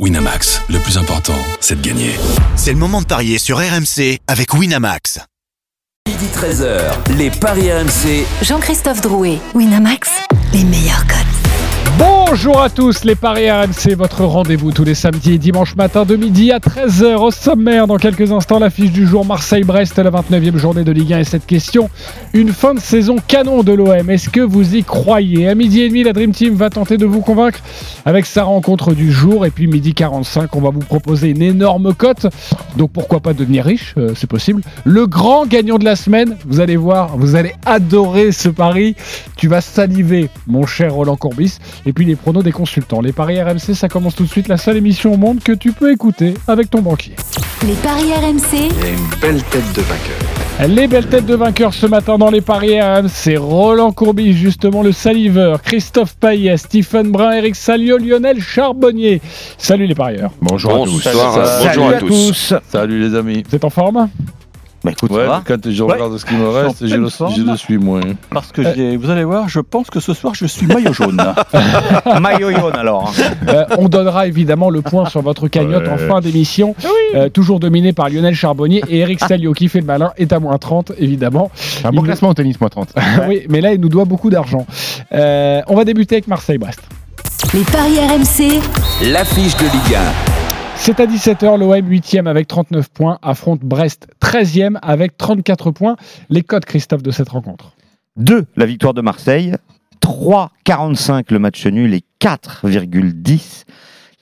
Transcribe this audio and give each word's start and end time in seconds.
Winamax, 0.00 0.60
le 0.70 0.80
plus 0.80 0.98
important, 0.98 1.38
c'est 1.60 1.80
de 1.80 1.86
gagner. 1.88 2.10
C'est 2.56 2.72
le 2.72 2.78
moment 2.78 3.00
de 3.00 3.06
parier 3.06 3.38
sur 3.38 3.58
RMC 3.58 4.18
avec 4.26 4.52
Winamax. 4.52 5.20
Midi 6.08 6.26
13h, 6.34 7.16
les 7.16 7.30
Paris 7.30 7.72
RMC. 7.72 8.26
Jean-Christophe 8.42 9.02
Drouet, 9.02 9.38
Winamax, 9.54 10.10
les 10.52 10.64
meilleurs 10.64 11.06
codes. 11.06 11.53
Bonjour 11.96 12.60
à 12.60 12.68
tous, 12.68 13.04
les 13.04 13.14
Paris 13.14 13.48
RMC, 13.48 13.94
votre 13.96 14.24
rendez-vous 14.24 14.72
tous 14.72 14.82
les 14.82 14.96
samedis 14.96 15.34
et 15.34 15.38
dimanches 15.38 15.76
matin 15.76 16.04
de 16.04 16.16
midi 16.16 16.50
à 16.50 16.58
13h 16.58 17.14
au 17.14 17.30
sommaire. 17.30 17.86
Dans 17.86 17.96
quelques 17.96 18.32
instants, 18.32 18.58
l'affiche 18.58 18.90
du 18.90 19.06
jour 19.06 19.24
Marseille-Brest, 19.24 19.96
la 19.98 20.10
29e 20.10 20.56
journée 20.56 20.82
de 20.82 20.90
Ligue 20.90 21.12
1 21.12 21.20
et 21.20 21.24
cette 21.24 21.46
question. 21.46 21.90
Une 22.32 22.48
fin 22.48 22.74
de 22.74 22.80
saison 22.80 23.16
canon 23.24 23.62
de 23.62 23.72
l'OM, 23.72 24.10
est-ce 24.10 24.28
que 24.28 24.40
vous 24.40 24.74
y 24.74 24.82
croyez? 24.82 25.48
À 25.48 25.54
midi 25.54 25.82
et 25.82 25.88
demi, 25.88 26.02
la 26.02 26.12
Dream 26.12 26.32
Team 26.32 26.54
va 26.54 26.70
tenter 26.70 26.96
de 26.96 27.06
vous 27.06 27.20
convaincre 27.20 27.60
avec 28.04 28.26
sa 28.26 28.42
rencontre 28.42 28.94
du 28.94 29.12
jour. 29.12 29.46
Et 29.46 29.50
puis 29.52 29.68
midi 29.68 29.94
45, 29.94 30.56
on 30.56 30.60
va 30.60 30.70
vous 30.70 30.80
proposer 30.80 31.28
une 31.28 31.42
énorme 31.42 31.94
cote. 31.94 32.26
Donc 32.76 32.90
pourquoi 32.90 33.20
pas 33.20 33.32
devenir 33.32 33.64
riche, 33.64 33.94
euh, 33.96 34.12
c'est 34.16 34.26
possible. 34.26 34.62
Le 34.82 35.06
grand 35.06 35.46
gagnant 35.46 35.78
de 35.78 35.84
la 35.84 35.94
semaine, 35.94 36.36
vous 36.46 36.58
allez 36.58 36.76
voir, 36.76 37.16
vous 37.16 37.36
allez 37.36 37.54
adorer 37.64 38.32
ce 38.32 38.48
pari. 38.48 38.96
Tu 39.36 39.46
vas 39.46 39.60
saliver, 39.60 40.30
mon 40.48 40.66
cher 40.66 40.94
Roland 40.94 41.16
Courbis. 41.16 41.58
Et 41.86 41.92
puis 41.92 42.04
les 42.06 42.16
pronos 42.16 42.42
des 42.42 42.52
consultants. 42.52 43.00
Les 43.00 43.12
paris 43.12 43.42
RMC, 43.42 43.74
ça 43.74 43.88
commence 43.88 44.14
tout 44.14 44.24
de 44.24 44.30
suite. 44.30 44.48
La 44.48 44.56
seule 44.56 44.76
émission 44.76 45.12
au 45.12 45.16
monde 45.16 45.40
que 45.42 45.52
tu 45.52 45.72
peux 45.72 45.92
écouter 45.92 46.34
avec 46.48 46.70
ton 46.70 46.80
banquier. 46.80 47.14
Les 47.66 47.74
paris 47.74 48.12
RMC, 48.12 48.70
Il 48.78 48.86
a 48.86 48.88
une 48.90 49.20
belle 49.20 49.42
tête 49.44 49.72
de 49.74 49.82
vainqueur. 49.82 50.68
Les 50.68 50.86
belles 50.86 51.08
têtes 51.08 51.26
de 51.26 51.34
vainqueurs 51.34 51.74
ce 51.74 51.86
matin 51.86 52.16
dans 52.16 52.30
les 52.30 52.40
paris 52.40 52.80
RMC. 52.80 53.36
Roland 53.36 53.90
Courbis, 53.92 54.32
justement 54.32 54.82
le 54.82 54.92
saliveur. 54.92 55.60
Christophe 55.62 56.14
Payet, 56.16 56.56
Stephen 56.56 57.10
Brun, 57.10 57.32
Eric 57.32 57.56
Salio, 57.56 57.98
Lionel 57.98 58.40
Charbonnier. 58.40 59.20
Salut 59.58 59.86
les 59.86 59.94
parieurs. 59.94 60.30
Bonjour 60.40 60.74
à 60.74 60.84
tous. 60.84 61.04
Bonsoir, 61.04 61.46
Salut 61.46 61.78
bonjour 61.80 61.88
à 61.88 61.98
tous. 61.98 62.54
Salut 62.70 63.00
les 63.00 63.16
amis. 63.16 63.42
Vous 63.48 63.56
êtes 63.56 63.64
en 63.64 63.70
forme? 63.70 64.08
Bah 64.84 64.90
écoute, 64.92 65.10
Ouais, 65.10 65.22
ça 65.22 65.26
va 65.28 65.42
quand 65.46 65.70
je 65.70 65.82
regarde 65.82 66.18
ce 66.18 66.24
qui 66.26 66.34
me 66.34 66.46
reste, 66.48 66.86
je 66.86 66.94
le, 66.96 67.08
je 67.08 67.42
le 67.42 67.56
suis 67.56 67.78
moins. 67.78 68.02
Parce 68.30 68.52
que 68.52 68.96
vous 68.96 69.10
allez 69.10 69.24
voir, 69.24 69.48
je 69.48 69.60
pense 69.60 69.88
que 69.88 69.98
ce 69.98 70.12
soir 70.12 70.34
je 70.34 70.44
suis 70.44 70.66
maillot 70.66 70.92
jaune. 70.92 71.16
maillot 72.20 72.50
jaune 72.50 72.74
alors. 72.76 73.12
Euh, 73.48 73.64
On 73.78 73.88
donnera 73.88 74.26
évidemment 74.26 74.68
le 74.70 74.82
point 74.82 75.06
sur 75.08 75.22
votre 75.22 75.48
cagnotte 75.48 75.88
en 75.88 75.96
fin 75.96 76.20
d'émission. 76.20 76.74
Euh, 77.14 77.28
toujours 77.30 77.60
dominé 77.60 77.92
par 77.94 78.10
Lionel 78.10 78.34
Charbonnier 78.34 78.82
et 78.88 78.98
Eric 78.98 79.20
Salio 79.20 79.52
qui 79.54 79.68
fait 79.68 79.80
le 79.80 79.86
malin 79.86 80.12
est 80.18 80.32
à 80.32 80.38
moins 80.38 80.58
30 80.58 80.92
évidemment. 80.98 81.50
Un 81.82 81.90
bon 81.90 82.02
Il- 82.02 82.04
classement 82.04 82.28
au 82.28 82.34
tennis, 82.34 82.60
moi 82.60 82.68
30. 82.68 82.90
oui, 83.28 83.42
mais 83.48 83.60
là 83.62 83.72
il 83.72 83.80
nous 83.80 83.88
doit 83.88 84.04
beaucoup 84.04 84.28
d'argent. 84.28 84.66
Euh, 85.12 85.62
on 85.68 85.76
va 85.76 85.84
débuter 85.84 86.16
avec 86.16 86.28
Marseille-Brest. 86.28 86.80
les 87.54 87.62
paris 87.64 87.98
RMC, 87.98 88.60
L'affiche 89.10 89.56
de 89.56 89.64
Ligue 89.64 89.94
1. 89.96 90.43
C'est 90.76 91.00
à 91.00 91.06
17h, 91.06 91.58
l'OM 91.58 91.90
8e 91.90 92.26
avec 92.26 92.48
39 92.48 92.90
points 92.90 93.18
affronte 93.22 93.60
Brest 93.60 94.06
13e 94.20 94.76
avec 94.82 95.16
34 95.16 95.70
points. 95.70 95.96
Les 96.28 96.42
codes, 96.42 96.64
Christophe, 96.64 97.02
de 97.02 97.10
cette 97.10 97.30
rencontre 97.30 97.72
2, 98.16 98.46
la 98.56 98.66
victoire 98.66 98.94
de 98.94 99.00
Marseille. 99.00 99.54
3,45 100.02 101.32
le 101.32 101.38
match 101.38 101.66
nul 101.66 101.94
et 101.94 102.02
4,10 102.20 103.64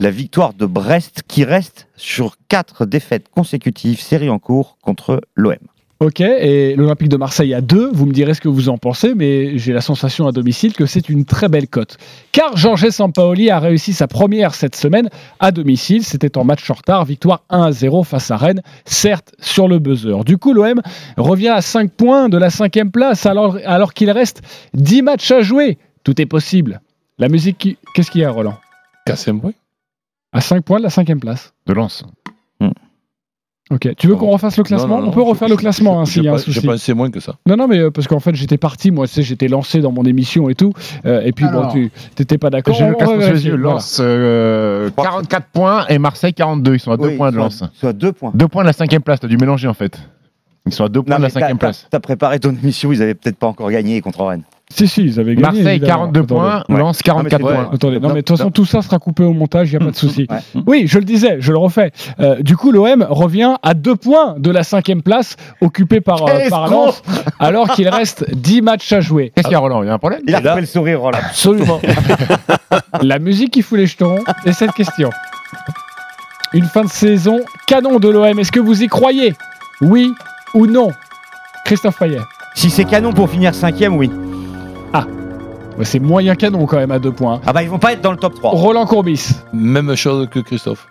la 0.03 0.11
victoire 0.11 0.53
de 0.53 0.67
Brest 0.67 1.22
qui 1.28 1.44
reste 1.44 1.86
sur 1.97 2.36
4 2.48 2.87
défaites 2.87 3.28
consécutives, 3.28 4.00
série 4.00 4.31
en 4.31 4.41
cours 4.41 4.77
contre 4.83 5.20
l'OM. 5.37 5.56
Ok, 6.03 6.19
et 6.20 6.75
l'Olympique 6.75 7.08
de 7.11 7.17
Marseille 7.17 7.55
à 7.55 7.61
2, 7.61 7.91
vous 7.92 8.06
me 8.06 8.12
direz 8.12 8.34
ce 8.34 8.41
que 8.41 8.48
vous 8.48 8.69
en 8.69 8.77
pensez, 8.77 9.14
mais 9.14 9.56
j'ai 9.56 9.72
la 9.72 9.81
sensation 9.81 10.27
à 10.27 10.33
domicile 10.33 10.72
que 10.72 10.84
c'est 10.84 11.09
une 11.09 11.25
très 11.25 11.48
belle 11.48 11.69
cote. 11.69 11.97
Car 12.33 12.56
Jorge 12.56 12.91
Sampaoli 12.91 13.50
a 13.50 13.61
réussi 13.61 13.92
sa 13.92 14.09
première 14.09 14.53
cette 14.56 14.75
semaine 14.75 15.09
à 15.39 15.53
domicile, 15.53 16.03
c'était 16.03 16.36
en 16.36 16.42
match 16.42 16.69
en 16.69 16.75
retard, 16.75 17.05
victoire 17.05 17.44
1 17.50 17.62
à 17.62 17.70
0 17.70 18.03
face 18.03 18.33
à 18.33 18.36
Rennes, 18.36 18.62
certes 18.84 19.33
sur 19.39 19.69
le 19.69 19.78
buzzer. 19.78 20.25
Du 20.25 20.39
coup, 20.39 20.53
l'OM 20.53 20.83
revient 21.19 21.50
à 21.50 21.61
5 21.61 21.92
points 21.92 22.28
de 22.28 22.37
la 22.37 22.50
cinquième 22.50 22.91
place 22.91 23.25
alors, 23.25 23.59
alors 23.64 23.94
qu'il 23.94 24.10
reste 24.10 24.43
10 24.75 25.03
matchs 25.03 25.31
à 25.31 25.43
jouer. 25.43 25.78
Tout 26.03 26.21
est 26.21 26.27
possible. 26.27 26.81
La 27.19 27.28
musique, 27.28 27.59
qui- 27.59 27.77
qu'est-ce 27.94 28.10
qu'il 28.10 28.22
y 28.22 28.25
a, 28.25 28.31
Roland? 28.32 28.59
Cassem, 29.06 29.38
oui. 29.44 29.53
À 30.32 30.41
5 30.41 30.65
points 30.65 30.78
de 30.78 30.82
la 30.82 30.91
cinquième 30.91 31.21
place. 31.21 31.53
De 31.69 31.75
lance. 31.75 32.04
Ok, 33.72 33.88
tu 33.97 34.06
veux 34.06 34.16
qu'on 34.16 34.31
refasse 34.31 34.59
le 34.59 34.65
classement 34.65 34.99
Non, 34.99 35.03
non, 35.05 35.09
On 35.09 35.10
peut 35.12 35.22
refaire 35.22 35.49
je- 35.49 35.55
le 35.55 35.56
classement 35.56 36.00
hein, 36.00 36.05
s'il 36.05 36.25
y 36.25 36.28
a 36.28 36.34
un 36.34 36.37
je- 36.37 36.44
Je 36.47 36.53
souci. 36.53 36.66
pensais 36.66 36.93
moins 36.93 37.10
que 37.10 37.21
ça. 37.21 37.37
Non, 37.47 37.56
non, 37.56 37.66
mais 37.66 37.78
euh, 37.78 37.91
parce 37.91 38.06
qu'en 38.06 38.21
fait, 38.21 38.34
j'étais 38.34 38.59
parti, 38.59 38.91
moi, 38.91 39.06
tu 39.06 39.15
sais, 39.15 39.22
j'étais 39.22 39.49
lancé 39.49 39.81
dans 39.81 39.93
mon 39.93 40.05
émission 40.05 40.49
et 40.50 40.55
tout. 40.55 40.72
euh, 41.06 41.22
et 41.25 41.33
puis, 41.33 41.47
bon, 41.47 41.60
Alors. 41.60 41.72
tu 41.72 41.91
n'étais 42.19 42.37
pas 42.37 42.50
d'accord. 42.50 42.75
J'ai 42.75 42.84
On- 42.84 42.91
le 42.91 42.94
classement 42.97 43.21
sous 43.22 43.33
les 43.33 43.47
yeux. 43.47 43.56
Lance 43.56 43.99
euh, 44.00 44.91
44 44.97 45.47
points 45.47 45.87
et 45.88 45.99
Marseille 45.99 46.34
42. 46.34 46.75
Ils 46.75 46.81
sont 46.81 46.91
à 46.93 46.97
2 46.99 47.16
points 47.16 47.33
de 47.33 47.37
lance. 47.37 47.65
Soit 47.75 47.93
2 47.94 48.12
points. 48.12 48.33
2 48.34 48.47
points 48.49 48.62
de 48.62 48.66
la 48.69 48.72
cinquième 48.75 49.03
place. 49.03 49.21
T'as 49.21 49.28
dû 49.28 49.37
mélanger 49.38 49.69
en 49.69 49.75
fait. 49.75 49.99
Ils 50.66 50.72
sont 50.72 50.84
à 50.84 50.89
2 50.89 51.03
points 51.03 51.15
Non, 51.15 51.19
de 51.19 51.22
la 51.22 51.28
mais 51.28 51.33
t'as- 51.33 51.41
cinquième 51.41 51.59
t'as- 51.59 51.66
place. 51.69 51.87
T'as 51.91 52.00
préparé 52.00 52.39
ton 52.41 52.50
émission, 52.62 52.93
ils 52.93 53.00
avaient 53.03 53.15
peut-être 53.15 53.37
pas 53.37 53.47
encore 53.47 53.71
gagné 53.71 54.00
contre 54.00 54.22
Rennes. 54.25 54.43
Si, 54.75 54.88
si, 54.88 55.03
ils 55.05 55.21
avaient 55.21 55.34
gagné. 55.34 55.43
Marseille 55.43 55.77
évidemment. 55.77 56.12
42 56.12 56.21
Attendez. 56.21 56.34
points, 56.41 56.65
Ouais. 56.69 56.78
Lance 56.78 57.03
44 57.03 57.41
Non, 57.43 57.47
mais 57.49 57.55
c'est 57.55 57.62
points. 57.65 57.75
Attendez, 57.75 58.00
non, 58.00 58.09
mais 58.09 58.15
de 58.16 58.21
toute 58.22 58.37
façon, 58.37 58.50
tout 58.50 58.65
ça 58.65 58.83
sera 58.83 58.99
coupé 58.99 59.22
au 59.25 59.33
montage, 59.33 59.71
il 59.72 59.77
n'y 59.78 59.83
a 59.83 59.87
pas 59.87 59.93
de 59.93 59.97
souci. 59.97 60.27
Ouais. 60.31 60.62
Oui, 60.66 60.84
je 60.87 60.99
le 60.99 61.05
disais, 61.05 61.37
je 61.41 61.53
le 61.53 61.59
refais. 61.59 61.91
Euh, 62.21 62.41
du 62.43 62.56
coup, 62.56 62.72
l'OM 62.72 63.06
revient 63.09 63.55
à 63.62 63.75
deux 63.75 63.97
points 63.97 64.34
de 64.38 64.50
la 64.50 64.62
cinquième 64.65 65.03
place, 65.03 65.37
occupée 65.60 66.00
par, 66.00 66.27
euh, 66.27 66.49
par 66.49 66.69
Lens, 66.69 67.03
alors 67.38 67.69
qu'il 67.71 67.88
reste 67.88 68.25
10 68.34 68.62
matchs 68.62 68.93
à 68.93 69.00
jouer. 69.00 69.33
Qu'est-ce 69.34 69.47
qu'il 69.49 69.53
y 69.53 69.56
a, 69.56 69.60
Roland? 69.60 69.83
Il 69.83 69.87
y 69.87 69.91
a 69.91 69.94
un 69.94 69.99
problème? 69.99 70.21
Il 70.27 70.34
a 70.34 70.41
là- 70.41 70.55
fait 70.55 70.60
le 70.62 70.66
sourire, 70.66 71.00
Roland. 71.00 71.19
Absolument. 71.25 71.81
La 73.03 73.19
musique 73.19 73.50
qui 73.53 73.62
fout 73.62 73.78
les 73.78 73.87
jetons 73.87 74.19
et 74.47 74.53
cette 74.53 74.72
question. 74.72 75.10
Une 76.53 76.65
fin 76.65 76.84
de 76.84 76.89
saison 76.91 77.41
canon 77.66 77.99
de 77.99 78.09
l'OM. 78.09 78.39
Est-ce 78.39 78.53
que 78.53 78.60
vous 78.60 78.83
y 78.83 78.87
croyez? 78.89 79.34
Oui 79.81 80.12
ou 80.54 80.66
non? 80.66 80.91
Christophe 81.65 81.99
Payet. 81.99 82.19
Si 82.54 82.69
c'est 82.71 82.84
canon 82.84 83.12
pour 83.12 83.31
finir 83.31 83.53
5ème, 83.53 83.94
oui. 83.97 84.10
Ouais, 85.78 85.84
C'est 85.84 85.98
moyen 85.98 86.34
canon 86.34 86.66
quand 86.66 86.76
même 86.76 86.91
à 86.91 86.98
deux 86.98 87.12
points. 87.12 87.41
Ah 87.47 87.53
bah 87.53 87.62
ils 87.62 87.69
vont 87.70 87.78
pas 87.78 87.92
être 87.92 88.03
dans 88.03 88.10
le 88.10 88.19
top 88.19 88.34
3. 88.34 88.50
Roland 88.50 88.86
Courbis. 88.86 89.30
Même 89.53 89.94
chose 89.97 90.28
que 90.30 90.38
Christophe. 90.41 90.86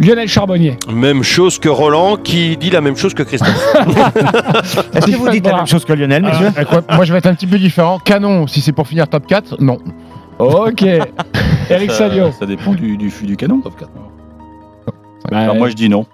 Lionel 0.00 0.26
Charbonnier. 0.28 0.76
Même 0.92 1.22
chose 1.22 1.60
que 1.60 1.68
Roland 1.68 2.16
qui 2.16 2.56
dit 2.56 2.70
la 2.70 2.80
même 2.80 2.96
chose 2.96 3.14
que 3.14 3.22
Christophe. 3.22 3.76
Est-ce 4.94 5.06
que 5.06 5.16
vous 5.16 5.28
dites 5.28 5.46
la 5.46 5.56
même 5.56 5.66
chose 5.68 5.84
que 5.84 5.92
Lionel, 5.92 6.22
monsieur 6.24 6.48
Euh, 6.58 6.64
quoi, 6.64 6.82
Moi, 6.90 7.04
je 7.04 7.12
vais 7.12 7.18
être 7.18 7.26
un 7.26 7.34
petit 7.34 7.46
peu 7.46 7.58
différent. 7.58 8.00
Canon, 8.00 8.48
si 8.48 8.60
c'est 8.60 8.72
pour 8.72 8.88
finir 8.88 9.06
top 9.08 9.26
4, 9.26 9.60
non. 9.60 9.78
Ok. 10.40 10.82
Eric 11.70 11.92
Salio. 11.92 12.32
Ça 12.32 12.44
dépend 12.46 12.72
du, 12.74 12.96
du, 12.96 13.12
du 13.22 13.36
canon. 13.36 13.60
Top 13.60 13.78
4. 13.78 13.90
Bah, 15.30 15.38
Alors 15.38 15.54
moi 15.56 15.68
je 15.68 15.74
dis 15.74 15.88
non. 15.88 16.06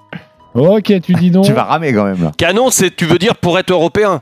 Ok, 0.55 0.93
tu 1.03 1.15
dis 1.15 1.31
non. 1.31 1.43
Tu 1.43 1.53
vas 1.53 1.65
ramer 1.65 1.93
quand 1.93 2.05
même 2.05 2.23
là. 2.23 2.33
Canon, 2.37 2.71
c'est 2.71 2.95
tu 2.95 3.07
veux 3.07 3.19
dire 3.19 3.35
pour 3.37 3.59
être 3.59 3.71
européen. 3.71 4.21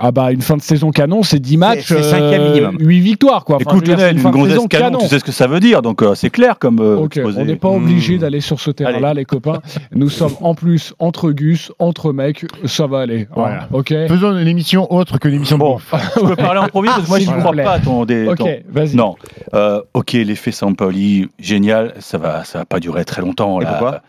Ah 0.00 0.12
bah 0.12 0.30
une 0.30 0.42
fin 0.42 0.56
de 0.56 0.62
saison 0.62 0.92
canon, 0.92 1.24
c'est 1.24 1.40
10 1.40 1.56
matchs, 1.56 1.86
c'est 1.88 2.02
cinquième 2.04 2.44
minimum. 2.52 2.76
8 2.78 3.00
victoires 3.00 3.44
quoi. 3.44 3.56
Enfin, 3.56 3.64
Écoute 3.72 3.88
Lionel, 3.88 4.16
une 4.16 4.22
de 4.22 4.28
gonzesse 4.28 4.52
saison 4.52 4.66
canon, 4.68 4.98
tu 5.00 5.08
sais 5.08 5.18
ce 5.18 5.24
que 5.24 5.32
ça 5.32 5.48
veut 5.48 5.58
dire, 5.58 5.82
donc 5.82 6.02
euh, 6.02 6.14
c'est 6.14 6.30
clair 6.30 6.60
comme 6.60 6.78
euh, 6.78 7.08
on 7.16 7.44
n'est 7.44 7.56
pas 7.56 7.68
obligé 7.70 8.14
Hmm. 8.16 8.20
d'aller 8.20 8.40
sur 8.40 8.60
ce 8.60 8.70
terrain-là, 8.70 9.08
Allez. 9.08 9.20
les 9.20 9.24
copains. 9.24 9.60
Nous 9.92 10.08
sommes 10.08 10.34
en 10.40 10.54
plus 10.54 10.94
entre 11.00 11.32
Gus, 11.32 11.72
entre 11.80 12.12
mecs, 12.12 12.46
ça 12.64 12.86
va 12.86 13.00
aller. 13.00 13.22
hein, 13.30 13.34
Voilà. 13.34 13.68
ok. 13.72 13.88
Faisons 13.88 14.38
une 14.38 14.46
émission 14.46 14.92
autre 14.92 15.18
que 15.18 15.26
l'émission 15.26 15.58
Bon, 15.58 15.78
je 15.78 16.20
peux 16.20 16.36
parler 16.36 16.60
en 16.60 16.68
premier 16.68 16.90
parce 16.90 17.02
que 17.02 17.08
moi 17.08 17.18
je 17.18 17.30
ne 17.32 17.40
crois 17.40 17.52
pas 17.56 17.72
à 17.72 17.78
ton... 17.80 18.04
Des, 18.04 18.28
Ok, 18.28 18.36
ton- 18.38 18.46
vas-y. 18.70 18.94
Non. 18.94 19.16
Euh, 19.54 19.82
ok, 19.94 20.12
l'effet 20.12 20.52
Sampaoli, 20.52 21.26
génial, 21.40 21.94
ça 21.98 22.18
va, 22.18 22.44
ça 22.44 22.58
va 22.60 22.64
pas 22.64 22.78
durer 22.78 23.04
très 23.04 23.20
longtemps. 23.20 23.60
Et 23.60 23.64
là. 23.64 23.70
pourquoi? 23.70 24.02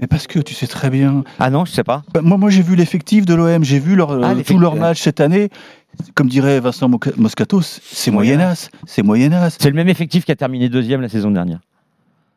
Mais 0.00 0.06
parce 0.06 0.26
que 0.26 0.38
tu 0.40 0.54
sais 0.54 0.66
très 0.66 0.90
bien. 0.90 1.22
Ah 1.38 1.50
non, 1.50 1.64
je 1.64 1.72
sais 1.72 1.84
pas. 1.84 2.02
Bah, 2.12 2.20
moi, 2.22 2.36
moi 2.38 2.50
j'ai 2.50 2.62
vu 2.62 2.74
l'effectif 2.76 3.24
de 3.24 3.34
l'OM, 3.34 3.62
j'ai 3.64 3.78
vu 3.78 3.94
leur, 3.94 4.10
Ah, 4.22 4.34
euh, 4.34 4.58
leurs 4.58 4.74
ouais. 4.74 4.80
matchs 4.80 5.02
cette 5.02 5.20
année. 5.20 5.48
Comme 6.14 6.28
dirait 6.28 6.58
Vincent 6.58 6.88
Moscato, 7.18 7.60
c'est 7.62 8.10
moyenasse, 8.10 8.70
c'est 8.86 9.02
moyenasse. 9.02 9.58
C'est 9.60 9.68
le 9.68 9.76
même 9.76 9.88
effectif 9.90 10.24
qui 10.24 10.32
a 10.32 10.36
terminé 10.36 10.68
deuxième 10.70 11.02
la 11.02 11.08
saison 11.10 11.30
dernière. 11.30 11.60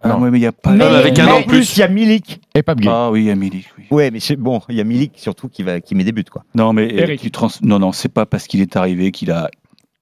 Ah, 0.02 0.10
Non. 0.10 0.20
ouais, 0.20 0.30
mais 0.30 0.40
il 0.40 0.42
y 0.42 0.46
a 0.46 0.52
pas. 0.52 0.72
Mais 0.72 0.84
avec 0.84 1.18
un 1.20 1.26
mais 1.26 1.32
en 1.32 1.42
plus, 1.44 1.76
il 1.78 1.80
y 1.80 1.84
a 1.84 1.88
Milik. 1.88 2.42
Et 2.54 2.62
pas 2.62 2.76
Gay. 2.76 2.90
Ah 2.92 3.10
oui, 3.12 3.32
Amélie, 3.32 3.66
oui. 3.80 3.86
Ouais, 3.90 4.12
mais 4.12 4.20
c'est 4.20 4.36
bon, 4.36 4.62
il 4.70 4.76
y 4.76 4.82
a 4.82 4.84
Milik 4.84 5.14
surtout 5.16 5.48
qui, 5.48 5.64
va, 5.64 5.80
qui 5.80 5.96
met 5.96 6.04
des 6.04 6.12
buts 6.12 6.26
quoi. 6.30 6.44
Non, 6.54 6.74
mais 6.74 6.84
euh, 6.94 7.04
Eric. 7.04 7.22
tu 7.22 7.32
trans- 7.32 7.48
non, 7.62 7.80
non, 7.80 7.92
c'est 7.94 8.10
pas 8.10 8.26
parce 8.26 8.46
qu'il 8.46 8.60
est 8.62 8.76
arrivé 8.76 9.12
qu'il 9.12 9.32
a 9.32 9.50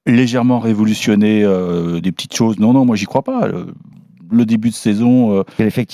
légèrement 0.07 0.59
révolutionné 0.59 1.43
euh, 1.43 2.01
des 2.01 2.11
petites 2.11 2.35
choses. 2.35 2.57
Non, 2.59 2.73
non, 2.73 2.85
moi 2.85 2.95
j'y 2.95 3.05
crois 3.05 3.21
pas. 3.23 3.47
Le, 3.47 3.67
le 4.31 4.45
début 4.45 4.69
de 4.69 4.73
saison, 4.73 5.37
euh, 5.39 5.43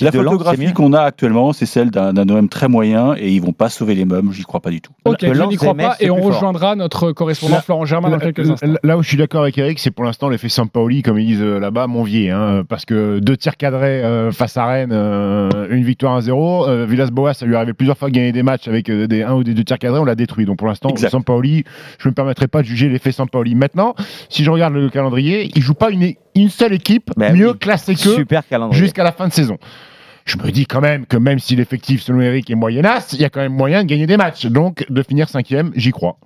la 0.02 0.12
photographie 0.12 0.74
qu'on 0.74 0.94
a 0.94 1.02
actuellement, 1.02 1.54
c'est 1.54 1.66
celle 1.66 1.92
d'un 1.92 2.30
OM 2.30 2.50
très 2.50 2.68
moyen 2.68 3.16
et 3.18 3.30
ils 3.32 3.42
vont 3.42 3.54
pas 3.54 3.70
sauver 3.70 3.96
les 3.96 4.06
meubles. 4.06 4.32
J'y 4.34 4.44
crois 4.44 4.60
pas 4.60 4.70
du 4.70 4.82
tout. 4.82 4.92
Ok, 5.06 5.18
je 5.22 5.44
n'y 5.44 5.56
crois 5.58 5.76
pas 5.76 5.96
et 6.00 6.10
on 6.10 6.22
rejoindra 6.22 6.76
notre 6.76 7.12
correspondant 7.12 7.56
Là- 7.56 7.62
Florent 7.62 7.86
Germain 7.86 8.10
dans 8.10 8.20
quelques 8.20 8.50
instants. 8.50 8.68
là- 8.84 8.98
où 8.98 9.04
je 9.04 9.08
suis 9.08 9.18
d'accord 9.18 9.42
avec 9.44 9.58
Eric, 9.58 9.80
c'est 9.80 9.92
pour 9.92 10.04
l'instant 10.06 10.30
l'effet 10.30 10.50
Sampaoli, 10.50 11.02
comme 11.02 11.18
ils 11.20 11.26
disent 11.28 11.42
euh, 11.42 11.60
là-bas, 11.60 11.88
Monvier. 11.88 12.32
Hein, 12.32 12.64
parce 12.68 12.86
que 12.86 13.20
deux 13.20 13.38
tirs 13.38 13.58
cadrés 13.58 14.04
euh, 14.04 14.32
face 14.32 14.58
à 14.58 14.66
Rennes, 14.66 14.92
euh, 14.92 15.68
une 15.70 15.84
victoire 15.84 16.20
1-0. 16.22 16.68
Euh, 16.68 16.86
Villas-Boas, 16.86 17.34
ça 17.34 17.46
lui 17.46 17.56
arrivé 17.56 17.74
plusieurs 17.74 17.98
fois 17.98 18.10
de 18.10 18.14
gagner 18.14 18.32
des 18.32 18.44
matchs 18.44 18.68
avec 18.68 18.90
euh, 18.90 19.08
des 19.08 19.24
un 19.24 19.34
ou 19.36 19.44
des 19.44 19.54
deux 19.54 19.64
tirs 19.64 19.80
cadrés, 19.80 20.00
on 20.00 20.06
l'a 20.06 20.16
détruit. 20.16 20.46
Donc 20.46 20.58
pour 20.58 20.68
l'instant. 20.68 20.90
Sampaoli, 21.10 21.64
je 21.98 22.08
ne 22.08 22.12
me 22.12 22.16
permettrai 22.16 22.48
pas 22.48 22.62
de 22.62 22.68
juger 22.68 22.90
l'effet 22.90 23.12
Sampaoli. 23.12 23.56
Maintenant, 23.56 23.96
si 24.30 24.44
je 24.44 24.52
regarde 24.52 24.74
le 24.74 24.90
calendrier, 24.90 25.50
il 25.56 25.62
joue 25.62 25.74
pas 25.74 25.90
une, 25.92 26.14
une 26.36 26.50
seule 26.50 26.74
équipe 26.74 27.12
Bah 27.18 27.32
mieux 27.32 27.52
oui. 27.52 27.58
classée 27.58 27.96
qu'eux 27.96 28.26
jusqu'à 28.72 29.04
la 29.04 29.12
fin 29.12 29.28
de 29.28 29.34
saison. 29.34 29.58
Je 30.26 30.38
me 30.38 30.52
dis 30.52 30.66
quand 30.66 30.82
même 30.82 31.06
que 31.06 31.18
même 31.18 31.40
si 31.40 31.56
l'effectif 31.56 32.02
selon 32.04 32.22
Eric 32.22 32.50
est 32.50 32.56
moyennasse, 32.56 33.14
il 33.14 33.22
y 33.22 33.26
a 33.26 33.30
quand 33.30 33.40
même 33.42 33.54
moyen 33.54 33.84
de 33.84 33.88
gagner 33.90 34.06
des 34.06 34.18
matchs. 34.18 34.46
Donc 34.46 34.86
de 34.90 35.02
finir 35.04 35.28
cinquième, 35.30 35.72
j'y 35.76 35.92
crois. 35.92 36.18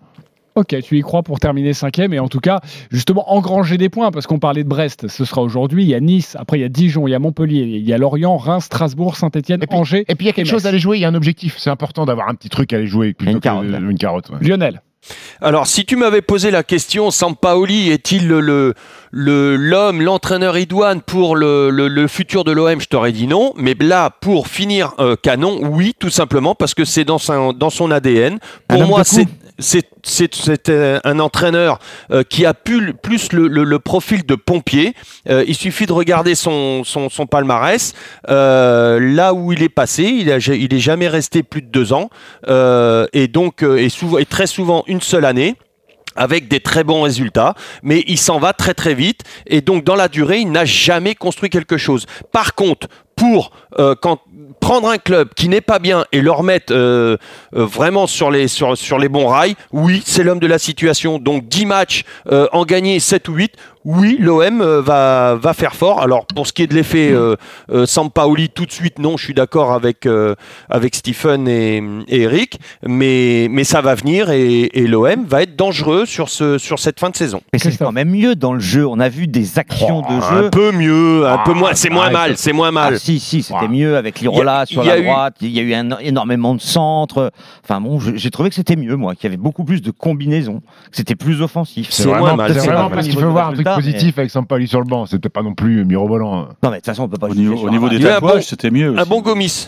Ok, 0.56 0.76
tu 0.84 1.00
y 1.00 1.02
crois 1.02 1.24
pour 1.24 1.40
terminer 1.40 1.74
cinquième 1.74 2.14
et 2.14 2.20
en 2.20 2.28
tout 2.28 2.40
cas, 2.40 2.60
justement, 2.92 3.34
engranger 3.34 3.78
des 3.78 3.90
points 3.90 4.12
parce 4.12 4.28
qu'on 4.28 4.38
parlait 4.38 4.64
de 4.64 4.70
Brest, 4.70 5.08
ce 5.08 5.26
sera 5.26 5.42
aujourd'hui. 5.42 5.84
Il 5.84 5.90
y 5.90 5.96
a 5.96 6.00
Nice, 6.00 6.36
après 6.40 6.60
il 6.60 6.62
y 6.62 6.64
a 6.64 6.70
Dijon, 6.70 7.08
il 7.08 7.12
y 7.12 7.16
a 7.16 7.20
Montpellier, 7.20 7.64
il 7.64 7.82
y 7.90 7.92
a 7.92 7.98
Lorient, 7.98 8.38
Reims, 8.38 8.66
Strasbourg, 8.66 9.16
Saint-Etienne, 9.16 9.62
Angers. 9.72 10.06
Et 10.08 10.14
puis 10.16 10.26
il 10.26 10.28
y 10.28 10.30
a 10.30 10.34
quelque 10.34 10.46
chose 10.50 10.68
à 10.68 10.70
aller 10.70 10.78
jouer, 10.78 10.98
il 10.98 11.02
y 11.02 11.06
a 11.06 11.08
un 11.08 11.16
objectif. 11.16 11.56
C'est 11.58 11.72
important 11.72 12.06
d'avoir 12.06 12.30
un 12.30 12.36
petit 12.36 12.50
truc 12.50 12.72
à 12.72 12.76
aller 12.76 12.86
jouer 12.86 13.14
plutôt 13.14 13.32
Une 13.32 13.40
que 13.40 13.44
carotte, 13.44 13.66
une 13.66 13.98
carotte. 13.98 14.30
ouais. 14.30 14.48
Lionel. 14.48 14.82
Alors, 15.42 15.68
si 15.68 15.86
tu 15.86 15.96
m'avais 15.96 16.22
posé 16.22 16.52
la 16.52 16.64
question, 16.64 17.12
Sampaoli 17.12 17.90
est-il 17.92 18.28
le, 18.28 18.40
le- 18.40 18.74
le- 19.12 19.56
l'homme, 19.58 20.02
l'entraîneur 20.02 20.58
idoine 20.58 21.02
pour 21.02 21.36
le, 21.36 22.08
futur 22.08 22.44
de 22.44 22.52
l'OM 22.52 22.80
Je 22.80 22.88
t'aurais 22.88 23.12
dit 23.12 23.28
non. 23.28 23.54
Mais 23.58 23.76
là, 23.80 24.10
pour 24.22 24.48
finir 24.48 24.94
euh, 25.00 25.16
canon, 25.22 25.60
oui, 25.62 25.94
tout 26.00 26.10
simplement, 26.10 26.56
parce 26.56 26.74
que 26.74 26.86
c'est 26.86 27.04
dans, 27.06 27.18
son- 27.18 27.54
dans 27.54 27.70
son 27.70 27.92
ADN. 27.92 28.40
Pour 28.68 28.80
moi, 28.88 29.04
c'est. 29.04 29.28
C'est, 29.60 30.70
euh, 30.70 31.00
un 31.04 31.20
entraîneur 31.20 31.80
euh, 32.12 32.24
qui 32.24 32.46
a 32.46 32.54
plus 32.54 32.94
le, 33.32 33.78
profil 33.78 34.26
de 34.26 34.36
pompier. 34.36 34.96
Euh, 35.30 35.44
il 35.48 35.56
suffit 35.56 35.86
de 35.86 35.94
regarder 35.94 36.36
son, 36.36 36.84
palmarès. 37.30 37.94
Là 38.28 39.34
où 39.34 39.54
il 39.54 39.62
est 39.62 39.70
passé, 39.70 40.04
il, 40.04 40.32
a, 40.32 40.38
il 40.38 40.74
est 40.74 40.80
jamais 40.80 41.08
resté 41.08 41.44
plus 41.44 41.62
de 41.62 41.68
deux 41.68 41.94
ans. 41.94 42.10
Et 43.14 43.28
donc, 43.28 43.64
et, 43.64 44.26
très 44.26 44.48
souvent 44.48 44.84
une 44.88 45.02
seule 45.02 45.26
année 45.26 45.56
avec 46.16 46.48
des 46.48 46.60
très 46.60 46.84
bons 46.84 47.02
résultats, 47.02 47.56
mais 47.82 48.04
il 48.08 48.20
s'en 48.20 48.38
va 48.38 48.54
très 48.54 48.76
très 48.76 48.94
vite 48.94 49.22
et 49.48 49.62
donc 49.62 49.84
dans 49.84 49.96
la 49.96 50.08
durée, 50.08 50.40
il 50.40 50.52
n'a 50.52 50.64
jamais 50.64 51.16
construit 51.16 51.50
quelque 51.50 51.78
chose. 51.78 52.06
Par 52.32 52.54
contre, 52.54 52.88
pour 53.16 53.52
quand 54.02 54.20
prendre 54.60 54.88
un 54.90 54.98
club 54.98 55.30
qui 55.36 55.50
n'est 55.50 55.62
pas 55.62 55.80
bien 55.80 56.06
et 56.12 56.22
le 56.22 56.32
remettre 56.32 56.74
euh, 56.74 57.18
euh, 57.56 57.66
vraiment 57.66 58.08
sur 58.08 58.32
les 58.32 58.48
sur, 58.48 58.78
sur 58.78 58.98
les 59.00 59.10
bons 59.10 59.28
rails, 59.28 59.56
oui, 59.72 60.02
c'est 60.06 60.24
l'homme 60.24 60.40
de 60.40 60.48
la 60.48 60.60
situation. 60.60 61.20
Donc 61.20 61.48
10 61.48 61.66
matchs 61.66 62.04
euh, 62.32 62.48
en 62.52 62.66
gagner 62.66 63.00
7 63.00 63.28
ou 63.30 63.34
8, 63.36 63.54
oui, 63.86 64.18
l'OM 64.20 64.64
va 64.80 65.36
va 65.36 65.54
faire 65.54 65.76
fort. 65.76 66.02
Alors 66.02 66.26
pour 66.28 66.48
ce 66.48 66.54
qui 66.54 66.64
est 66.64 66.68
de 66.68 66.74
l'effet 66.74 67.14
Sampaoli 67.86 68.50
tout 68.50 68.66
de 68.66 68.72
suite 68.72 69.00
non, 69.00 69.18
je 69.18 69.26
suis 69.26 69.34
d'accord 69.34 69.74
avec 69.74 70.08
avec 70.70 70.96
Stephen 70.96 71.48
et, 71.48 71.84
et 72.08 72.22
Eric, 72.22 72.60
mais 72.86 73.48
mais 73.50 73.64
ça 73.64 73.82
va 73.82 73.96
venir 73.96 74.30
et, 74.30 74.70
et 74.74 74.88
l'OM 74.88 75.26
va 75.28 75.42
être 75.44 75.56
dangereux 75.56 76.06
sur 76.06 76.30
ce 76.30 76.58
sur 76.58 76.80
cette 76.80 77.00
fin 77.00 77.10
de 77.10 77.16
saison. 77.16 77.42
Mais 77.52 77.60
c'est 77.60 77.76
quand 77.78 77.92
même 77.92 78.10
mieux 78.12 78.36
dans 78.36 78.54
le 78.54 78.60
jeu. 78.60 78.86
On 78.88 79.00
a 79.00 79.10
vu 79.10 79.28
des 79.28 79.60
actions 79.60 80.02
de 80.02 80.08
Un 80.14 80.42
jeu. 80.44 80.50
peu 80.50 80.72
mieux, 80.72 81.26
un 81.28 81.34
Ah, 81.40 81.44
peu 81.46 81.54
moins, 81.54 81.74
c'est 81.74 81.90
moins 81.90 82.04
arrête. 82.04 82.14
mal, 82.14 82.38
c'est 82.38 82.54
moins 82.54 82.72
mal. 82.72 82.94
Ah, 82.96 83.00
si, 83.00 83.20
si, 83.20 83.44
c'était 83.44 83.68
mieux 83.68 83.98
avec 83.98 84.22
Il 84.22 84.30
y 84.34 84.42
l'Irola 84.42 84.60
a- 84.60 84.66
sur 84.66 84.84
il 84.84 84.88
y 84.88 84.90
a 84.90 84.96
la 84.96 85.02
eu- 85.02 85.06
droite. 85.06 85.36
Il 85.42 85.50
y 85.50 85.60
a 85.60 85.62
eu 85.64 85.74
un- 85.74 85.98
énormément 86.00 86.56
de 86.56 86.62
centres. 86.62 87.32
Enfin 87.64 87.82
bon, 87.82 88.00
j'ai 88.00 88.30
trouvé 88.32 88.50
que 88.50 88.56
c'était 88.56 88.76
mieux, 88.76 88.96
moi, 88.96 89.16
qu'il 89.16 89.26
y 89.26 89.28
avait 89.28 89.38
beaucoup 89.42 89.64
plus 89.64 89.82
de 89.82 89.92
combinaisons, 89.92 90.60
que 90.92 90.98
c'était 90.98 91.16
plus 91.16 91.42
offensif. 91.42 91.88
C'est 91.92 92.04
vraiment, 92.08 92.36
mal, 92.36 92.52
parce 92.92 93.08
qu'il 93.08 93.20
faut 93.20 93.30
voir 93.32 93.50
un 93.50 93.54
truc 93.54 93.68
positif 93.68 94.18
avec 94.18 94.30
Sampali 94.32 94.68
sur 94.68 94.80
le 94.80 94.86
banc. 94.88 95.06
C'était 95.06 95.30
pas 95.30 95.42
non 95.44 95.54
plus 95.54 95.86
mirobolant. 95.86 96.34
hein. 96.42 96.48
Non, 96.64 96.70
mais 96.70 96.72
de 96.72 96.76
toute 96.78 96.86
façon, 96.86 97.04
on 97.04 97.10
peut 97.10 97.18
pas 97.18 97.28
Au 97.30 97.36
niveau, 97.36 97.56
au 97.56 97.68
un 97.68 97.72
niveau 97.72 97.90
des 97.90 97.98
un 98.06 98.10
tatouages, 98.16 98.36
bon- 98.36 98.42
c'était 98.42 98.72
mieux. 98.72 98.90
Un 98.98 99.02
aussi. 99.02 99.10
bon 99.10 99.22
Gomis. 99.22 99.68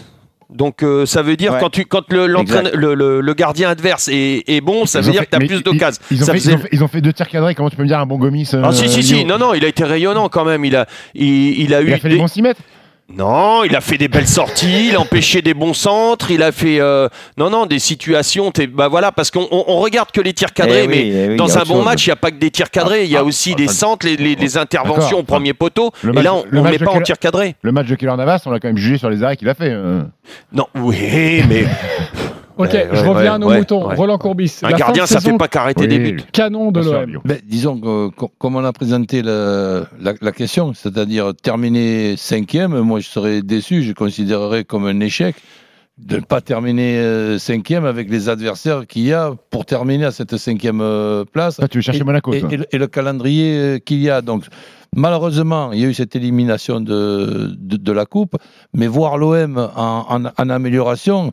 Donc 0.53 0.83
euh, 0.83 1.07
ça 1.07 1.23
veut 1.23 1.35
dire 1.35 1.53
Ouais. 1.53 1.59
quand 1.59 1.71
tu 1.71 1.85
quand 1.85 2.03
le, 2.11 2.27
l'entraîne- 2.27 2.67
Exact. 2.67 2.75
le, 2.77 2.93
le- 2.93 3.19
le 3.19 3.33
gardien 3.33 3.67
adverse 3.67 4.09
est, 4.09 4.43
est 4.47 4.61
bon, 4.61 4.85
ça 4.85 4.99
Ils 4.99 5.05
veut 5.05 5.11
dire 5.11 5.21
fait- 5.21 5.25
que 5.25 5.31
tu 5.31 5.43
as 5.43 5.47
plus 5.47 5.63
d'occasions. 5.63 6.01
Ils, 6.11 6.21
ont 6.21 6.25
fait- 6.27 6.33
faisait- 6.33 6.51
ils 6.51 6.55
ont 6.55 6.59
fait- 6.59 6.69
ils 6.71 6.83
ont 6.83 6.87
fait 6.87 7.01
deux 7.01 7.13
tirs 7.13 7.27
cadrés. 7.27 7.55
Comment 7.55 7.71
tu 7.71 7.75
peux 7.75 7.81
me 7.81 7.87
dire 7.87 7.97
un 7.99 8.05
bon 8.05 8.19
Gomis 8.19 8.47
euh, 8.53 8.61
Ah 8.63 8.71
si 8.71 8.87
si 8.87 9.01
si, 9.01 9.25
non 9.25 9.39
non, 9.39 9.55
il 9.55 9.65
a 9.65 9.67
été 9.67 9.83
rayonnant 9.83 10.29
quand 10.29 10.45
même. 10.45 10.63
Il 10.63 10.75
a 10.75 10.85
il, 11.15 11.61
il 11.61 11.73
a 11.73 11.81
eu 11.81 11.87
Il 11.87 11.93
a 11.93 11.97
fait 11.97 12.09
des- 12.09 12.15
les 12.15 12.21
bons 12.21 12.27
6 12.27 12.43
mètres. 12.43 12.61
Non, 13.07 13.63
il 13.63 13.75
a 13.75 13.81
fait 13.81 13.99
des 13.99 14.07
belles 14.07 14.27
sorties, 14.27 14.87
il 14.89 14.95
a 14.95 14.99
empêché 14.99 15.43
des 15.43 15.53
bons 15.53 15.75
centres, 15.75 16.31
il 16.31 16.41
a 16.41 16.51
fait 16.51 16.79
euh, 16.81 17.07
non 17.37 17.51
non 17.51 17.67
des 17.67 17.77
situations. 17.77 18.49
t'es- 18.49 18.65
Bah 18.65 18.87
voilà, 18.87 19.11
parce 19.11 19.29
qu'on 19.29 19.47
on, 19.51 19.63
on 19.67 19.77
regarde 19.77 20.09
que 20.11 20.21
les 20.21 20.33
tirs 20.33 20.51
cadrés, 20.53 20.85
Eh 20.85 20.87
oui, 20.87 21.11
mais 21.13 21.25
eh 21.25 21.27
oui, 21.29 21.35
dans 21.35 21.55
un 21.55 21.63
bon 21.65 21.75
chose. 21.75 21.85
match, 21.85 22.05
il 22.07 22.09
n'y 22.09 22.13
a 22.13 22.17
pas 22.17 22.31
que 22.31 22.37
des 22.37 22.49
tirs 22.49 22.71
cadrés, 22.71 23.03
il 23.05 23.11
y 23.11 23.15
a 23.15 23.19
Ah, 23.19 23.23
aussi 23.23 23.51
ah, 23.53 23.57
des 23.57 23.67
ah, 23.69 23.73
centres, 23.73 24.07
les, 24.07 24.17
les- 24.17 24.33
les 24.35 24.57
interventions 24.57 25.19
au 25.19 25.23
premier 25.23 25.53
poteau. 25.53 25.91
Le 26.01 26.09
Et 26.09 26.15
match- 26.15 26.23
là, 26.23 26.33
on 26.33 26.45
ne 26.51 26.61
met 26.61 26.77
de 26.79 26.83
pas 26.83 26.91
en 26.91 27.01
tir 27.01 27.19
cadré. 27.19 27.55
Le 27.61 27.71
match 27.71 27.85
de 27.87 27.93
Keller 27.95 28.15
Navas, 28.17 28.41
on 28.47 28.49
l'a 28.49 28.59
quand 28.59 28.69
même 28.69 28.77
jugé 28.77 28.97
sur 28.97 29.11
les 29.11 29.21
arrêts 29.21 29.37
qu'il 29.37 29.49
a 29.49 29.53
fait. 29.53 29.69
euh. 29.69 30.01
Non, 30.51 30.65
oui, 30.73 31.43
mais 31.47 31.65
Ok, 32.57 32.69
Ouais, 32.73 32.87
je 32.91 33.01
ouais, 33.01 33.07
reviens 33.09 33.33
à 33.33 33.37
nos 33.37 33.49
ouais, 33.49 33.57
moutons. 33.59 33.87
ouais. 33.87 33.95
Roland 33.95 34.17
Courbis. 34.17 34.59
un 34.63 34.69
la 34.69 34.77
gardien, 34.77 35.03
de 35.03 35.07
ça 35.09 35.19
saison 35.19 35.31
fait 35.31 35.37
pas 35.37 35.47
qu'arrêter 35.47 35.81
Oui. 35.81 35.87
des 35.87 35.99
buts. 35.99 36.21
Canon 36.31 36.71
de 36.71 36.79
l'OM. 36.81 37.19
Ben, 37.25 37.37
disons 37.45 37.79
que 37.79 38.09
co- 38.09 38.31
comme 38.37 38.55
on 38.55 38.63
a 38.63 38.71
présenté 38.73 39.21
le- 39.21 39.85
la, 40.01 40.13
la 40.21 40.31
question, 40.31 40.73
c'est-à-dire 40.73 41.33
terminer 41.41 42.15
cinquième, 42.17 42.79
moi 42.79 42.99
je 43.01 43.07
serais 43.09 43.41
déçu, 43.41 43.83
je 43.83 43.91
considérerais 43.93 44.63
comme 44.63 44.85
un 44.85 44.99
échec 45.01 45.35
de 45.97 46.17
ne 46.17 46.21
pas 46.21 46.41
terminer 46.41 46.97
euh, 46.97 47.37
cinquième 47.39 47.85
avec 47.85 48.09
les 48.09 48.27
adversaires 48.27 48.85
qu'il 48.85 49.03
y 49.03 49.13
a 49.13 49.31
pour 49.49 49.65
terminer 49.65 50.05
à 50.05 50.11
cette 50.11 50.35
cinquième 50.37 50.81
euh, 50.81 51.23
place. 51.23 51.55
Toi, 51.57 51.67
tu 51.69 51.77
veux 51.77 51.81
chercher 51.81 52.01
et, 52.01 52.03
Monaco, 52.03 52.33
et- 52.33 52.41
le, 52.41 52.65
et 52.71 52.77
le 52.77 52.87
calendrier 52.87 53.57
euh, 53.57 53.79
qu'il 53.79 54.01
y 54.01 54.09
a. 54.09 54.21
Donc, 54.21 54.43
malheureusement, 54.95 55.71
il 55.71 55.79
y 55.79 55.85
a 55.85 55.87
eu 55.87 55.93
cette 55.93 56.15
élimination 56.15 56.79
de, 56.81 57.53
de, 57.57 57.77
de 57.77 57.91
la 57.91 58.05
Coupe, 58.05 58.35
mais 58.73 58.87
voir 58.87 59.17
l'OM 59.17 59.57
en, 59.75 60.05
en- 60.09 60.23
en 60.37 60.49
amélioration, 60.49 61.31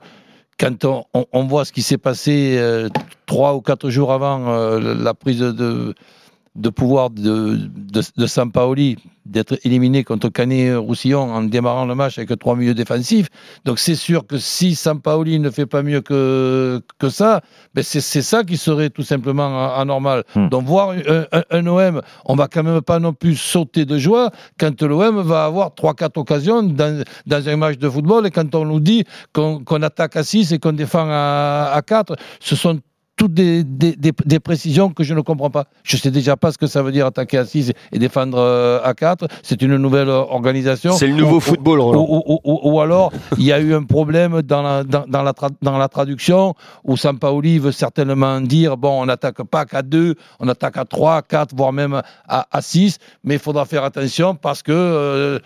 quand 0.58 0.84
on, 1.12 1.44
voit 1.44 1.64
ce 1.64 1.72
qui 1.72 1.82
s'est 1.82 1.98
passé 1.98 2.56
euh, 2.58 2.88
trois 3.26 3.54
ou 3.54 3.60
quatre 3.60 3.90
jours 3.90 4.12
avant 4.12 4.48
euh, 4.48 4.94
la 4.94 5.14
prise 5.14 5.40
de, 5.40 5.94
de 6.54 6.68
pouvoir 6.68 7.10
de, 7.10 7.56
de, 7.56 8.02
de 8.16 8.26
Sampaoli, 8.26 8.96
d'être 9.24 9.58
éliminé 9.64 10.04
contre 10.04 10.28
Canet-Roussillon 10.28 11.20
en 11.32 11.42
démarrant 11.44 11.86
le 11.86 11.94
match 11.94 12.18
avec 12.18 12.38
trois 12.38 12.56
milieux 12.56 12.74
défensifs. 12.74 13.28
Donc 13.64 13.78
c'est 13.78 13.94
sûr 13.94 14.26
que 14.26 14.36
si 14.36 14.74
Sampaoli 14.74 15.38
ne 15.38 15.48
fait 15.48 15.64
pas 15.64 15.82
mieux 15.82 16.02
que, 16.02 16.82
que 16.98 17.08
ça, 17.08 17.40
ben 17.74 17.82
c'est 17.82 18.00
c'est 18.02 18.20
ça 18.20 18.44
qui 18.44 18.56
serait 18.58 18.90
tout 18.90 19.02
simplement 19.02 19.74
anormal. 19.74 20.24
Hmm. 20.34 20.48
Donc 20.48 20.64
voir 20.64 20.90
un, 20.90 21.24
un- 21.32 21.44
un 21.50 21.66
OM, 21.66 22.02
on 22.26 22.34
va 22.34 22.48
quand 22.48 22.62
même 22.64 22.82
pas 22.82 22.98
non 22.98 23.14
plus 23.14 23.36
sauter 23.36 23.84
de 23.86 23.96
joie 23.96 24.30
quand 24.58 24.82
l'OM 24.82 25.22
va 25.22 25.44
avoir 25.46 25.70
3-4 25.70 26.18
occasions 26.18 26.62
dans, 26.62 27.02
dans 27.26 27.48
un 27.48 27.56
match 27.56 27.78
de 27.78 27.88
football 27.88 28.26
et 28.26 28.30
quand 28.30 28.54
on 28.54 28.66
nous 28.66 28.80
dit 28.80 29.04
qu'on 29.32 29.82
attaque 29.82 30.16
à 30.16 30.24
6 30.24 30.52
et 30.52 30.58
qu'on 30.58 30.72
défend 30.72 31.06
à, 31.08 31.70
à 31.72 31.80
4, 31.82 32.16
ce 32.40 32.56
sont 32.56 32.78
toutes 33.16 33.34
des, 33.34 33.62
des, 33.62 33.94
des- 33.94 34.12
des 34.24 34.40
précisions 34.40 34.88
que 34.90 35.04
je 35.04 35.12
ne 35.14 35.20
comprends 35.20 35.50
pas. 35.50 35.66
Je 35.84 35.96
sais 35.96 36.10
déjà 36.10 36.36
pas 36.36 36.50
ce 36.50 36.58
que 36.58 36.66
ça 36.66 36.82
veut 36.82 36.92
dire 36.92 37.06
attaquer 37.06 37.38
à 37.38 37.44
6 37.44 37.72
et 37.92 37.98
défendre 37.98 38.38
euh, 38.38 38.80
à 38.82 38.94
4. 38.94 39.28
C'est 39.42 39.60
une 39.62 39.76
nouvelle 39.76 40.08
euh, 40.08 40.18
organisation. 40.22 40.92
C'est 40.94 41.06
le 41.06 41.14
nouveau 41.14 41.36
Ou- 41.36 41.40
football, 41.40 41.78
ou, 41.80 41.82
Roland. 41.84 42.06
ou- 42.08 42.22
ou- 42.26 42.40
ou- 42.44 42.60
ou 42.72 42.80
alors, 42.80 43.12
il 43.38 43.44
y 43.44 43.52
a 43.52 43.60
eu 43.60 43.74
un 43.74 43.82
problème 43.84 44.42
dans 44.42 44.62
la, 44.62 44.82
dans, 44.82 45.04
dans 45.06 45.22
la, 45.22 45.32
tra- 45.32 45.50
dans 45.60 45.76
la 45.78 45.88
traduction 45.88 46.54
où 46.84 46.96
Sampaoli 46.96 47.58
veut 47.58 47.70
certainement 47.72 48.40
dire 48.40 48.76
bon, 48.76 49.02
on 49.02 49.06
n'attaque 49.06 49.42
pas 49.44 49.66
qu'à 49.66 49.82
2, 49.82 50.14
on 50.40 50.48
attaque 50.48 50.78
à 50.78 50.84
3, 50.84 51.22
4, 51.22 51.54
voire 51.54 51.72
même 51.72 52.00
à, 52.28 52.46
à 52.50 52.62
6, 52.62 52.98
mais 53.24 53.34
il 53.34 53.40
faudra 53.40 53.66
faire 53.66 53.84
attention 53.84 54.34
parce 54.34 54.62
que 54.62 54.72
euh, 54.72 55.38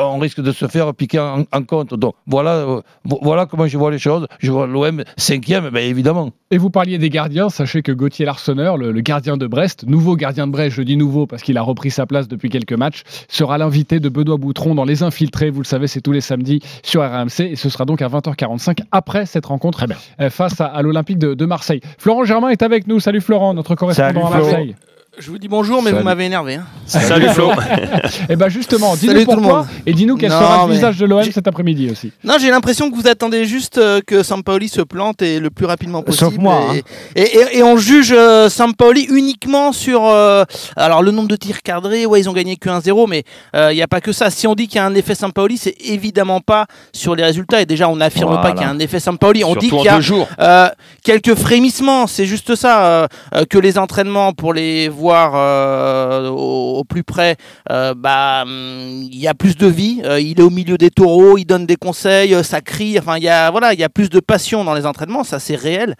on 0.00 0.18
risque 0.18 0.40
de 0.40 0.52
se 0.52 0.66
faire 0.66 0.92
piquer 0.92 1.20
en, 1.20 1.44
en 1.52 1.62
compte. 1.62 1.94
Donc 1.94 2.14
voilà, 2.26 2.50
euh, 2.56 2.80
vo- 3.04 3.20
voilà 3.22 3.46
comment 3.46 3.66
je 3.68 3.78
vois 3.78 3.90
les 3.90 3.98
choses. 4.00 4.26
Je 4.40 4.50
vois 4.50 4.66
l'OM 4.66 5.02
cinquième, 5.16 5.70
ben 5.70 5.84
évidemment. 5.88 6.30
Et 6.50 6.58
vous 6.58 6.68
parliez 6.68 6.98
des 6.98 7.08
gardiens, 7.12 7.48
sachez 7.48 7.82
que 7.82 7.92
Gauthier 7.92 8.24
Larsonneur, 8.24 8.76
le, 8.76 8.90
le 8.90 9.00
gardien 9.00 9.36
de 9.36 9.46
Brest, 9.46 9.84
nouveau 9.86 10.16
gardien 10.16 10.48
de 10.48 10.52
Brest, 10.52 10.74
je 10.74 10.82
dis 10.82 10.96
nouveau 10.96 11.26
parce 11.28 11.42
qu'il 11.42 11.56
a 11.58 11.62
repris 11.62 11.92
sa 11.92 12.06
place 12.06 12.26
depuis 12.26 12.50
quelques 12.50 12.72
matchs, 12.72 13.02
sera 13.28 13.58
l'invité 13.58 14.00
de 14.00 14.08
Benoît 14.08 14.38
Boutron 14.38 14.74
dans 14.74 14.84
Les 14.84 15.04
Infiltrés. 15.04 15.50
Vous 15.50 15.60
le 15.60 15.66
savez, 15.66 15.86
c'est 15.86 16.00
tous 16.00 16.12
les 16.12 16.20
samedis 16.20 16.60
sur 16.82 17.02
RMC 17.02 17.40
et 17.40 17.56
ce 17.56 17.68
sera 17.68 17.84
donc 17.84 18.02
à 18.02 18.08
20h45 18.08 18.78
après 18.90 19.26
cette 19.26 19.46
rencontre 19.46 19.84
euh, 20.20 20.30
face 20.30 20.60
à, 20.60 20.66
à 20.66 20.82
l'Olympique 20.82 21.18
de, 21.18 21.34
de 21.34 21.46
Marseille. 21.46 21.80
Florent 21.98 22.24
Germain 22.24 22.48
est 22.48 22.62
avec 22.62 22.88
nous. 22.88 22.98
Salut 22.98 23.20
Florent, 23.20 23.54
notre 23.54 23.76
correspondant 23.76 24.30
Salut, 24.30 24.44
à 24.44 24.48
Flo. 24.48 24.74
Je 25.18 25.30
vous 25.30 25.36
dis 25.36 25.46
bonjour, 25.46 25.82
mais 25.82 25.90
Salut. 25.90 25.98
vous 25.98 26.04
m'avez 26.08 26.24
énervé. 26.24 26.54
hein. 26.54 26.64
Salut 26.86 27.28
Flo. 27.28 27.50
Et 28.30 28.34
bien 28.36 28.48
justement, 28.48 28.96
dis-nous 28.96 29.12
Salut 29.12 29.24
tout 29.26 29.30
le 29.32 29.36
pourquoi 29.36 29.58
monde. 29.58 29.66
et 29.84 29.92
dis-nous 29.92 30.16
quel 30.16 30.30
Non, 30.30 30.38
sera 30.40 30.66
le 30.66 30.72
visage 30.72 30.96
de 30.96 31.04
l'OM 31.04 31.22
cet 31.30 31.46
après-midi 31.46 31.90
aussi. 31.90 32.12
Non, 32.24 32.36
j'ai 32.40 32.48
l'impression 32.50 32.90
que 32.90 32.96
vous 32.96 33.06
attendez 33.06 33.44
juste 33.44 33.76
euh, 33.76 34.00
que 34.06 34.22
Sampaoli 34.22 34.68
se 34.70 34.80
plante 34.80 35.20
et 35.20 35.38
le 35.38 35.50
plus 35.50 35.66
rapidement 35.66 36.02
possible. 36.02 36.30
Sauf 36.30 36.38
moi, 36.38 36.62
Et, 36.74 36.78
hein. 36.78 36.82
et, 37.14 37.22
et- 37.22 37.58
et 37.58 37.62
on 37.62 37.76
juge 37.76 38.10
euh, 38.16 38.48
Sampaoli 38.48 39.02
uniquement 39.10 39.72
sur 39.72 40.06
euh, 40.06 40.44
alors 40.76 41.02
le 41.02 41.10
nombre 41.10 41.28
de 41.28 41.36
tirs 41.36 41.60
cadrés. 41.60 42.06
Ouais, 42.06 42.18
ils 42.20 42.30
ont 42.30 42.32
gagné 42.32 42.56
que 42.56 42.70
1-0, 42.70 43.06
mais 43.06 43.24
euh, 43.54 43.70
il 43.70 43.76
n'y 43.76 43.82
a 43.82 43.88
pas 43.88 44.00
que 44.00 44.12
ça. 44.12 44.30
Si 44.30 44.46
on 44.46 44.54
dit 44.54 44.66
qu'il 44.66 44.76
y 44.76 44.80
a 44.80 44.86
un 44.86 44.94
effet 44.94 45.14
Sampaoli, 45.14 45.58
c'est 45.58 45.76
évidemment 45.84 46.40
pas 46.40 46.64
sur 46.94 47.14
les 47.14 47.22
résultats. 47.22 47.60
Et 47.60 47.66
déjà, 47.66 47.86
on 47.90 47.96
n'affirme 47.96 48.30
Voilà. 48.32 48.42
pas 48.42 48.52
qu'il 48.52 48.62
y 48.62 48.64
a 48.64 48.70
un 48.70 48.78
effet 48.78 48.98
Sampaoli. 48.98 49.44
On 49.44 49.54
dit 49.56 49.66
Surtout 49.68 49.76
qu'il 49.82 49.86
y 49.86 49.88
a 49.90 49.96
deux 49.96 50.00
jours. 50.00 50.26
Euh, 50.40 50.68
quelques 51.04 51.34
frémissements, 51.34 52.06
c'est 52.06 52.24
juste 52.26 52.54
ça, 52.54 52.86
euh, 52.86 53.06
euh, 53.34 53.44
que 53.44 53.58
les 53.58 53.76
entraînements 53.76 54.32
pour 54.32 54.54
les 54.54 54.88
voir 55.02 55.32
euh, 55.34 56.28
au, 56.30 56.78
au 56.78 56.84
plus 56.84 57.02
près, 57.02 57.36
euh, 57.70 57.92
bah, 57.94 58.42
hum, 58.42 59.08
il 59.10 59.18
y 59.18 59.26
a 59.26 59.34
plus 59.34 59.56
de 59.56 59.66
vie. 59.66 60.00
Euh, 60.04 60.20
il 60.20 60.38
est 60.38 60.42
au 60.42 60.50
milieu 60.50 60.78
des 60.78 60.90
taureaux, 60.90 61.36
il 61.36 61.44
donne 61.44 61.66
des 61.66 61.76
conseils, 61.76 62.34
ça 62.44 62.60
crie. 62.60 62.98
Enfin, 62.98 63.16
il 63.16 63.24
y 63.24 63.28
a 63.28 63.50
voilà, 63.50 63.72
il 63.74 63.80
y 63.80 63.84
a 63.84 63.88
plus 63.88 64.08
de 64.08 64.20
passion 64.20 64.64
dans 64.64 64.74
les 64.74 64.86
entraînements. 64.86 65.24
Ça, 65.24 65.38
c'est 65.38 65.56
réel, 65.56 65.94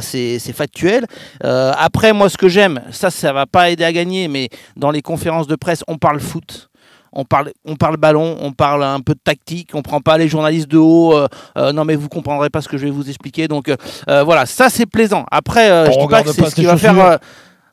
c'est 0.00 0.38
c'est 0.38 0.52
factuel. 0.52 1.06
Après, 1.42 2.12
moi, 2.12 2.28
ce 2.28 2.38
que 2.38 2.48
j'aime, 2.48 2.80
ça, 2.90 3.10
ça 3.10 3.32
va 3.32 3.46
pas 3.46 3.70
aider 3.70 3.84
à 3.84 3.92
gagner, 3.92 4.28
mais 4.28 4.48
dans 4.76 4.92
les 4.92 5.02
conférences 5.02 5.48
de 5.48 5.56
presse, 5.56 5.82
on 5.88 5.98
parle 5.98 6.20
foot. 6.20 6.68
On 7.16 7.24
parle, 7.24 7.52
on 7.64 7.76
parle 7.76 7.96
ballon, 7.96 8.36
on 8.40 8.50
parle 8.52 8.82
un 8.82 8.98
peu 9.00 9.14
de 9.14 9.20
tactique, 9.22 9.70
on 9.74 9.82
prend 9.82 10.00
pas 10.00 10.18
les 10.18 10.26
journalistes 10.26 10.66
de 10.68 10.78
haut. 10.78 11.14
euh, 11.16 11.28
euh, 11.56 11.72
non, 11.72 11.84
mais 11.84 11.94
vous 11.94 12.08
comprendrez 12.08 12.50
pas 12.50 12.60
ce 12.60 12.68
que 12.68 12.76
je 12.76 12.86
vais 12.86 12.90
vous 12.90 13.08
expliquer. 13.08 13.46
Donc 13.46 13.68
euh, 13.68 14.24
voilà, 14.24 14.46
ça 14.46 14.68
c'est 14.68 14.86
plaisant. 14.86 15.24
Après, 15.30 15.68
je 15.86 16.00
dis 16.00 16.08
pas 16.08 16.24
que 16.24 16.32
c'est 16.32 16.50
ce 16.50 16.54
qui 16.56 16.64
va 16.64 16.76
faire. 16.76 17.20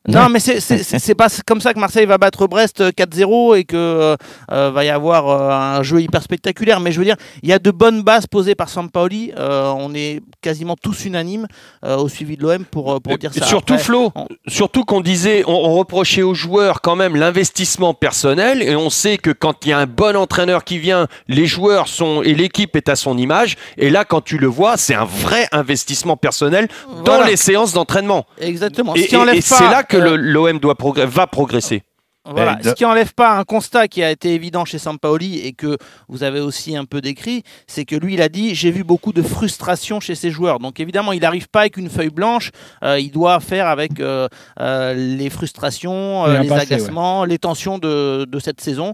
Euh, 0.10 0.12
non, 0.12 0.30
mais 0.30 0.40
c'est- 0.40 1.14
pas 1.16 1.28
comme 1.46 1.62
ça 1.62 1.74
que 1.74 1.80
Marseille 1.80 2.06
va 2.06 2.18
battre 2.18 2.48
Brest 2.48 2.82
euh, 2.82 2.92
4-0 2.92 3.56
et 3.56 3.64
que 3.66 3.76
euh, 3.78 4.16
euh, 4.52 4.72
va 4.72 4.84
y 4.86 4.90
avoir 4.90 5.30
euh, 5.30 5.78
un 5.78 5.84
jeu 5.84 6.02
hyper 6.02 6.24
spectaculaire. 6.24 6.80
Mais 6.80 6.92
je 6.92 6.98
veux 7.00 7.06
dire, 7.06 7.18
il 7.44 7.50
y 7.50 7.54
a 7.54 7.60
de 7.60 7.70
bonnes 7.72 8.02
bases 8.02 8.26
posées 8.28 8.56
par 8.56 8.70
Sampaoli. 8.70 9.32
Euh, 9.38 9.72
on 9.78 9.94
est 9.94 10.22
quasiment 10.42 10.76
tous 10.82 11.06
unanimes 11.06 11.46
euh, 11.86 11.98
au 11.98 12.10
suivi 12.10 12.36
de 12.38 12.42
l'OM 12.44 12.66
pour, 12.66 12.94
euh, 12.94 13.00
pour 13.00 13.18
dire 13.18 13.32
ça. 13.34 13.46
surtout 13.46 13.74
Après, 13.74 13.84
Flo, 13.86 14.12
on- 14.16 14.28
surtout 14.48 14.86
qu'on 14.86 15.02
disait, 15.02 15.44
on, 15.46 15.52
on 15.54 15.76
reprochait 15.78 16.24
aux 16.24 16.34
joueurs 16.34 16.82
quand 16.82 16.96
même 16.96 17.16
l'investissement 17.16 17.94
personnel 17.94 18.64
et 18.64 18.76
on 18.76 18.90
sait 18.90 19.18
que 19.18 19.30
quand 19.32 19.66
il 19.66 19.70
y 19.70 19.74
a 19.74 19.78
un 19.80 19.86
bon 19.86 20.16
entraîneur 20.16 20.64
qui 20.64 20.80
vient, 20.80 21.08
les 21.28 21.46
joueurs 21.46 21.88
sont 21.88 22.24
et 22.24 22.34
l'équipe 22.34 22.76
est 22.76 22.90
à 22.90 22.96
son 22.96 23.18
image 23.18 23.56
et 23.78 23.90
là 23.92 24.04
quand 24.06 24.22
tu 24.22 24.38
le 24.38 24.48
vois, 24.48 24.78
c'est 24.78 24.96
un 24.96 25.06
vrai 25.06 25.48
investissement 25.52 26.18
personnel 26.18 26.68
dans 27.06 27.16
Voilà. 27.16 27.28
les 27.28 27.36
séances 27.38 27.74
d'entraînement. 27.74 28.26
Exactement. 28.40 28.96
Et, 28.96 29.02
et- 29.02 29.38
et 29.38 29.42
c'est 29.42 29.64
là 29.70 29.84
que 29.92 29.98
l'OM 30.34 30.60
progr- 30.76 31.06
va 31.06 31.28
progresser. 31.28 31.82
Voilà, 32.24 32.58
Eh, 32.60 32.64
ce 32.70 32.74
qui 32.76 32.86
enlève 32.86 33.14
pas 33.16 33.36
un 33.38 33.44
constat 33.44 33.88
qui 33.88 34.04
a 34.04 34.12
été 34.12 34.36
évident 34.36 34.64
chez 34.64 34.78
Sampaoli 34.78 35.40
et 35.40 35.54
que 35.54 35.76
vous 36.08 36.22
avez 36.22 36.40
aussi 36.40 36.78
un 36.78 36.86
peu 36.86 37.02
décrit, 37.02 37.42
c'est 37.66 37.84
que 37.84 37.96
lui 37.96 38.14
il 38.14 38.22
a 38.22 38.30
dit 38.30 38.54
j'ai 38.54 38.70
vu 38.70 38.84
beaucoup 38.84 39.12
de 39.12 39.24
frustration 39.24 40.00
chez 40.00 40.14
ses 40.14 40.30
joueurs. 40.30 40.60
Donc 40.60 40.80
évidemment 40.80 41.14
il 41.14 41.22
n'arrive 41.22 41.50
pas 41.50 41.62
avec 41.62 41.78
une 41.78 41.90
feuille 41.90 42.12
blanche, 42.12 42.52
euh, 42.84 43.00
il 43.00 43.10
doit 43.12 43.40
faire 43.40 43.68
avec 43.68 44.00
euh, 44.00 44.28
euh, 44.60 44.94
les 44.94 45.32
frustrations, 45.32 46.28
les 46.28 46.48
passé, 46.48 46.74
agacements, 46.74 47.26
les 47.26 47.40
tensions 47.40 47.80
de, 47.80 48.26
de 48.26 48.40
cette 48.40 48.62
saison. 48.62 48.94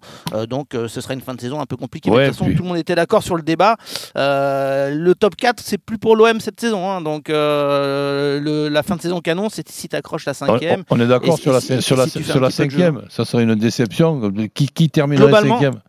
Donc 0.49 0.67
ce 0.73 1.01
sera 1.01 1.13
une 1.13 1.21
fin 1.21 1.33
de 1.35 1.41
saison 1.41 1.59
un 1.59 1.65
peu 1.65 1.75
compliquée. 1.75 2.09
Ouais, 2.09 2.23
de 2.23 2.29
toute 2.29 2.35
façon 2.37 2.45
puis- 2.45 2.55
tout 2.55 2.63
le 2.63 2.69
monde 2.69 2.77
était 2.77 2.95
d'accord 2.95 3.23
sur 3.23 3.35
le 3.35 3.41
débat. 3.43 3.75
Le 4.15 5.13
top 5.13 5.35
4 5.35 5.61
c'est 5.61 5.77
plus 5.77 5.97
pour 5.97 6.15
l'OM 6.15 6.39
cette 6.39 6.61
saison. 6.61 6.89
hein. 6.89 7.01
donc 7.01 7.25
le- 7.27 8.69
la 8.71 8.83
fin 8.83 8.95
de 8.95 9.01
saison 9.01 9.19
canon 9.19 9.49
c'est 9.49 9.67
si 9.69 9.89
tu 9.89 9.95
accroches 9.95 10.25
la 10.25 10.31
On, 10.31 10.45
cinquième. 10.45 10.83
on 10.89 10.99
est 10.99 11.07
d'accord 11.07 11.37
sur 11.37 11.51
et 11.51 11.55
la, 11.55 11.61
si- 11.61 11.81
sur 11.81 11.97
la, 11.97 12.07
sur 12.07 12.39
la 12.39 12.49
cinquième. 12.51 13.01
Ça 13.17 13.25
serait 13.25 13.43
une 13.43 13.55
déception. 13.55 14.31
Qui, 14.53 14.67
qui 14.67 14.89
terminerait 14.89 15.31
cinquième? 15.41 15.81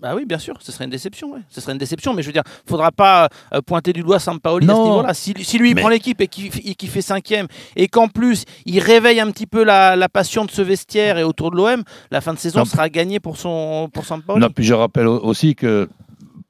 Bah 0.00 0.14
oui, 0.16 0.24
bien 0.24 0.38
sûr, 0.38 0.54
ce 0.60 0.72
serait 0.72 0.84
une 0.84 0.90
déception. 0.90 1.32
Ouais. 1.32 1.40
Ce 1.50 1.60
serait 1.60 1.72
une 1.72 1.78
déception, 1.78 2.14
mais 2.14 2.22
je 2.22 2.28
veux 2.28 2.32
dire, 2.32 2.42
faudra 2.66 2.90
pas 2.90 3.28
euh, 3.52 3.60
pointer 3.60 3.92
du 3.92 4.00
doigt 4.02 4.18
Sampaoli 4.18 4.64
à 4.66 4.68
ce 4.70 4.72
Non. 4.74 4.84
niveau-là. 4.84 5.12
Si, 5.12 5.34
si 5.42 5.58
lui 5.58 5.70
il 5.70 5.74
Mais- 5.74 5.82
prend 5.82 5.90
l'équipe 5.90 6.18
et 6.22 6.26
qui 6.26 6.48
qui 6.50 6.86
fait 6.86 7.02
cinquième, 7.02 7.46
et 7.76 7.86
qu'en 7.86 8.08
plus 8.08 8.44
il 8.64 8.80
réveille 8.80 9.20
un 9.20 9.30
petit 9.30 9.46
peu 9.46 9.62
la, 9.62 9.96
la 9.96 10.08
passion 10.08 10.46
de 10.46 10.50
ce 10.50 10.62
vestiaire 10.62 11.18
et 11.18 11.22
autour 11.22 11.50
de 11.50 11.56
l'OM, 11.56 11.82
la 12.10 12.22
fin 12.22 12.32
de 12.32 12.38
saison 12.38 12.60
Non. 12.60 12.64
sera 12.64 12.88
gagnée 12.88 13.20
pour 13.20 13.36
son 13.36 13.90
pour 13.92 14.06
Sampaoli. 14.06 14.40
Non, 14.40 14.48
puis 14.48 14.64
je 14.64 14.72
rappelle 14.72 15.06
au- 15.06 15.20
aussi 15.22 15.54
que 15.54 15.86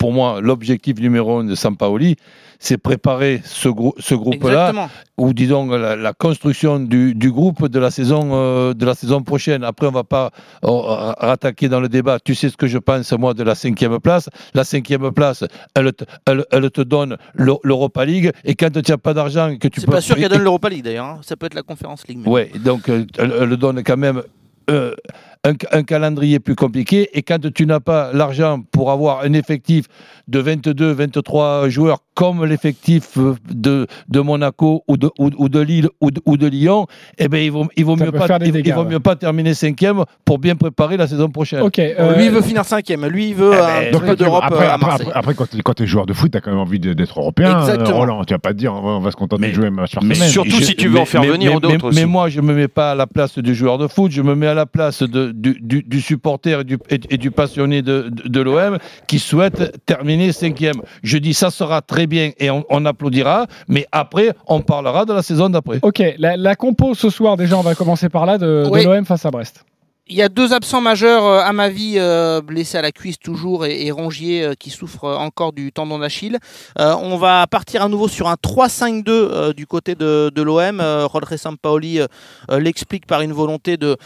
pour 0.01 0.13
moi, 0.15 0.41
l'objectif 0.41 0.99
numéro 0.99 1.39
un 1.41 1.45
de 1.45 1.55
Sampaoli, 1.55 2.17
c'est 2.59 2.79
préparer 2.79 3.43
ce, 3.45 3.69
grou- 3.69 3.95
ce 3.99 4.15
groupe-là, 4.15 4.73
ou 5.19 5.33
disons 5.35 5.67
la, 5.69 5.95
la 5.95 6.13
construction 6.15 6.81
du, 6.81 7.15
du 7.15 7.31
groupe 7.31 7.69
de 7.69 7.79
la 7.79 7.91
saison 7.91 8.31
euh, 8.33 8.73
de 8.75 8.87
la 8.87 8.95
saison 8.95 9.23
prochaine. 9.23 9.63
Après, 9.63 9.87
on 9.87 9.91
va 9.93 10.05
pas 10.05 10.31
euh, 10.65 10.71
rattaquer 10.71 11.69
dans 11.69 11.81
le 11.81 11.89
débat. 11.91 12.19
Tu 12.19 12.35
sais 12.35 12.49
ce 12.49 12.57
que 12.57 12.67
je 12.67 12.79
pense 12.79 13.13
moi 13.13 13.35
de 13.35 13.43
la 13.43 13.55
cinquième 13.55 13.99
place. 14.01 14.31
La 14.55 14.65
cinquième 14.65 15.11
place, 15.13 15.45
elle 15.75 15.93
te, 15.93 16.05
elle, 16.27 16.45
elle 16.51 16.71
te 16.71 16.81
donne 16.81 17.19
l'Eu- 17.35 17.61
l'Europa 17.63 18.05
League, 18.07 18.33
et 18.45 18.55
quand 18.55 18.71
tu 18.73 18.91
n'as 18.91 18.97
pas 18.99 19.13
d'argent, 19.15 19.55
que 19.61 19.69
tu 19.69 19.81
C'est 19.81 19.87
peux 19.87 19.93
pas 19.93 20.01
sûr 20.01 20.17
qu'elle 20.17 20.31
donne 20.31 20.43
l'Europa 20.43 20.71
League 20.71 20.83
d'ailleurs. 20.85 21.05
hein. 21.07 21.21
Ça 21.23 21.37
peut 21.37 21.45
être 21.47 21.55
la 21.55 21.63
Conférence 21.63 22.09
League. 22.09 22.27
Ouais, 22.27 22.51
donc 22.65 22.89
euh, 22.89 23.05
elle, 23.19 23.35
elle 23.41 23.57
donne 23.57 23.83
quand 23.83 23.99
même 23.99 24.23
euh, 24.71 24.95
un, 25.45 25.53
un 25.73 25.83
calendrier 25.83 26.39
plus 26.39 26.55
compliqué. 26.55 27.09
Et 27.15 27.23
quand 27.23 27.39
tu 27.53 27.65
n'as 27.67 27.81
pas 27.81 28.11
l'argent 28.13 28.61
pour 28.73 28.91
avoir 28.91 29.23
un 29.23 29.33
effectif 29.33 29.87
de 30.29 30.39
22, 30.39 30.93
23 30.93 31.69
joueurs 31.69 31.99
comme 32.15 32.45
l'effectif 32.45 33.17
euh, 33.17 33.35
de, 33.51 33.87
de 34.09 34.21
Monaco 34.21 34.85
ou 34.87 34.99
de, 34.99 35.09
ou, 35.19 35.31
ou 35.39 35.49
de 35.49 35.61
Lille 35.61 35.89
ou 36.03 36.11
de, 36.11 36.21
ou 36.27 36.37
de 36.37 36.47
Lyon, 36.47 36.87
eh 37.17 37.29
ben, 37.29 37.39
il 37.43 37.51
vaut, 37.51 37.67
il 37.77 37.85
vaut, 37.87 37.97
mieux 37.97 38.13
pas, 38.13 38.27
il, 38.45 38.73
vaut 38.75 38.83
ouais. 38.83 38.91
mieux 38.91 39.01
pas 39.01 39.17
terminer 39.17 39.55
cinquième 39.55 40.05
pour 40.27 40.39
bien 40.39 40.55
préparer 40.57 40.99
la 40.99 41.07
saison 41.09 41.31
prochaine. 41.31 41.61
Euh, 41.63 41.71
euh, 41.99 42.17
Lui 42.17 42.27
il 42.27 42.31
veut 42.31 42.43
finir 42.43 42.65
cinquième. 42.67 43.07
Lui 43.07 43.29
il 43.31 43.35
veut 43.35 43.53
Eh 43.55 43.97
un 43.97 43.99
ben, 43.99 44.15
d'Europe 44.15 44.43
après, 44.45 44.67
euh, 44.67 44.69
à 44.71 44.75
après, 44.75 44.87
Marseille. 44.87 45.07
après, 45.15 45.33
après, 45.33 45.63
quand 45.65 45.75
tu 45.75 45.83
es 45.85 45.87
joueur 45.87 46.05
de 46.05 46.13
foot, 46.13 46.31
tu 46.31 46.37
as 46.37 46.43
quand 46.43 46.51
même 46.51 46.61
envie 46.61 46.79
d'être 46.79 47.19
européen. 47.19 47.57
euh, 47.57 47.61
Exactement. 47.61 47.97
Roland, 48.01 48.25
tu 48.25 48.35
vas 48.35 48.39
pas 48.39 48.51
te 48.53 48.59
dire 48.59 48.75
on 48.75 48.83
va, 48.83 48.91
on 48.91 49.01
va 49.01 49.11
se 49.11 49.17
contenter 49.17 49.41
Mais- 49.41 49.49
de 49.49 49.55
jouer 49.55 49.67
un 49.69 49.71
match 49.71 49.95
par 49.95 50.05
Mais 50.05 50.15
semaine. 50.15 50.29
surtout 50.29 50.51
je- 50.59 50.65
si 50.65 50.77
tu 50.77 50.89
veux 50.89 50.99
en 50.99 51.07
faire 51.07 51.23
venir 51.23 51.55
mais, 51.55 51.61
d'autres 51.61 51.69
mais- 51.79 51.85
aussi. 51.85 52.01
mais 52.01 52.07
moi, 52.07 52.29
je 52.29 52.43
me 52.43 52.53
mets 52.55 52.69
pas 52.69 52.91
à 52.93 52.95
la 52.95 53.07
place 53.07 53.39
du 53.39 53.55
joueur 53.55 53.79
de 53.79 53.89
foot, 53.89 54.11
je 54.13 54.21
me 54.21 54.35
mets 54.35 54.47
à 54.49 54.55
la 54.55 54.67
place 54.67 55.03
de- 55.03 55.30
du, 55.33 55.59
du- 55.61 55.83
du 55.83 56.01
supporter 56.01 56.61
et 56.61 56.65
du, 56.65 56.79
et- 56.91 57.01
et 57.11 57.17
du 57.19 57.31
passionné 57.31 57.83
de, 57.83 58.09
de- 58.11 58.29
de 58.29 58.41
l'OM 58.41 58.79
qui 59.07 59.19
souhaite 59.19 59.85
terminer 59.87 60.33
cinquième. 60.33 60.83
Je 61.03 61.19
dis 61.19 61.35
ça 61.35 61.51
sera 61.51 61.83
très 61.83 62.07
bien 62.07 62.31
et 62.39 62.51
on, 62.51 62.65
on 62.71 62.85
applaudira, 62.87 63.47
mais 63.69 63.87
après, 63.93 64.33
on 64.47 64.61
parlera 64.61 65.05
de 65.05 65.13
la 65.13 65.23
saison 65.23 65.49
d'après. 65.49 65.79
Ok, 65.83 66.03
la, 66.19 66.37
la 66.37 66.55
compo 66.57 66.95
ce 66.95 67.11
soir, 67.11 67.37
déjà, 67.37 67.57
on 67.59 67.63
va 67.63 67.75
commencer 67.75 68.09
par 68.09 68.27
là, 68.27 68.39
de, 68.39 68.65
de 68.65 68.85
l'OM 68.85 69.05
face 69.05 69.25
à 69.27 69.31
Brest. 69.31 69.65
Il 70.13 70.17
y 70.17 70.23
a 70.23 70.29
deux 70.29 70.53
absents 70.53 70.81
majeurs, 70.81 71.25
euh, 71.25 71.39
à 71.39 71.53
ma 71.53 71.69
vie, 71.69 71.95
euh, 71.97 72.41
blessés 72.41 72.77
à 72.77 72.83
la 72.83 72.91
cuisse 72.91 73.21
toujours, 73.21 73.65
et, 73.65 73.87
et 73.87 73.93
Rongier 73.93 74.43
euh, 74.43 74.55
qui 74.59 74.71
souffre 74.71 75.05
encore 75.05 75.53
du 75.53 75.71
tendon 75.71 76.01
d'Achille. 76.01 76.37
On 76.77 77.17
va 77.17 77.47
partir 77.47 77.83
à 77.85 77.89
nouveau 77.89 78.09
sur 78.09 78.27
un 78.27 78.35
3-5-2 78.35 79.05
euh, 79.09 79.53
du 79.53 79.69
côté 79.69 79.95
de, 79.95 80.33
l'OM. 80.43 80.81
Rodri 80.81 81.39
Sampaoli 81.39 82.01
l'explique 82.49 83.07
par 83.07 83.21
une 83.21 83.33
volonté 83.33 83.77
de 83.77 83.97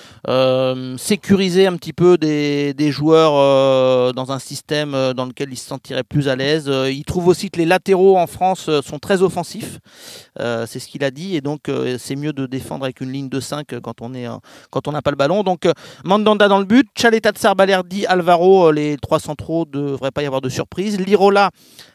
sécuriser 0.98 1.66
un 1.66 1.76
petit 1.76 1.94
peu 1.94 2.18
des, 2.18 2.90
joueurs 2.90 4.12
dans 4.12 4.32
un 4.32 4.38
système 4.38 5.12
dans 5.14 5.24
lequel 5.24 5.52
ils 5.52 5.56
se 5.56 5.66
sentiraient 5.66 6.02
plus 6.02 6.28
à 6.28 6.36
l'aise. 6.36 6.70
Il 6.90 7.04
trouve 7.04 7.28
aussi 7.28 7.50
que 7.50 7.58
les 7.58 7.66
latéraux 7.66 8.18
en 8.18 8.26
France 8.26 8.68
sont 8.82 8.98
très 8.98 9.22
offensifs. 9.22 9.78
C'est 10.38 10.78
ce 10.78 10.88
qu'il 10.88 11.04
a 11.04 11.10
dit, 11.10 11.36
et 11.36 11.40
donc 11.40 11.70
c'est 11.98 12.16
mieux 12.16 12.32
de 12.32 12.46
défendre 12.46 12.84
avec 12.84 13.00
une 13.00 13.12
ligne 13.12 13.28
de 13.28 13.40
5 13.40 13.80
quand 13.80 14.02
on 14.02 14.12
quand 14.70 14.88
on 14.88 14.92
n'a 14.92 15.02
pas 15.02 15.10
le 15.10 15.16
ballon. 15.16 15.44
Donc 15.44 15.66
Mandanda 16.04 16.48
dans 16.48 16.58
le 16.58 16.64
but, 16.64 16.88
Chaleta 16.96 17.32
de 17.32 17.38
Alvaro, 18.06 18.68
euh, 18.68 18.72
les 18.72 18.96
trois 18.96 19.20
centraux, 19.20 19.66
ne 19.66 19.92
devrait 19.92 20.10
pas 20.10 20.22
y 20.22 20.26
avoir 20.26 20.40
de 20.40 20.48
surprise. 20.48 20.98
Lirola 21.00 21.50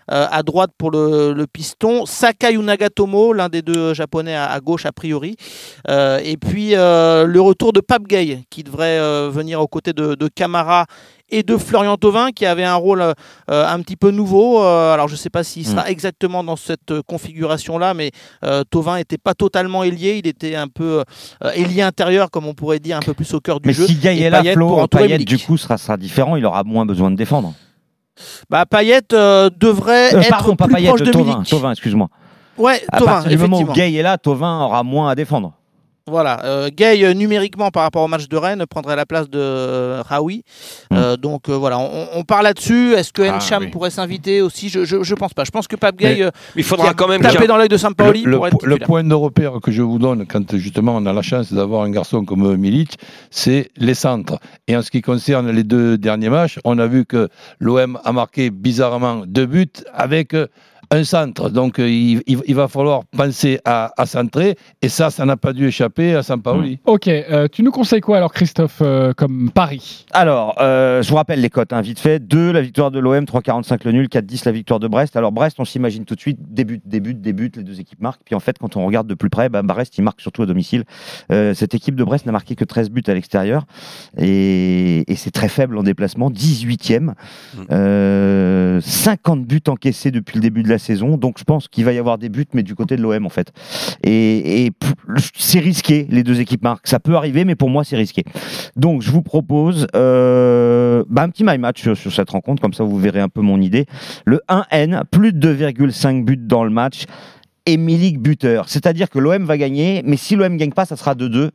à 0.09 0.43
droite 0.43 0.71
pour 0.77 0.91
le, 0.91 1.33
le 1.33 1.47
piston, 1.47 2.05
Sakai 2.05 2.57
ou 2.57 2.61
Nagatomo, 2.63 3.33
l'un 3.33 3.49
des 3.49 3.61
deux 3.61 3.93
japonais 3.93 4.35
à, 4.35 4.45
à 4.51 4.59
gauche 4.59 4.85
a 4.85 4.91
priori. 4.91 5.35
Euh, 5.87 6.19
et 6.23 6.37
puis 6.37 6.75
euh, 6.75 7.25
le 7.25 7.41
retour 7.41 7.73
de 7.73 7.79
Pape 7.81 8.07
Gay 8.07 8.41
qui 8.49 8.63
devrait 8.63 8.97
euh, 8.99 9.29
venir 9.31 9.61
aux 9.61 9.67
côtés 9.67 9.93
de, 9.93 10.15
de 10.15 10.27
Camara 10.27 10.85
et 11.31 11.43
de 11.43 11.57
Florian 11.57 11.95
Thauvin 11.95 12.31
qui 12.31 12.47
avait 12.47 12.63
un 12.63 12.73
rôle 12.75 13.01
euh, 13.03 13.13
un 13.49 13.79
petit 13.81 13.95
peu 13.95 14.09
nouveau. 14.09 14.63
Euh, 14.63 14.93
alors 14.93 15.07
je 15.07 15.13
ne 15.13 15.17
sais 15.17 15.29
pas 15.29 15.43
s'il 15.43 15.65
sera 15.65 15.87
exactement 15.89 16.43
dans 16.43 16.55
cette 16.55 16.89
euh, 16.91 17.01
configuration-là, 17.05 17.93
mais 17.93 18.09
euh, 18.43 18.63
Thauvin 18.69 18.97
n'était 18.97 19.19
pas 19.19 19.35
totalement 19.35 19.83
ailier, 19.83 20.19
il 20.23 20.27
était 20.27 20.55
un 20.55 20.67
peu 20.67 21.03
euh, 21.43 21.51
ailier 21.53 21.83
intérieur, 21.83 22.31
comme 22.31 22.47
on 22.47 22.55
pourrait 22.55 22.79
dire, 22.79 22.97
un 22.97 23.01
peu 23.01 23.13
plus 23.13 23.31
au 23.35 23.39
cœur 23.39 23.59
du 23.59 23.67
Mais 23.67 23.73
jeu. 23.73 23.85
si 23.85 23.93
Gaï 23.95 24.19
Et 24.21 24.23
est 24.23 24.29
là, 24.31 24.43
Flo, 24.53 24.87
Payet, 24.87 25.19
du 25.19 25.37
coup, 25.37 25.55
sera, 25.57 25.77
sera 25.77 25.97
différent. 25.97 26.35
Il 26.35 26.45
aura 26.45 26.63
moins 26.63 26.85
besoin 26.87 27.11
de 27.11 27.15
défendre. 27.15 27.53
Bah, 28.49 28.65
Payet 28.65 29.01
euh, 29.13 29.49
devrait 29.57 30.13
Euh, 30.15 30.19
être 30.21 30.29
pardon, 30.29 30.55
pas 30.55 30.65
plus 30.65 30.75
Payet, 30.75 30.87
proche 30.87 31.01
de 31.01 31.11
Tovin. 31.11 31.33
Milik. 31.37 31.49
Tovin, 31.49 31.71
excuse-moi. 31.71 32.07
Ouais, 32.57 32.81
À 32.91 32.97
Thauvin, 32.99 33.11
partir 33.13 33.29
du 33.31 33.37
moment 33.37 33.61
où. 33.61 33.71
Gay 33.73 33.93
est 33.93 34.01
là, 34.01 34.17
Tovin 34.17 34.61
aura 34.61 34.83
moins 34.83 35.09
à 35.09 35.15
défendre. 35.15 35.53
Voilà, 36.07 36.43
euh, 36.45 36.69
Gay 36.75 37.03
euh, 37.03 37.13
numériquement 37.13 37.69
par 37.69 37.83
rapport 37.83 38.01
au 38.03 38.07
match 38.07 38.27
de 38.27 38.35
Rennes 38.37 38.65
prendrait 38.67 38.95
la 38.95 39.05
place 39.05 39.29
de 39.29 39.37
euh, 39.39 40.01
Raoui. 40.07 40.43
Euh, 40.91 41.17
donc 41.17 41.49
euh, 41.49 41.53
voilà, 41.53 41.77
on, 41.77 42.07
on 42.15 42.23
parle 42.23 42.45
là-dessus. 42.45 42.93
Est-ce 42.93 43.13
que 43.13 43.21
Ah, 43.21 43.35
Encham 43.37 43.63
oui. 43.63 43.69
pourrait 43.69 43.91
s'inviter 43.91 44.41
aussi? 44.41 44.69
Je, 44.69 44.85
je, 44.85 45.03
je 45.03 45.15
pense 45.15 45.33
pas. 45.35 45.43
Je 45.43 45.51
pense 45.51 45.67
que 45.67 45.75
Pape 45.75 45.97
Gay 45.97 46.17
Mais- 46.21 46.31
Il 46.55 46.63
faudra 46.63 46.93
quand 46.95 47.07
même 47.07 47.21
taper 47.21 47.45
dans 47.47 47.57
l'œil 47.57 47.69
de 47.69 47.77
Sampaoli 47.77 48.23
le, 48.23 48.31
le 48.31 48.37
pour 48.37 48.47
être 48.47 48.57
po- 48.57 48.65
le 48.65 48.77
point 48.77 49.03
de 49.03 49.13
repère 49.13 49.53
que 49.61 49.71
je 49.71 49.81
vous 49.83 49.99
donne 49.99 50.25
quand 50.25 50.55
justement 50.57 50.95
on 50.95 51.05
a 51.05 51.13
la 51.13 51.21
chance 51.21 51.53
d'avoir 51.53 51.83
un 51.83 51.91
garçon 51.91 52.25
comme 52.25 52.55
Milic, 52.55 52.97
c'est 53.29 53.69
les 53.77 53.93
centres. 53.93 54.39
Et 54.67 54.75
en 54.75 54.81
ce 54.81 54.89
qui 54.89 55.01
concerne 55.01 55.51
les 55.51 55.63
deux 55.63 55.97
derniers 55.97 56.29
matchs, 56.29 56.59
on 56.65 56.79
a 56.79 56.87
vu 56.87 57.05
que 57.05 57.29
l'OM 57.59 57.99
a 58.03 58.11
marqué 58.11 58.49
bizarrement 58.49 59.23
deux 59.27 59.45
buts 59.45 59.67
avec 59.93 60.33
euh, 60.33 60.47
un 60.91 61.03
centre. 61.03 61.49
Donc, 61.49 61.79
euh, 61.79 61.89
il, 61.89 62.21
il- 62.27 62.41
il 62.47 62.55
va 62.55 62.67
falloir 62.67 63.03
penser 63.15 63.59
à, 63.65 63.91
à 63.97 64.05
centrer. 64.05 64.55
Et 64.81 64.89
ça, 64.89 65.09
ça 65.11 65.25
n'a 65.25 65.37
pas 65.37 65.53
dû 65.53 65.67
échapper 65.67 66.15
à 66.15 66.23
Sampaoli. 66.23 66.79
Ok, 66.85 67.07
euh, 67.07 67.47
tu 67.51 67.61
nous 67.63 67.71
conseilles 67.71 68.01
quoi 68.01 68.17
alors, 68.17 68.33
Christophe, 68.33 68.79
euh, 68.81 69.13
comme 69.13 69.51
pari? 69.51 70.05
Alors, 70.11 70.55
euh, 70.59 71.01
je 71.03 71.09
vous 71.09 71.15
rappelle 71.15 71.41
les 71.41 71.49
cotes, 71.49 71.73
hein, 71.73 71.81
vite 71.81 71.99
fait. 71.99 72.19
2, 72.19 72.51
la 72.51 72.61
victoire 72.61 72.89
de 72.91 72.99
l'OM, 72.99 73.23
3,45 73.25 73.81
le 73.85 73.91
nul, 73.91 74.07
4,10 74.07 74.41
la 74.45 74.51
victoire 74.51 74.79
de 74.79 74.87
Brest. 74.87 75.15
Alors, 75.15 75.31
Brest, 75.31 75.57
on 75.59 75.65
s'imagine 75.65 76.05
tout 76.05 76.15
de 76.15 76.19
suite, 76.21 76.39
début, 76.41 76.81
début, 76.85 77.13
début, 77.13 77.51
les 77.55 77.63
deux 77.63 77.79
équipes 77.79 78.01
marquent. 78.01 78.21
Puis 78.25 78.33
en 78.35 78.39
fait, 78.39 78.57
quand 78.57 78.75
on 78.75 78.85
regarde 78.85 79.05
de 79.07 79.13
plus 79.13 79.29
près, 79.29 79.49
bah, 79.49 79.61
Brest, 79.61 79.97
il 79.97 80.03
marque 80.03 80.21
surtout 80.21 80.41
à 80.41 80.45
domicile. 80.47 80.85
Euh, 81.31 81.53
cette 81.53 81.75
équipe 81.75 81.95
de 81.95 82.03
Brest 82.03 82.25
n'a 82.25 82.31
marqué 82.31 82.55
que 82.55 82.65
13 82.65 82.89
buts 82.89 83.03
à 83.07 83.13
l'extérieur. 83.13 83.65
Et, 84.17 85.03
et 85.11 85.15
c'est 85.15 85.31
très 85.31 85.49
faible 85.49 85.77
en 85.77 85.83
déplacement, 85.83 86.31
18e. 86.31 87.13
Euh, 87.71 88.81
50 88.81 89.45
buts 89.45 89.61
encaissés 89.67 90.11
depuis 90.11 90.35
le 90.37 90.41
début 90.41 90.63
de 90.63 90.69
la 90.69 90.78
saison. 90.79 91.17
Donc, 91.17 91.37
je 91.37 91.43
pense 91.43 91.67
qu'il 91.67 91.85
va 91.85 91.93
y 91.93 91.97
avoir 91.97 92.17
des 92.17 92.29
buts, 92.29 92.47
mais 92.53 92.63
du 92.63 92.75
côté 92.75 92.95
de 92.95 93.01
l'OM, 93.01 93.25
en 93.25 93.29
fait. 93.29 93.51
Et, 94.03 94.71
c'est 95.35 95.59
risqué, 95.59 96.07
les 96.09 96.23
deux 96.23 96.39
équipes 96.39 96.63
marquent. 96.63 96.87
Ça 96.87 96.99
peut 96.99 97.15
arriver, 97.15 97.45
mais 97.45 97.55
pour 97.55 97.69
moi, 97.69 97.83
c'est 97.83 97.97
risqué. 97.97 98.23
Donc, 98.75 99.01
je 99.01 99.11
vous 99.11 99.21
propose 99.21 99.87
euh, 99.95 101.03
bah, 101.09 101.23
un 101.23 101.29
petit 101.29 101.43
my 101.43 101.57
match 101.57 101.93
sur, 101.93 102.11
cette 102.11 102.29
rencontre, 102.29 102.61
comme 102.61 102.73
ça 102.73 102.83
vous 102.83 102.97
verrez 102.97 103.21
un 103.21 103.29
peu 103.29 103.41
mon 103.41 103.61
idée. 103.61 103.85
Le 104.25 104.41
1N, 104.49 105.03
plus 105.11 105.33
de 105.33 105.55
2,5 105.55 106.23
buts 106.23 106.37
dans 106.37 106.63
le 106.63 106.69
match, 106.69 107.03
et 107.65 107.77
Milik 107.77 108.19
buteur. 108.19 108.69
C'est-à-dire 108.69 109.09
que 109.09 109.19
l'OM 109.19 109.43
va 109.45 109.57
gagner, 109.57 110.01
mais 110.03 110.17
si 110.17 110.35
l'OM 110.35 110.57
gagne 110.57 110.71
pas, 110.71 110.85
ça 110.85 110.95
sera 110.95 111.13
2-2. 111.13 111.51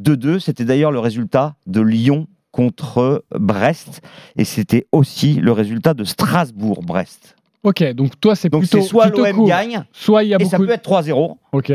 2-2, 0.00 0.38
c'était 0.38 0.64
d'ailleurs 0.64 0.92
le 0.92 1.00
résultat 1.00 1.56
de 1.66 1.80
Lyon 1.80 2.26
contre 2.52 3.24
Brest, 3.38 4.00
et 4.36 4.44
c'était 4.44 4.86
aussi 4.92 5.34
le 5.34 5.52
résultat 5.52 5.94
de 5.94 6.04
Strasbourg-Brest. 6.04 7.37
Ok, 7.64 7.82
donc 7.92 8.20
toi, 8.20 8.34
c'est 8.36 8.48
Donc 8.48 8.62
plutôt. 8.62 8.80
c'est 8.80 8.86
soit 8.88 9.08
plutôt 9.10 9.24
l'OM 9.24 9.46
gagne, 9.46 9.84
soit 9.92 10.22
il 10.24 10.28
y 10.30 10.32
a 10.34 10.36
et 10.36 10.38
beaucoup. 10.38 10.50
ça 10.50 10.58
peut 10.58 10.70
être 10.70 10.88
3-0, 10.88 11.36
Ok. 11.52 11.72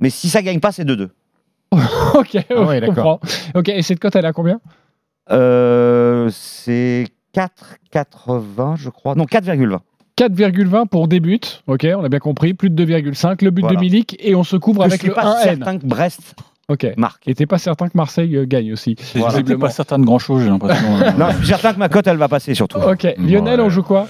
mais 0.00 0.10
si 0.10 0.28
ça 0.28 0.42
gagne 0.42 0.60
pas, 0.60 0.72
c'est 0.72 0.84
2-2. 0.84 1.08
ok, 1.72 1.78
Ah 1.78 2.14
ouais, 2.18 2.36
je 2.50 2.80
d'accord. 2.80 2.94
comprends. 2.94 3.20
Ok, 3.54 3.68
et 3.68 3.82
cette 3.82 4.00
cote, 4.00 4.16
elle 4.16 4.24
est 4.24 4.28
à 4.28 4.32
combien 4.32 4.60
Euh, 5.30 6.28
c'est 6.32 7.06
4,80, 7.34 8.76
je 8.76 8.90
crois. 8.90 9.14
Non, 9.14 9.24
4,20. 9.24 9.78
4,20 10.18 10.88
pour 10.88 11.08
des 11.08 11.20
buts, 11.20 11.40
ok, 11.66 11.86
on 11.96 12.04
a 12.04 12.08
bien 12.08 12.18
compris, 12.18 12.52
plus 12.54 12.68
de 12.70 12.84
2,5, 12.84 13.42
le 13.44 13.50
but 13.50 13.62
Voilà. 13.62 13.76
de 13.76 13.80
Milik, 13.80 14.16
et 14.20 14.34
on 14.34 14.44
se 14.44 14.56
couvre 14.56 14.82
Je 14.82 14.88
avec 14.88 15.00
suis 15.00 15.08
le 15.08 15.14
pas 15.14 15.24
1N. 15.24 15.42
certain 15.44 15.78
que 15.78 15.86
Brest 15.86 16.34
Ok. 16.68 16.86
marque. 16.96 17.26
Et 17.26 17.34
t'es 17.34 17.46
pas 17.46 17.58
certain 17.58 17.88
que 17.88 17.96
Marseille 17.96 18.36
euh, 18.36 18.44
gagne 18.46 18.72
aussi 18.72 18.96
Voilà. 19.14 19.38
J'étais 19.38 19.56
pas 19.56 19.70
certain 19.70 19.98
de 19.98 20.04
grand 20.04 20.18
chose, 20.18 20.42
j'ai 20.42 20.50
l'impression. 20.50 20.88
Non, 21.18 21.30
je 21.30 21.36
suis 21.38 21.46
certain 21.46 21.72
que 21.72 21.78
ma 21.78 21.88
cote, 21.88 22.06
elle 22.06 22.16
va 22.16 22.28
passer 22.28 22.54
surtout. 22.54 22.78
Ok, 22.78 23.06
Lionel, 23.18 23.60
Ouais. 23.60 23.66
on 23.66 23.70
joue 23.70 23.82
quoi 23.82 24.08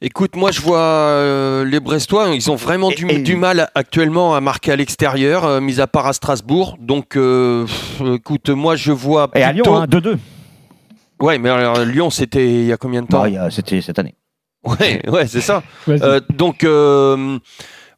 Écoute, 0.00 0.36
moi 0.36 0.52
je 0.52 0.60
vois 0.60 0.78
euh, 0.78 1.64
les 1.64 1.80
Brestois, 1.80 2.28
ils 2.32 2.50
ont 2.52 2.54
vraiment 2.54 2.88
du, 2.90 3.34
mal 3.34 3.68
actuellement 3.74 4.36
à 4.36 4.40
marquer 4.40 4.70
à 4.72 4.76
l'extérieur, 4.76 5.44
euh, 5.44 5.60
mis 5.60 5.80
à 5.80 5.88
part 5.88 6.06
à 6.06 6.12
Strasbourg. 6.12 6.76
Donc, 6.80 7.16
euh, 7.16 7.64
pff, 7.64 8.02
écoute, 8.14 8.48
moi 8.50 8.76
je 8.76 8.92
vois. 8.92 9.28
Et 9.34 9.42
à 9.42 9.50
plutôt- 9.52 9.70
Lyon, 9.72 9.80
hein, 9.82 9.86
2-2. 9.88 10.18
Ouais, 11.20 11.38
mais 11.38 11.48
alors, 11.48 11.80
Lyon, 11.84 12.10
c'était 12.10 12.46
il 12.46 12.66
y 12.66 12.72
a 12.72 12.76
combien 12.76 13.02
de 13.02 13.08
temps 13.08 13.28
Bah, 13.28 13.50
C'était 13.50 13.80
cette 13.80 13.98
année. 13.98 14.14
Ouais, 14.64 15.00
ouais, 15.08 15.26
c'est 15.26 15.40
ça. 15.40 15.64
Euh, 15.88 16.20
donc, 16.30 16.62
euh, 16.62 17.38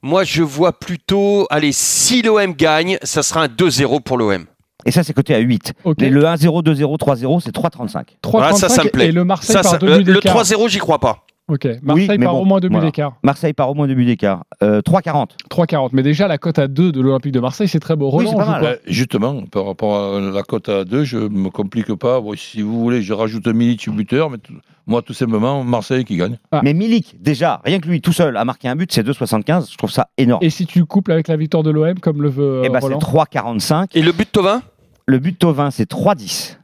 moi 0.02 0.25
je 0.25 0.42
vois 0.42 0.73
plutôt. 0.78 1.47
Allez, 1.50 1.73
si 1.73 2.23
l'OM 2.23 2.54
gagne, 2.54 2.97
ça 3.02 3.23
sera 3.23 3.42
un 3.42 3.49
2-0 3.49 4.00
pour 4.00 4.16
l'OM. 4.16 4.47
Et 4.87 4.90
ça, 4.90 5.02
c'est 5.04 5.12
coté 5.12 5.35
à 5.35 5.38
8. 5.38 5.75
Ok. 5.85 6.00
Et 6.00 6.09
le 6.09 6.23
1-0, 6.25 6.62
2-0, 6.62 6.97
3-0, 6.97 7.40
c'est 7.40 7.50
3,35. 7.54 8.16
3,35 8.23 8.30
Voilà, 8.30 8.52
ça, 8.54 8.71
ça 8.71 8.85
me 8.85 8.88
plaît. 8.88 9.09
et 9.09 9.12
le 9.12 9.25
Marseille 9.26 9.52
Ça, 9.54 9.61
par 9.62 9.73
ça- 9.73 9.78
deux 9.78 9.87
le 9.88 9.99
buts 9.99 10.04
le 10.04 10.14
d'écart. 10.14 10.35
3-0, 10.42 10.69
j'y 10.69 10.78
crois 10.78 10.99
pas. 10.99 11.26
Ok, 11.50 11.69
Marseille 11.83 12.19
par 12.19 12.33
bon, 12.35 12.42
au 12.42 12.45
moins 12.45 12.61
deux 12.61 12.69
buts 12.69 12.75
voilà. 12.75 12.87
d'écart. 12.88 13.16
Marseille 13.25 13.52
par 13.52 13.69
au 13.71 13.75
moins 13.75 13.88
2 13.88 13.95
buts 13.95 14.04
d'écart. 14.04 14.45
Euh, 14.62 14.80
3,40. 14.83 15.30
3,40. 15.50 15.90
Mais 15.92 16.02
déjà, 16.02 16.28
la 16.28 16.38
cote 16.38 16.59
à 16.61 16.69
2 16.69 16.92
de 16.92 17.00
l'Olympique 17.00 17.33
de 17.33 17.40
Marseille, 17.40 17.66
c'est 17.66 17.80
très 17.80 17.97
beau. 17.97 18.07
Oui, 18.07 18.25
Roland, 18.25 18.30
c'est 18.30 18.37
pas 18.37 18.47
mal. 18.47 18.64
Euh, 18.64 18.76
justement, 18.87 19.42
par 19.42 19.66
rapport 19.66 20.16
à 20.16 20.21
la 20.21 20.42
cote 20.45 20.69
à 20.69 20.85
2, 20.85 21.02
je 21.04 21.19
me 21.19 21.50
complique 21.50 21.92
pas. 21.95 22.21
Bon, 22.21 22.35
si 22.37 22.62
vous 22.62 22.80
voulez, 22.80 23.02
je 23.02 23.12
rajoute 23.12 23.49
Milic 23.49 23.88
buteur, 23.90 24.30
mais 24.30 24.38
tout- 24.38 24.54
moi, 24.87 25.02
tout 25.02 25.12
simplement, 25.12 25.62
Marseille 25.64 26.04
qui 26.04 26.16
gagne. 26.16 26.38
Ah. 26.52 26.61
Mais 26.64 26.75
Milik, 26.75 27.16
déjà, 27.21 27.61
rien 27.64 27.80
que 27.80 27.88
lui 27.88 28.00
tout 28.00 28.12
seul 28.12 28.37
a 28.37 28.45
marqué 28.45 28.69
un 28.69 28.76
but, 28.76 28.92
c'est 28.92 29.02
2,75. 29.02 29.71
Je 29.71 29.76
trouve 29.76 29.90
ça 29.90 30.09
énorme. 30.19 30.42
Et 30.42 30.50
si 30.50 30.66
tu 30.66 30.85
couples 30.85 31.12
avec 31.12 31.28
la 31.28 31.37
victoire 31.37 31.62
de 31.62 31.71
l'OM, 31.71 31.99
comme 32.00 32.23
le 32.23 32.28
veut 32.28 32.45
euh, 32.45 32.62
Et 32.64 32.69
bah, 32.69 32.80
c'est 32.80 32.87
Roland 32.87 32.99
3,45. 32.99 33.88
Et 33.95 34.02
le 34.02 34.12
but 34.12 34.25
de 34.26 34.30
Tovin? 34.30 34.62
Le 35.07 35.19
but 35.19 35.33
de 35.33 35.37
Tovin, 35.38 35.71
c'est 35.71 35.88
3,10. 35.88 36.59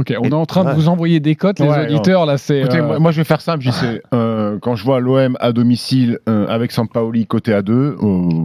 Ok, 0.00 0.14
on 0.18 0.24
Et- 0.24 0.28
est 0.28 0.32
en 0.32 0.46
train 0.46 0.64
de 0.64 0.70
vous 0.70 0.88
envoyer 0.88 1.20
des 1.20 1.34
cotes, 1.34 1.58
les 1.60 1.66
Ouais, 1.68 1.84
auditeurs. 1.92 2.24
Là, 2.24 2.38
c'est. 2.38 2.60
Écoutez, 2.60 2.78
euh, 2.78 2.86
moi, 2.86 2.98
moi, 2.98 3.10
je 3.12 3.18
vais 3.18 3.24
faire 3.24 3.42
simple. 3.42 3.62
Je 3.62 3.70
sais, 3.70 4.00
euh, 4.14 4.56
quand 4.62 4.74
je 4.76 4.82
vois 4.84 4.98
l'OM 4.98 5.36
à 5.40 5.52
domicile 5.52 6.18
euh, 6.26 6.46
avec 6.48 6.72
Sampaoli 6.72 7.26
côté 7.26 7.52
à 7.52 7.60
2, 7.60 7.72
euh, 7.72 7.96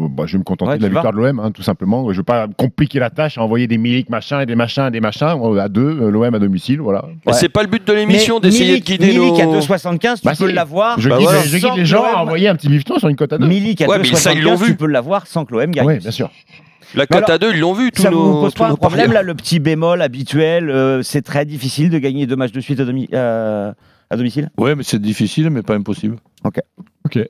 bah, 0.09 0.23
je 0.27 0.33
vais 0.33 0.39
me 0.39 0.43
contenter 0.43 0.71
Ouais, 0.71 0.77
de 0.77 0.83
la 0.83 0.89
victoire 0.89 1.13
de 1.13 1.17
l'OM, 1.17 1.39
hein, 1.39 1.51
tout 1.51 1.61
simplement. 1.63 2.11
Je 2.11 2.17
vais 2.17 2.23
pas 2.23 2.47
compliquer 2.57 2.99
la 2.99 3.09
tâche 3.09 3.37
à 3.37 3.41
envoyer 3.41 3.67
des 3.67 3.77
Milik 3.77 4.09
machin 4.09 4.41
et 4.41 4.45
des 4.45 4.55
machins 4.55 4.87
et 4.87 4.91
des 4.91 4.99
machins 4.99 5.27
Euh, 5.41 5.57
à 5.59 5.69
2, 5.69 6.09
l'OM 6.09 6.35
à 6.35 6.39
domicile, 6.39 6.81
voilà. 6.81 7.05
Ouais. 7.25 7.31
c'est 7.33 7.47
pas 7.47 7.61
le 7.61 7.69
but 7.69 7.87
de 7.87 7.93
l'émission 7.93 8.39
d'essayer 8.41 8.79
de 8.79 8.83
guider 8.83 9.17
Milik 9.17 9.39
à 9.39 9.45
nos. 9.45 9.53
2,75, 9.59 10.19
tu 10.19 10.25
Bah, 10.25 10.33
peux 10.37 10.51
l'avoir. 10.51 10.99
Je 10.99 11.07
Bah 11.09 11.17
guide, 11.17 11.23
voilà. 11.27 11.41
je 11.43 11.55
guide 11.57 11.67
Sans 11.67 11.75
les 11.75 11.85
gens 11.85 12.01
que 12.01 12.07
à 12.07 12.11
l'OM 12.11 12.21
envoyer 12.21 12.49
un 12.49 12.55
petit 12.55 12.67
bifton 12.67 12.99
sur 12.99 13.07
une 13.07 13.15
cote 13.15 13.31
à 13.31 13.37
2. 13.37 13.47
Milik 13.47 13.81
à 13.81 13.87
Ouais, 13.87 13.97
mais 13.99 14.13
ça, 14.15 14.33
ils 14.33 14.41
l'ont 14.41 14.55
2,75, 14.55 14.65
vu. 14.65 14.71
tu 14.71 14.75
peux 14.77 14.87
l'avoir 14.87 15.25
sans 15.25 15.45
que 15.45 15.53
l'OM 15.53 15.71
gagne. 15.71 15.85
Oui, 15.87 15.99
bien 15.99 16.11
sûr. 16.11 16.29
La 16.95 17.07
cote 17.07 17.29
à 17.29 17.37
2, 17.37 17.53
ils 17.53 17.59
l'ont 17.59 17.73
vu, 17.73 17.91
tous 17.91 18.01
ça 18.01 18.09
vous 18.09 18.15
nos, 18.17 18.41
pose 18.41 18.53
tous 18.53 18.59
pas 18.59 18.67
un 18.67 18.69
nos 18.71 18.77
problème 18.77 19.11
là, 19.11 19.21
le 19.21 19.35
petit 19.35 19.59
bémol 19.59 20.01
habituel, 20.01 20.69
euh, 20.69 21.01
c'est 21.03 21.21
très 21.21 21.45
difficile 21.45 21.89
de 21.89 21.97
gagner 21.99 22.25
deux 22.27 22.35
matchs 22.35 22.51
de 22.53 22.61
suite 22.61 22.79
à, 22.79 22.85
domi- 22.85 23.09
euh, 23.13 23.73
à 24.09 24.15
domicile? 24.17 24.49
Ouais, 24.57 24.75
mais 24.75 24.83
c'est 24.83 25.01
difficile, 25.01 25.49
mais 25.49 25.61
pas 25.61 25.75
impossible. 25.75 26.17
Ok. 26.43 26.59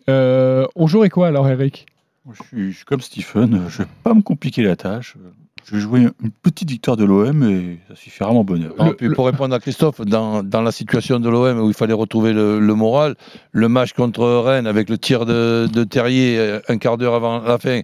Euh, 0.10 0.66
on 0.76 0.88
jouerait 0.88 1.10
quoi 1.10 1.28
alors, 1.28 1.48
Eric? 1.50 1.86
Je 2.32 2.44
suis, 2.44 2.72
je 2.72 2.76
suis 2.78 2.86
comme 2.86 3.02
Stephen, 3.02 3.66
je 3.70 3.80
vais 3.80 3.88
pas 4.04 4.14
me 4.14 4.22
compliquer 4.22 4.64
la 4.64 4.76
tâche. 4.76 5.16
Je 5.68 5.76
vais 5.76 5.82
jouer 5.82 6.00
une 6.02 6.30
petite 6.44 6.70
victoire 6.70 6.96
de 6.96 7.04
l'OM 7.06 7.42
et 7.50 7.80
ça 7.90 7.96
suffira 7.96 8.30
à 8.30 8.34
mon 8.34 8.44
bonheur. 8.44 8.74
Non, 8.78 8.94
puis 8.94 9.10
pour 9.10 9.26
répondre 9.26 9.56
à 9.56 9.60
Christophe, 9.60 10.00
dans, 10.02 10.44
dans 10.44 10.62
la 10.62 10.72
situation 10.72 11.20
de 11.20 11.28
l'OM 11.28 11.60
où 11.60 11.68
il 11.70 11.74
fallait 11.74 11.94
retrouver 11.94 12.34
le, 12.34 12.60
le 12.60 12.74
moral, 12.76 13.16
le 13.52 13.68
match 13.68 13.94
contre 13.94 14.24
Rennes 14.46 14.68
avec 14.68 14.90
le 14.90 14.98
tir 15.00 15.26
de, 15.26 15.68
de 15.72 15.84
Terrier 15.84 16.38
euh, 16.38 16.60
un 16.70 16.78
quart 16.78 16.98
d'heure 16.98 17.16
avant 17.16 17.40
la 17.42 17.58
fin 17.58 17.82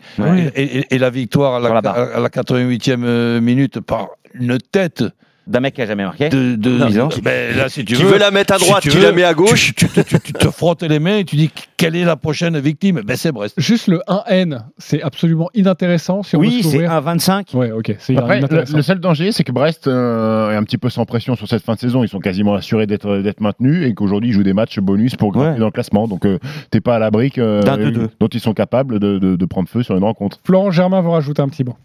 et, 0.56 0.78
et- 0.80 0.86
et 0.96 0.98
la 1.00 1.10
victoire 1.10 1.56
à 1.56 1.60
la 1.60 1.70
à 1.89 2.20
la 2.20 2.30
88e 2.30 3.04
euh, 3.04 3.41
minute 3.41 3.80
par 3.80 4.10
une 4.36 4.58
tête 4.60 5.04
D'un 5.52 5.60
mec 5.60 5.74
qui 5.76 5.82
a 5.82 5.86
jamais 5.86 6.04
marqué. 6.04 6.30
de. 6.30 6.56
de- 6.56 6.70
Non, 6.78 6.88
disons. 6.88 7.10
Ben, 7.22 7.56
là, 7.56 7.68
si 7.70 7.84
tu, 7.86 7.96
Tu 7.96 8.04
veux, 8.04 8.14
veux 8.14 8.18
la 8.18 8.32
mettre 8.32 8.54
à 8.54 8.58
si 8.58 8.66
droite, 8.66 8.82
tu 8.82 8.90
tu 8.90 8.98
veux, 8.98 9.04
la 9.04 9.12
mets 9.12 9.24
à 9.24 9.34
gauche. 9.34 9.74
Tu, 9.76 9.88
tu- 9.90 10.04
tu- 10.04 10.20
tu 10.20 10.34
te 10.34 10.50
frottes 10.50 10.84
les 10.84 11.00
mains 11.00 11.18
et 11.18 11.26
tu 11.26 11.36
dis 11.36 11.50
quelle 11.78 11.96
est 11.96 12.06
la 12.06 12.16
prochaine 12.16 12.58
victime? 12.60 13.02
Ben 13.06 13.18
c'est 13.18 13.32
Brest. 13.32 13.56
Juste 13.60 13.88
le 13.88 14.02
1N, 14.08 14.64
c'est 14.78 15.02
absolument 15.02 15.50
inintéressant 15.54 16.24
si 16.24 16.36
on 16.36 16.40
Oui, 16.40 16.60
c'est 16.64 16.70
couvrir. 16.80 16.92
1,25. 16.92 17.54
Ouais, 17.54 17.72
ok, 17.72 17.96
c'est 18.00 18.18
Après, 18.18 18.36
le, 18.36 18.40
inintéressant. 18.40 18.78
le 18.78 18.82
seul 18.84 19.00
danger, 19.00 19.32
c'est 19.32 19.44
que 19.44 19.52
Brest 19.52 19.88
euh, 19.88 20.52
est 20.52 20.56
un 20.56 20.64
petit 20.64 20.78
peu 20.78 20.90
sans 20.90 21.06
pression 21.06 21.36
sur 21.36 21.48
cette 21.48 21.64
fin 21.64 21.74
de 21.74 21.80
saison. 21.80 22.04
Ils 22.04 22.10
sont 22.10 22.20
quasiment 22.20 22.54
assurés 22.56 22.88
d'être 22.88 23.18
d'être 23.18 23.42
maintenus 23.42 23.86
et 23.86 23.94
qu'aujourd'hui, 23.94 24.30
ils 24.30 24.34
jouent 24.34 24.44
des 24.44 24.54
matchs 24.54 24.80
bonus 24.80 25.16
pour 25.16 25.32
grimper 25.32 25.52
Ouais. 25.54 25.60
dans 25.60 25.66
le 25.66 25.72
classement. 25.72 26.08
Donc, 26.08 26.26
euh, 26.26 26.40
t'es 26.70 26.80
pas 26.82 26.96
à 26.96 27.00
l'abri 27.00 27.30
que- 27.32 27.64
D'un 27.64 27.78
2-2. 27.78 28.10
dont 28.20 28.28
ils 28.28 28.40
sont 28.40 28.54
capables 28.54 29.00
de, 29.00 29.18
de- 29.20 29.36
de 29.36 29.46
prendre 29.46 29.68
feu 29.68 29.84
sur 29.84 29.96
une 29.98 30.04
rencontre. 30.04 30.40
Florent 30.46 30.72
Germain 30.72 31.02
va 31.02 31.10
rajouter 31.12 31.42
un 31.42 31.50
petit 31.50 31.64
mot. 31.64 31.76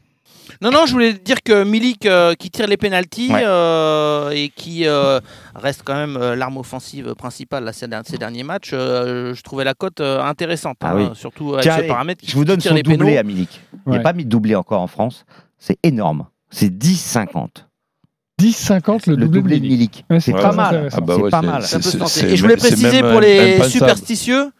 Non, 0.63 0.71
non, 0.71 0.87
je 0.87 0.93
voulais 0.93 1.13
dire 1.13 1.43
que 1.45 1.65
Milik 1.65 2.07
euh, 2.07 2.35
qui 2.35 2.51
tire 2.51 2.67
les 2.67 2.77
pénalties 2.77 3.33
Ouais. 3.33 3.43
euh, 3.45 4.31
et 4.31 4.49
qui 4.49 4.87
euh, 4.87 5.21
reste 5.55 5.83
quand 5.85 5.95
même 5.95 6.17
euh, 6.17 6.37
l'arme 6.37 6.57
offensive 6.59 7.15
principale 7.15 7.65
là, 7.65 7.73
ces, 7.73 7.87
ces 8.05 8.19
derniers 8.19 8.43
matchs, 8.45 8.71
euh, 8.73 9.35
je 9.35 9.43
trouvais 9.43 9.65
la 9.65 9.75
cote 9.75 10.01
euh, 10.01 10.23
intéressante, 10.23 10.77
Ah 10.83 10.91
hein, 10.93 10.95
oui. 10.97 11.09
surtout 11.15 11.53
avec 11.55 11.63
Tiens, 11.63 11.75
ce 11.75 11.79
allez, 11.81 11.89
paramètre 11.89 12.23
qui 12.25 12.31
Je 12.31 12.37
vous 12.37 12.45
donne 12.45 12.61
son 12.61 12.75
les 12.75 12.83
doublé 12.83 12.99
pénaux. 12.99 13.19
à 13.19 13.23
Milik. 13.23 13.61
Il 13.87 13.91
Ouais. 13.93 13.97
n'a 13.99 14.03
pas 14.03 14.13
mis 14.13 14.25
de 14.25 14.31
doublé 14.31 14.55
encore 14.55 14.81
en 14.81 14.87
France. 14.87 15.25
C'est 15.59 15.79
énorme. 15.83 16.27
C'est 16.51 16.71
10,50. 16.71 17.67
10-50 18.41 19.07
le, 19.09 19.17
Le 19.17 19.25
doublé, 19.25 19.41
doublé 19.41 19.57
de 19.57 19.63
Milik. 19.63 19.79
Milik. 19.79 20.05
Ouais, 20.11 20.21
c'est 20.21 20.33
pas 20.33 20.53
mal. 20.53 20.91
Ah 20.93 21.01
bah 21.01 21.15
C'est 21.17 21.31
pas 21.31 21.43
mal. 21.43 21.63
C'est- 21.63 21.81
tenter. 21.99 22.07
c'est- 22.11 22.27
Et 22.33 22.37
je 22.37 22.43
voulais 22.43 22.57
préciser 22.57 23.01
même 23.01 23.11
pour 23.13 23.21
les 23.21 23.63
superstitieux 23.69 24.51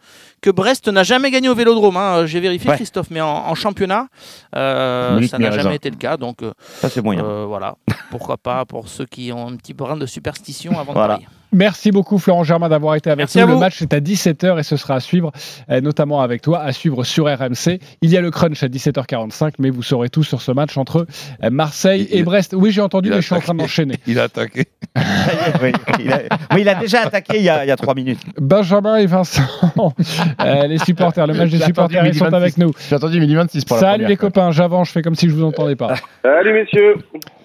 que 0.41 0.49
Brest 0.49 0.87
n'a 0.87 1.03
jamais 1.03 1.31
gagné 1.31 1.49
au 1.49 1.55
Vélodrome. 1.55 1.97
hein. 1.97 2.25
J'ai 2.25 2.39
vérifié, 2.39 2.69
Ouais. 2.69 2.75
Christophe, 2.75 3.07
mais 3.09 3.21
en, 3.21 3.27
en 3.27 3.55
championnat, 3.55 4.07
euh, 4.55 5.21
ça 5.27 5.37
n'a 5.39 5.51
jamais 5.51 5.75
été 5.75 5.89
le 5.89 5.95
cas. 5.97 6.17
Donc, 6.17 6.41
euh, 6.43 6.51
Ça, 6.79 6.89
c'est 6.89 7.01
moyen. 7.01 7.23
euh, 7.23 7.45
voilà. 7.47 7.75
Pourquoi 8.11 8.37
pas 8.37 8.65
pour 8.65 8.87
ceux 8.87 9.05
qui 9.05 9.31
ont 9.33 9.47
un 9.47 9.55
petit 9.55 9.73
brin 9.73 9.97
de 9.97 10.05
superstition 10.05 10.79
avant 10.79 10.93
Voilà. 10.93 11.15
de 11.15 11.19
parier. 11.23 11.27
Merci 11.53 11.91
beaucoup 11.91 12.17
Florent 12.17 12.43
Germain 12.43 12.69
d'avoir 12.69 12.95
été 12.95 13.09
avec 13.09 13.19
Merci 13.19 13.39
nous. 13.39 13.47
Le 13.47 13.55
match 13.57 13.81
est 13.81 13.93
à 13.93 13.99
17h 13.99 14.59
et 14.59 14.63
ce 14.63 14.75
sera 14.75 14.95
à 14.95 14.99
suivre, 14.99 15.31
euh, 15.69 15.81
notamment 15.81 16.21
avec 16.21 16.41
toi, 16.41 16.59
à 16.61 16.71
suivre 16.71 17.03
sur 17.03 17.25
RMC. 17.25 17.79
Il 18.01 18.09
y 18.09 18.17
a 18.17 18.21
le 18.21 18.31
crunch 18.31 18.61
à 18.63 18.67
17h45, 18.67 19.53
mais 19.59 19.69
vous 19.69 19.83
saurez 19.83 20.09
tout 20.09 20.23
sur 20.23 20.41
ce 20.41 20.51
match 20.51 20.77
entre 20.77 21.07
euh, 21.43 21.49
Marseille 21.49 22.07
Il- 22.11 22.19
et 22.19 22.23
Brest. 22.23 22.53
Oui, 22.57 22.71
j'ai 22.71 22.81
entendu, 22.81 23.09
mais 23.09 23.17
je 23.17 23.21
suis 23.21 23.35
en 23.35 23.39
train 23.39 23.55
d'enchaîner. 23.55 23.95
Il 24.07 24.19
a 24.19 24.23
attaqué. 24.23 24.65
oui, 25.61 25.71
il 25.99 26.11
a, 26.11 26.21
oui, 26.53 26.61
il 26.61 26.69
a 26.69 26.75
déjà 26.75 27.01
attaqué 27.01 27.37
il 27.37 27.43
y 27.43 27.49
a, 27.49 27.63
il 27.63 27.67
y 27.67 27.71
a 27.71 27.75
3 27.77 27.93
minutes. 27.95 28.19
Benjamin 28.39 28.97
et 28.97 29.05
Vincent, 29.05 29.43
euh, 30.41 30.67
les 30.67 30.79
supporters, 30.79 31.27
le 31.27 31.33
match 31.33 31.49
des 31.49 31.59
supporters, 31.59 32.05
ils 32.05 32.13
sont 32.15 32.25
26. 32.25 32.35
avec 32.35 32.57
nous. 32.57 32.71
J'ai 32.89 32.95
entendu 32.95 33.19
midi 33.19 33.35
26 33.35 33.65
pour 33.65 33.77
la 33.77 33.81
Salut 33.81 34.05
les 34.05 34.17
copains, 34.17 34.51
j'avance, 34.51 34.87
je 34.87 34.93
fais 34.93 35.01
comme 35.01 35.15
si 35.15 35.29
je 35.29 35.33
vous 35.35 35.43
entendais 35.43 35.75
pas. 35.75 35.95
Salut 36.23 36.53
messieurs 36.53 36.95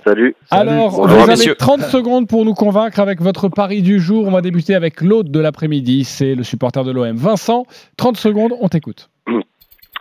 Salut. 0.05 0.35
Alors, 0.51 0.91
Bonjour, 0.91 1.07
vous 1.07 1.15
avez 1.15 1.27
messieurs. 1.29 1.55
30 1.55 1.83
secondes 1.83 2.27
pour 2.29 2.45
nous 2.45 2.55
convaincre 2.55 2.99
avec 2.99 3.21
votre 3.21 3.49
pari 3.49 3.83
du 3.83 4.01
jour. 4.01 4.27
On 4.27 4.31
va 4.33 4.41
débuter 4.41 4.75
avec 4.75 5.01
l'autre 5.01 5.29
de 5.31 5.39
l'après-midi. 5.39 6.05
C'est 6.05 6.35
le 6.35 6.43
supporter 6.43 6.83
de 6.85 6.91
l'OM. 6.91 7.15
Vincent, 7.17 7.67
30 7.97 8.17
secondes, 8.17 8.53
on 8.61 8.69
t'écoute. 8.69 9.09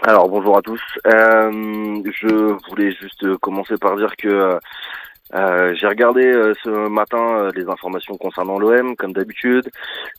Alors 0.04 0.28
bonjour 0.30 0.58
à 0.58 0.62
tous. 0.64 0.82
Euh, 1.06 1.52
je 1.52 2.70
voulais 2.70 2.92
juste 3.00 3.36
commencer 3.38 3.76
par 3.80 3.96
dire 3.98 4.16
que 4.18 4.28
euh, 4.28 4.58
euh, 5.36 5.76
j'ai 5.80 5.86
regardé 5.88 6.26
euh, 6.26 6.54
ce 6.64 6.70
matin 6.90 7.20
euh, 7.38 7.52
les 7.56 7.70
informations 7.70 8.18
concernant 8.18 8.58
l'OM 8.58 8.96
comme 8.96 9.14
d'habitude 9.14 9.70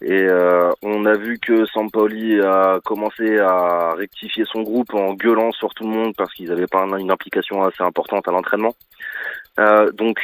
et 0.01 0.13
euh, 0.23 0.71
on 0.83 1.05
a 1.05 1.15
vu 1.15 1.39
que 1.39 1.67
Sampaoli 1.67 2.41
a 2.41 2.79
commencé 2.85 3.39
à 3.41 3.95
rectifier 3.99 4.45
son 4.51 4.63
groupe 4.63 4.95
en 4.95 5.15
gueulant 5.15 5.51
sur 5.53 5.75
tout 5.75 5.85
le 5.85 5.91
monde 5.91 6.15
parce 6.17 6.33
qu'ils 6.33 6.49
n'avaient 6.49 6.67
pas 6.69 6.83
un- 6.85 6.97
une 6.99 7.11
implication 7.11 7.63
assez 7.65 7.83
importante 7.83 8.27
à 8.29 8.31
l'entraînement. 8.31 8.75
Euh, 9.59 9.93
donc 9.93 10.17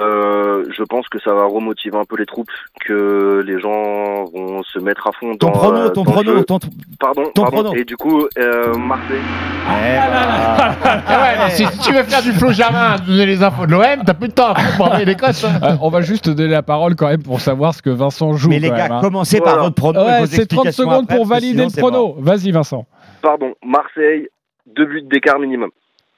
euh, 0.00 0.64
je 0.74 0.82
pense 0.84 1.06
que 1.10 1.18
ça 1.20 1.34
va 1.34 1.44
remotiver 1.44 1.98
un 1.98 2.06
peu 2.06 2.16
les 2.16 2.24
troupes, 2.24 2.48
que 2.86 3.42
les 3.46 3.60
gens 3.60 4.24
vont 4.32 4.62
se 4.62 4.78
mettre 4.78 5.06
à 5.06 5.12
fond 5.12 5.36
Ton 5.36 5.48
dans, 5.48 5.52
prono, 5.52 5.76
euh, 5.80 5.88
ton 5.90 6.02
dans 6.04 6.12
prono, 6.12 6.42
ton- 6.44 6.58
Pardon, 6.98 7.22
ton 7.34 7.42
pardon. 7.42 7.56
prono. 7.62 7.74
Et 7.74 7.84
du 7.84 7.96
coup, 7.98 8.26
euh, 8.38 8.74
Marseille. 8.78 9.20
Ah 9.68 10.74
ouais, 11.22 11.44
mais 11.44 11.50
si, 11.50 11.66
si 11.66 11.78
tu 11.80 11.92
veux 11.92 12.02
faire 12.04 12.22
du 12.22 12.32
Flo 12.32 12.52
Germain, 12.52 12.96
donner 13.06 13.26
les 13.26 13.42
infos 13.42 13.66
de 13.66 13.72
l'OM, 13.72 14.02
t'as 14.06 14.14
plus 14.14 14.28
de 14.28 14.32
temps 14.32 14.54
pour 14.76 14.88
les 14.94 15.14
cotes. 15.14 15.44
hein. 15.44 15.60
Euh, 15.62 15.76
on 15.82 15.90
va 15.90 16.00
juste 16.00 16.30
donner 16.30 16.48
la 16.50 16.62
parole 16.62 16.96
quand 16.96 17.08
même 17.08 17.22
pour 17.22 17.40
savoir 17.40 17.74
ce 17.74 17.82
que 17.82 17.90
Vincent 17.90 18.32
joue. 18.34 18.48
Mais 18.48 18.58
les 18.58 18.70
gars, 18.70 18.76
même, 18.88 18.92
hein. 18.92 19.00
commencez 19.02 19.40
par 19.40 19.58
votre 19.62 19.74
prono 19.74 20.00
Ouais, 20.00 20.26
c'est 20.26 20.46
30 20.46 20.66
explications 20.66 20.84
secondes 20.84 21.04
après, 21.04 21.16
pour 21.16 21.26
valider 21.26 21.64
le 21.64 21.78
prono. 21.78 22.16
Vas-y, 22.18 22.50
Vincent. 22.50 22.86
Pardon, 23.22 23.52
Marseille, 23.64 24.28
deux 24.74 24.86
buts 24.86 25.02
d'écart 25.02 25.38
minimum. 25.38 25.70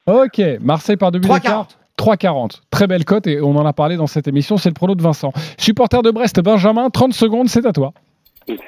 Ok, 0.07 0.41
Marseille 0.61 0.97
par 0.97 1.11
deux 1.11 1.19
buts 1.19 1.27
3,40. 1.27 1.41
d'écart. 1.41 1.67
3,40. 1.97 2.61
Très 2.71 2.87
belle 2.87 3.05
cote 3.05 3.27
et 3.27 3.41
on 3.41 3.55
en 3.55 3.65
a 3.65 3.73
parlé 3.73 3.95
dans 3.97 4.07
cette 4.07 4.27
émission. 4.27 4.57
C'est 4.57 4.69
le 4.69 4.73
prono 4.73 4.95
de 4.95 5.01
Vincent. 5.01 5.31
Supporter 5.57 6.01
de 6.01 6.11
Brest, 6.11 6.39
Benjamin, 6.41 6.89
30 6.89 7.13
secondes, 7.13 7.47
c'est 7.47 7.65
à 7.65 7.71
toi. 7.71 7.93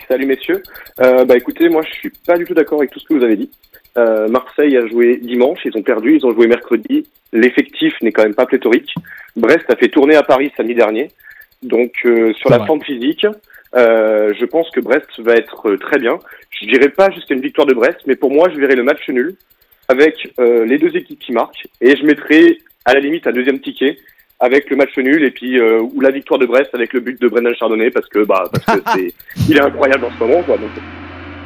Salut 0.08 0.26
messieurs. 0.26 0.64
Euh, 1.02 1.26
bah 1.26 1.36
écoutez, 1.36 1.68
moi 1.68 1.82
je 1.82 1.92
suis 1.94 2.12
pas 2.26 2.38
du 2.38 2.46
tout 2.46 2.54
d'accord 2.54 2.80
avec 2.80 2.92
tout 2.92 3.00
ce 3.00 3.06
que 3.06 3.14
vous 3.14 3.24
avez 3.24 3.36
dit. 3.36 3.50
Euh, 3.98 4.28
Marseille 4.30 4.78
a 4.78 4.88
joué 4.88 5.18
dimanche, 5.18 5.60
ils 5.66 5.78
ont 5.78 5.84
perdu, 5.84 6.16
ils 6.18 6.26
ont 6.26 6.34
joué 6.34 6.48
mercredi. 6.48 7.08
L'effectif 7.34 7.94
n'est 8.02 8.12
quand 8.12 8.24
même 8.24 8.36
pas 8.36 8.46
pléthorique. 8.46 8.94
Brest 9.36 9.66
a 9.70 9.76
fait 9.76 9.90
tourner 9.90 10.16
à 10.16 10.24
Paris 10.24 10.52
samedi 10.56 10.76
dernier. 10.76 11.12
Donc 11.62 11.94
euh, 12.06 12.34
sur 12.34 12.50
la 12.50 12.60
vrai. 12.60 12.68
forme 12.68 12.82
physique, 12.84 13.26
euh, 13.76 14.34
je 14.40 14.46
pense 14.46 14.70
que 14.72 14.80
Brest 14.80 15.08
va 15.20 15.36
être 15.36 15.76
très 15.76 16.00
bien. 16.00 16.20
Je 16.52 16.68
dirais 16.68 16.90
pas 16.90 17.10
jusqu'à 17.12 17.34
une 17.34 17.42
victoire 17.42 17.68
de 17.68 17.74
Brest, 17.74 18.00
mais 18.06 18.16
pour 18.16 18.32
moi 18.32 18.50
je 18.54 18.60
verrai 18.60 18.76
le 18.76 18.84
match 18.84 19.08
nul 19.10 19.36
avec 19.88 20.34
euh, 20.40 20.66
les 20.66 20.78
deux 20.78 20.96
équipes 20.96 21.20
qui 21.20 21.32
marquent 21.32 21.68
et 21.82 21.96
je 21.96 22.04
mettrai 22.06 22.60
à 22.86 22.94
la 22.94 23.00
limite 23.00 23.28
un 23.28 23.32
deuxième 23.32 23.60
ticket 23.60 23.98
avec 24.40 24.70
le 24.70 24.76
match 24.76 24.98
nul 24.98 25.24
et 25.24 25.32
puis 25.32 25.60
euh, 25.60 25.82
ou 25.82 26.02
la 26.02 26.12
victoire 26.12 26.40
de 26.40 26.46
Brest 26.46 26.70
avec 26.74 26.94
le 26.94 27.00
but 27.00 27.20
de 27.22 27.28
Brendan 27.28 27.54
Chardonnay 27.56 27.90
parce 27.92 28.08
que 28.08 28.26
bah 28.26 28.44
parce 28.52 28.80
que 28.80 28.84
c'est 28.94 29.14
il 29.50 29.58
est 29.58 29.62
incroyable 29.62 30.06
en 30.06 30.12
ce 30.12 30.24
moment 30.24 30.44
quoi. 30.44 30.58
Donc, 30.58 30.70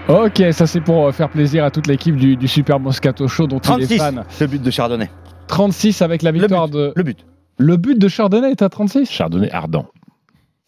Ok, 0.07 0.41
ça 0.53 0.65
c'est 0.65 0.81
pour 0.81 1.05
euh, 1.07 1.11
faire 1.11 1.29
plaisir 1.29 1.63
à 1.63 1.69
toute 1.71 1.85
l'équipe 1.85 2.15
du, 2.15 2.35
du 2.35 2.47
Super 2.47 2.79
Moscato 2.79 3.27
Show 3.27 3.45
dont 3.45 3.59
il 3.59 3.83
est 3.83 3.85
36, 3.85 3.97
fan. 3.97 4.23
le 4.41 4.47
but 4.47 4.61
de 4.61 4.71
Chardonnay. 4.71 5.09
36 5.47 6.01
avec 6.01 6.23
la 6.23 6.31
victoire 6.31 6.67
de. 6.67 6.93
Le 6.95 7.03
but. 7.03 7.25
Le 7.57 7.77
but 7.77 7.97
de 7.99 8.07
Chardonnay 8.07 8.51
est 8.51 8.61
à 8.63 8.69
36 8.69 9.09
Chardonnay 9.09 9.51
ardent. 9.51 9.85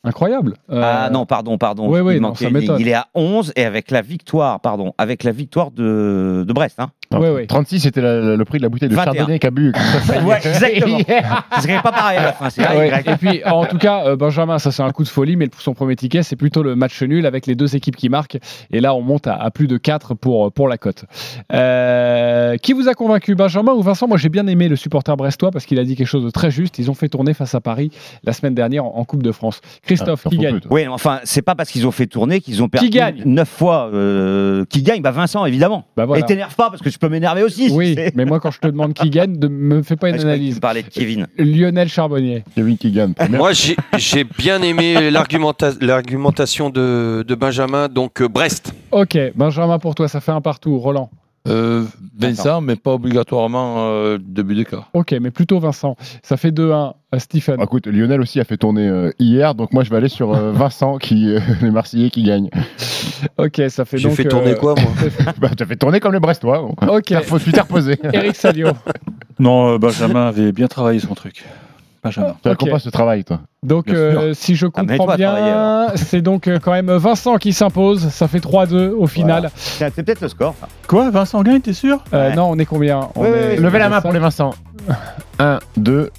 Incroyable. 0.04 0.56
Euh, 0.72 0.82
Ah 0.84 1.10
non, 1.12 1.26
pardon, 1.26 1.58
pardon. 1.58 1.88
Oui, 1.92 2.00
oui, 2.02 2.16
il, 2.16 2.22
non, 2.22 2.34
ça 2.36 2.50
m'étonne. 2.50 2.80
il 2.80 2.88
est 2.88 2.94
à 2.94 3.08
11 3.14 3.54
et 3.56 3.66
avec 3.66 3.92
la 3.92 4.02
victoire, 4.02 4.60
pardon, 4.60 4.94
avec 4.98 5.24
la 5.24 5.32
victoire 5.32 5.72
de, 5.72 6.44
de 6.48 6.54
Brest. 6.54 6.80
Hein. 6.80 6.90
Non, 7.20 7.38
36, 7.48 7.80
c'était 7.82 8.02
la- 8.02 8.36
le 8.36 8.46
prix 8.46 8.58
de 8.58 8.64
la 8.64 8.70
bouteille 8.70 8.90
de 8.90 8.96
21. 8.96 9.14
Chardonnay 9.14 9.40
qu'a 9.40 9.52
bu. 9.52 9.72
ouais, 10.26 10.38
exactement. 10.38 10.98
Ce 11.58 11.62
serait 11.62 11.82
pas 11.82 11.92
pareil 11.92 12.18
à 12.18 12.24
la 12.24 12.34
fin, 12.34 12.50
c'est 12.50 12.62
Ouais. 12.68 12.90
Y. 12.90 13.10
Et 13.10 13.16
puis, 13.18 13.42
en 13.46 13.66
tout 13.66 13.78
cas, 13.78 14.06
euh, 14.06 14.16
Benjamin, 14.16 14.60
ça 14.60 14.72
c'est 14.72 14.84
un 14.84 14.92
coup 14.92 15.04
de 15.04 15.10
folie, 15.10 15.36
mais 15.36 15.48
pour 15.48 15.62
son 15.62 15.74
premier 15.74 15.96
ticket, 15.96 16.24
c'est 16.24 16.36
plutôt 16.36 16.64
le 16.64 16.76
match 16.76 17.02
nul 17.04 17.26
avec 17.26 17.46
les 17.48 17.56
deux 17.56 17.76
équipes 17.76 17.96
qui 17.96 18.10
marquent. 18.10 18.38
Et 18.72 18.80
là, 18.80 18.94
on 18.96 19.02
monte 19.02 19.28
à, 19.28 19.36
à 19.36 19.52
plus 19.52 19.68
de 19.68 19.78
4 19.78 20.14
pour, 20.14 20.52
pour 20.52 20.68
la 20.68 20.78
cote. 20.78 21.06
Euh, 21.54 22.58
qui 22.58 22.74
vous 22.74 22.88
a 22.88 22.94
convaincu, 22.94 23.36
Benjamin 23.36 23.74
ou 23.74 23.82
Vincent? 23.82 24.08
Moi, 24.08 24.18
j'ai 24.18 24.30
bien 24.30 24.48
aimé 24.48 24.68
le 24.68 24.76
supporter 24.76 25.16
brestois 25.18 25.52
parce 25.52 25.66
qu'il 25.66 25.80
a 25.80 25.84
dit 25.84 25.96
quelque 25.96 26.08
chose 26.08 26.24
de 26.24 26.30
très 26.30 26.52
juste. 26.52 26.80
Ils 26.80 26.90
ont 26.90 26.94
fait 26.94 27.10
tourner 27.10 27.34
face 27.34 27.54
à 27.56 27.62
Paris 27.62 27.92
la 28.24 28.34
semaine 28.34 28.56
dernière 28.56 28.86
en, 28.86 28.94
en 28.98 29.06
Coupe 29.06 29.24
de 29.24 29.32
France. 29.32 29.62
Christophe, 29.84 30.26
qui 30.30 30.38
gagne? 30.38 30.60
Oui, 30.70 30.88
enfin, 30.88 31.20
c'est 31.24 31.42
pas 31.42 31.56
parce 31.56 31.70
qu'ils 31.72 31.86
ont 31.88 31.92
fait 31.92 32.08
tourner 32.08 32.40
qu'ils 32.42 32.64
ont 32.64 32.70
perdu 32.70 32.90
Qui 32.90 32.98
gagne? 32.98 33.22
9 33.26 33.48
fois. 33.50 33.90
euh, 33.94 34.66
qui 34.70 34.82
gagne? 34.84 35.02
Bah 35.02 35.12
Vincent, 35.12 35.46
évidemment. 35.46 35.86
Bah 35.98 36.06
voilà. 36.06 36.22
Et 36.24 36.26
t'énerve 36.26 36.56
pas 36.56 36.70
parce 36.70 36.82
que 36.82 36.90
je 36.90 36.98
peux 37.02 37.10
m'énerver 37.10 37.44
aussi. 37.44 37.70
Oui, 37.72 37.98
mais 38.16 38.24
moi, 38.26 38.40
quand 38.40 38.52
je 38.52 38.60
te 38.60 38.68
demande 38.68 38.94
qui 38.94 39.10
gagne, 39.10 39.38
ne 39.38 39.48
me 39.48 39.82
fais 39.84 39.96
pas 39.98 40.10
une 40.10 40.16
Ah, 40.16 40.22
analyse. 40.22 40.56
tu 40.56 40.62
parlais 40.62 40.84
de 40.84 40.88
Kevin. 40.90 41.28
Lionel 41.38 41.90
Charbonnier. 41.90 42.44
Kevin 42.56 42.78
qui 42.78 42.92
gagne. 42.92 43.14
Moi, 43.30 43.52
j'ai 43.54 43.76
j'ai 43.98 44.24
bien 44.24 44.62
aimé 44.62 45.10
l'argumenta- 45.12 45.74
l'argumentation 45.82 46.70
de, 46.70 47.26
de 47.28 47.36
Benjamin, 47.36 47.88
donc 47.90 48.22
euh, 48.22 48.28
Brest. 48.30 48.74
Ok, 48.92 49.18
Benjamin, 49.36 49.80
pour 49.80 49.96
toi, 49.96 50.08
ça 50.08 50.22
fait 50.22 50.32
un 50.32 50.42
partout. 50.42 50.78
Roland 50.80 51.10
Euh, 51.48 51.86
Vincent, 52.20 52.62
mais 52.62 52.76
pas 52.76 52.94
obligatoirement 52.94 53.76
euh, 53.80 54.20
de 54.24 54.42
but 54.44 54.54
d'écart. 54.56 54.90
Ok, 54.94 55.16
mais 55.20 55.32
plutôt 55.32 55.60
Vincent. 55.60 55.96
Ça 56.22 56.38
fait 56.38 56.52
2-1 56.52 56.94
à 57.12 57.20
Stephen. 57.20 57.56
Ah, 57.60 57.64
Écoute, 57.64 57.88
Lionel 57.88 58.22
aussi 58.22 58.40
a 58.40 58.44
fait 58.44 58.58
tourner 58.58 58.88
euh, 58.88 59.12
hier, 59.18 59.56
donc 59.56 59.74
moi 59.74 59.84
je 59.84 59.90
vais 59.90 59.98
aller 59.98 60.08
sur 60.08 60.34
euh, 60.36 60.52
Vincent, 60.54 60.98
qui, 61.00 61.34
euh, 61.34 61.40
les 61.64 61.72
Marseillais 61.72 62.12
qui 62.12 62.22
gagnent. 62.24 62.50
Ok, 63.38 63.60
ça 63.70 63.86
fait 63.86 63.98
J'ai 63.98 64.08
donc. 64.10 64.18
fait 64.18 64.26
tourner 64.28 64.52
euh, 64.52 64.56
quoi, 64.56 64.76
moi 64.76 64.92
bah, 65.40 65.50
tu 65.58 65.64
as 65.64 65.66
fait 65.66 65.76
tourner 65.78 66.00
comme 66.00 66.14
les 66.14 66.20
Brestois. 66.20 66.60
bon. 66.62 66.76
Ok. 66.88 67.14
Faut 67.24 67.40
tu 67.40 67.52
t'es 67.52 67.62
reposé. 67.62 67.98
Eric 68.14 68.36
Salio. 68.36 68.68
Non, 69.40 69.74
euh, 69.74 69.78
Benjamin 69.80 70.28
avait 70.28 70.52
bien 70.52 70.68
travaillé 70.68 71.00
son 71.00 71.16
truc. 71.16 71.44
Benjamin. 72.04 72.36
Tu 72.44 72.50
Ok. 72.50 72.58
comprends 72.58 72.80
ce 72.80 72.90
travail, 72.90 73.24
toi 73.24 73.42
Donc, 73.64 73.88
euh, 73.90 74.34
si 74.34 74.56
je 74.56 74.66
Ah, 74.66 74.70
comprends 74.82 75.06
travailler, 75.06 75.26
bien, 75.26 75.88
c'est 75.96 76.22
donc 76.22 76.48
euh, 76.48 76.58
quand 76.60 76.72
même 76.72 76.92
Vincent 76.92 77.38
qui 77.38 77.54
s'impose. 77.54 78.10
Ça 78.10 78.28
fait 78.28 78.40
3-2 78.40 78.90
au 78.98 79.06
final. 79.08 79.52
C'est 79.56 79.94
c'est 79.94 80.04
peut-être 80.04 80.22
le 80.22 80.28
score. 80.30 80.56
ça. 80.60 80.68
Quoi, 80.88 81.10
Vincent 81.12 81.42
gagne, 81.44 81.62
t'es 81.62 81.74
sûr? 81.74 82.04
Euh, 82.14 82.30
Ouais. 82.30 82.36
Non, 82.36 82.50
on 82.50 82.58
est 82.58 82.66
combien? 82.66 83.10
On 83.16 83.24
est- 83.26 83.58
Levez 83.58 83.80
la 83.80 83.90
main 83.90 84.02
pour 84.02 84.12
les 84.14 84.20
Vincent. 84.20 84.52
1, 85.40 85.60
2, 85.78 85.98
Vincent. 86.00 86.12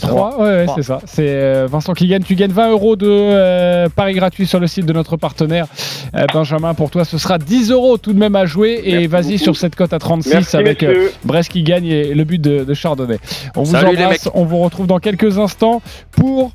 3, 0.00 0.40
ouais, 0.40 0.66
c'est 0.74 0.82
ça. 0.82 1.00
C'est 1.04 1.28
euh, 1.28 1.66
Vincent 1.70 1.92
qui 1.94 2.06
gagne. 2.06 2.22
Tu 2.22 2.34
gagnes 2.34 2.52
20 2.52 2.70
euros 2.70 2.96
de 2.96 3.06
euh, 3.08 3.88
paris 3.88 4.14
gratuit 4.14 4.46
sur 4.46 4.60
le 4.60 4.66
site 4.66 4.86
de 4.86 4.92
notre 4.92 5.16
partenaire. 5.16 5.66
Euh, 6.14 6.26
Benjamin, 6.32 6.74
pour 6.74 6.90
toi, 6.90 7.04
ce 7.04 7.18
sera 7.18 7.38
10 7.38 7.70
euros 7.70 7.98
tout 7.98 8.12
de 8.12 8.18
même 8.18 8.36
à 8.36 8.46
jouer. 8.46 8.80
Et 8.84 8.92
Merci 8.92 9.06
vas-y 9.08 9.32
beaucoup. 9.32 9.44
sur 9.44 9.56
cette 9.56 9.76
cote 9.76 9.92
à 9.92 9.98
36 9.98 10.30
Merci 10.32 10.56
avec 10.56 10.82
euh. 10.82 11.08
Brest 11.24 11.50
qui 11.50 11.62
gagne 11.62 11.86
et 11.86 12.14
le 12.14 12.24
but 12.24 12.40
de, 12.40 12.64
de 12.64 12.74
Chardonnay. 12.74 13.18
On 13.56 13.62
vous 13.62 13.72
Salut, 13.72 13.96
embrasse. 13.96 14.28
On 14.34 14.44
vous 14.44 14.58
retrouve 14.58 14.86
dans 14.86 14.98
quelques 14.98 15.38
instants 15.38 15.82
pour 16.12 16.52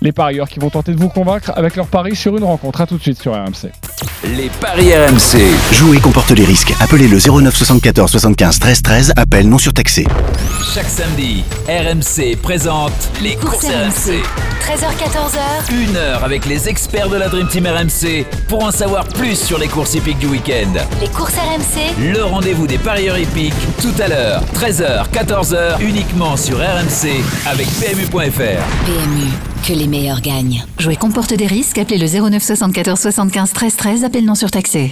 les 0.00 0.12
parieurs 0.12 0.48
qui 0.48 0.58
vont 0.58 0.70
tenter 0.70 0.92
de 0.92 0.98
vous 0.98 1.08
convaincre 1.08 1.52
avec 1.56 1.76
leur 1.76 1.86
pari 1.86 2.14
sur 2.14 2.36
une 2.36 2.44
rencontre. 2.44 2.80
À 2.80 2.86
tout 2.86 2.96
de 2.96 3.02
suite 3.02 3.20
sur 3.20 3.32
RMC. 3.32 3.70
Les 4.36 4.50
paris 4.60 4.92
RMC. 4.94 5.40
Jouer 5.72 5.98
comporte 5.98 6.30
les 6.30 6.44
risques. 6.44 6.74
Appelez 6.80 7.08
le 7.08 7.18
09 7.18 7.54
74 7.54 8.10
75 8.10 8.58
13 8.58 8.82
13. 8.82 9.12
Appel 9.16 9.48
non 9.48 9.58
surtaxé. 9.58 10.06
Chaque 10.74 10.88
samedi, 10.88 11.44
RMC 11.68 12.36
présente 12.42 12.92
les 13.22 13.36
courses 13.36 13.64
RMC. 13.64 14.22
13h14h. 14.68 15.72
Une 15.72 15.96
heure 15.96 16.24
avec 16.24 16.46
les 16.46 16.68
experts 16.68 17.08
de 17.08 17.16
la 17.16 17.28
Dream 17.28 17.48
Team 17.48 17.66
RMC 17.66 18.26
pour 18.48 18.64
en 18.64 18.70
savoir 18.70 19.04
plus 19.06 19.36
sur 19.38 19.58
les 19.58 19.68
courses 19.68 19.94
hippiques 19.94 20.18
du 20.18 20.26
week-end. 20.26 20.72
Les 21.00 21.08
courses 21.08 21.34
RMC. 21.34 22.12
Le 22.12 22.22
rendez-vous 22.24 22.66
des 22.66 22.78
parieurs 22.78 23.18
hippiques 23.18 23.54
tout 23.80 23.94
à 24.02 24.08
l'heure, 24.08 24.42
13h, 24.54 25.06
14h, 25.12 25.80
uniquement 25.80 26.36
sur 26.36 26.58
RMC 26.58 27.22
avec 27.46 27.66
PMU.fr. 27.80 28.62
PMU, 28.84 29.28
que 29.66 29.72
les 29.72 29.86
meilleurs 29.86 30.20
gagnent. 30.20 30.64
Jouer 30.78 30.96
comporte 30.96 31.34
des 31.34 31.46
risques. 31.46 31.78
Appelez 31.78 31.98
le 31.98 32.06
09 32.06 32.42
74 32.42 32.98
75 32.98 33.52
13 33.52 33.76
13. 33.76 34.04
Appel 34.04 34.24
non 34.24 34.34
surtaxé. 34.34 34.90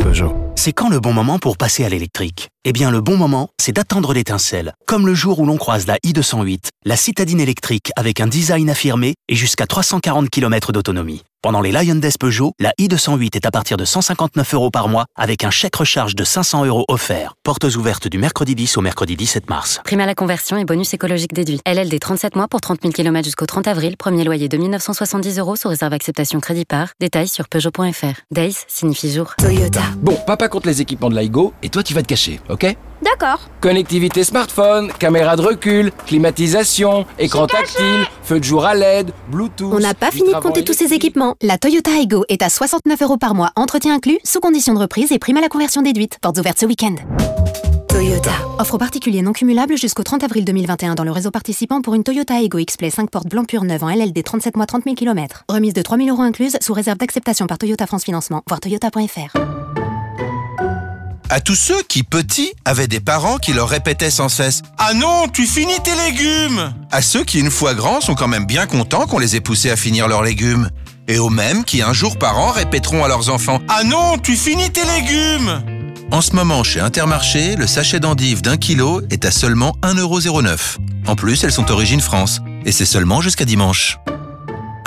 Peugeot. 0.00 0.34
C'est 0.56 0.72
quand 0.72 0.88
le 0.88 0.98
bon 0.98 1.12
moment 1.12 1.38
pour 1.38 1.56
passer 1.56 1.84
à 1.84 1.88
l'électrique? 1.88 2.48
Eh 2.64 2.72
bien, 2.72 2.90
le 2.90 3.00
bon 3.00 3.16
moment, 3.16 3.48
c'est 3.60 3.72
d'attendre 3.72 4.12
l'étincelle. 4.12 4.74
Comme 4.86 5.06
le 5.06 5.14
jour 5.14 5.38
où 5.38 5.46
l'on 5.46 5.56
croise 5.56 5.86
la 5.86 5.98
i208, 5.98 6.70
la 6.84 6.96
citadine 6.96 7.40
électrique 7.40 7.92
avec 7.94 8.20
un 8.20 8.26
design 8.26 8.68
affirmé 8.68 9.14
et 9.28 9.36
jusqu'à 9.36 9.66
340 9.66 10.28
km 10.30 10.72
d'autonomie. 10.72 11.22
Pendant 11.40 11.60
les 11.60 11.70
Lion 11.70 11.94
Days 11.94 12.14
Peugeot, 12.18 12.52
la 12.58 12.72
i208 12.80 13.36
est 13.36 13.46
à 13.46 13.52
partir 13.52 13.76
de 13.76 13.84
159 13.84 14.54
euros 14.54 14.72
par 14.72 14.88
mois 14.88 15.06
avec 15.16 15.44
un 15.44 15.50
chèque 15.50 15.76
recharge 15.76 16.16
de 16.16 16.24
500 16.24 16.64
euros 16.64 16.84
offert. 16.88 17.34
Portes 17.44 17.76
ouvertes 17.76 18.08
du 18.08 18.18
mercredi 18.18 18.56
10 18.56 18.76
au 18.76 18.80
mercredi 18.80 19.14
17 19.14 19.48
mars. 19.48 19.80
Prime 19.84 20.00
à 20.00 20.06
la 20.06 20.16
conversion 20.16 20.56
et 20.56 20.64
bonus 20.64 20.94
écologique 20.94 21.32
déduit. 21.32 21.60
LLD 21.64 22.00
37 22.00 22.34
mois 22.34 22.48
pour 22.48 22.60
30 22.60 22.82
000 22.82 22.92
km 22.92 23.24
jusqu'au 23.24 23.46
30 23.46 23.68
avril. 23.68 23.96
Premier 23.96 24.24
loyer 24.24 24.48
de 24.48 24.56
1970 24.56 25.38
euros 25.38 25.54
sous 25.54 25.68
réserve 25.68 25.92
acceptation 25.92 26.40
crédit 26.40 26.64
par. 26.64 26.88
Détails 26.98 27.28
sur 27.28 27.48
Peugeot.fr. 27.48 28.20
Days 28.32 28.56
signifie 28.66 29.12
jour. 29.12 29.34
Toyota. 29.38 29.82
Bon, 29.98 30.16
papa 30.26 30.48
compte 30.48 30.66
les 30.66 30.80
équipements 30.80 31.08
de 31.08 31.16
L'iGo 31.16 31.54
et 31.62 31.68
toi 31.68 31.84
tu 31.84 31.94
vas 31.94 32.02
te 32.02 32.08
cacher, 32.08 32.40
ok? 32.48 32.76
D'accord. 33.02 33.40
Connectivité 33.60 34.24
smartphone, 34.24 34.90
caméra 34.98 35.36
de 35.36 35.42
recul, 35.42 35.92
climatisation, 36.06 37.06
écran 37.18 37.46
tactile, 37.46 38.06
feu 38.22 38.40
de 38.40 38.44
jour 38.44 38.64
à 38.64 38.74
LED, 38.74 39.12
Bluetooth. 39.30 39.72
On 39.72 39.78
n'a 39.80 39.94
pas 39.94 40.10
fini 40.10 40.32
de 40.32 40.38
compter 40.38 40.64
tous 40.64 40.74
ces 40.74 40.92
équipements. 40.92 41.36
La 41.42 41.58
Toyota 41.58 41.90
Aygo 41.92 42.24
est 42.28 42.42
à 42.42 42.48
69 42.48 43.02
euros 43.02 43.16
par 43.16 43.34
mois, 43.34 43.50
entretien 43.56 43.94
inclus, 43.94 44.18
sous 44.24 44.40
condition 44.40 44.74
de 44.74 44.80
reprise 44.80 45.12
et 45.12 45.18
prime 45.18 45.36
à 45.36 45.40
la 45.40 45.48
conversion 45.48 45.82
déduite. 45.82 46.18
Portes 46.20 46.38
ouvertes 46.38 46.58
ce 46.58 46.66
week-end. 46.66 46.96
Toyota. 47.88 48.30
Offre 48.58 48.78
particulier 48.78 49.22
non 49.22 49.32
cumulable 49.32 49.76
jusqu'au 49.76 50.02
30 50.02 50.22
avril 50.22 50.44
2021 50.44 50.94
dans 50.94 51.04
le 51.04 51.10
réseau 51.10 51.30
participant 51.30 51.80
pour 51.80 51.94
une 51.94 52.04
Toyota 52.04 52.40
Ego 52.40 52.58
X-Play 52.58 52.90
5 52.90 53.10
portes 53.10 53.28
blanc 53.28 53.44
pur 53.44 53.64
neuve 53.64 53.82
en 53.82 53.90
LLD 53.90 54.22
37 54.22 54.56
mois 54.56 54.66
30 54.66 54.84
000 54.84 54.94
km. 54.94 55.44
Remise 55.48 55.74
de 55.74 55.82
3000 55.82 56.10
euros 56.10 56.22
incluse 56.22 56.56
sous 56.60 56.72
réserve 56.72 56.98
d'acceptation 56.98 57.46
par 57.46 57.58
Toyota 57.58 57.86
France 57.86 58.04
Financement, 58.04 58.42
voire 58.46 58.60
toyota.fr. 58.60 59.77
À 61.30 61.40
tous 61.40 61.56
ceux 61.56 61.82
qui, 61.82 62.04
petits, 62.04 62.52
avaient 62.64 62.88
des 62.88 63.00
parents 63.00 63.36
qui 63.36 63.52
leur 63.52 63.68
répétaient 63.68 64.10
sans 64.10 64.30
cesse⁇ 64.30 64.60
Ah 64.78 64.94
non, 64.94 65.28
tu 65.28 65.46
finis 65.46 65.78
tes 65.84 65.94
légumes!⁇ 65.94 66.58
À 66.90 67.02
ceux 67.02 67.22
qui, 67.22 67.38
une 67.38 67.50
fois 67.50 67.74
grands, 67.74 68.00
sont 68.00 68.14
quand 68.14 68.28
même 68.28 68.46
bien 68.46 68.66
contents 68.66 69.06
qu'on 69.06 69.18
les 69.18 69.36
ait 69.36 69.40
poussés 69.40 69.70
à 69.70 69.76
finir 69.76 70.08
leurs 70.08 70.22
légumes. 70.22 70.70
Et 71.06 71.18
aux 71.18 71.28
mêmes 71.28 71.64
qui, 71.64 71.82
un 71.82 71.92
jour 71.92 72.16
par 72.16 72.38
an, 72.38 72.50
répéteront 72.50 73.04
à 73.04 73.08
leurs 73.08 73.28
enfants⁇ 73.28 73.58
Ah 73.68 73.84
non, 73.84 74.16
tu 74.16 74.36
finis 74.36 74.70
tes 74.70 74.84
légumes!⁇ 74.84 75.62
En 76.12 76.22
ce 76.22 76.34
moment, 76.34 76.64
chez 76.64 76.80
Intermarché, 76.80 77.56
le 77.56 77.66
sachet 77.66 78.00
d'endives 78.00 78.40
d'un 78.40 78.56
kilo 78.56 79.02
est 79.10 79.26
à 79.26 79.30
seulement 79.30 79.76
1,09€. 79.82 80.78
En 81.06 81.14
plus, 81.14 81.44
elles 81.44 81.52
sont 81.52 81.62
d'origine 81.62 82.00
France. 82.00 82.40
Et 82.64 82.72
c'est 82.72 82.86
seulement 82.86 83.20
jusqu'à 83.20 83.44
dimanche. 83.44 83.98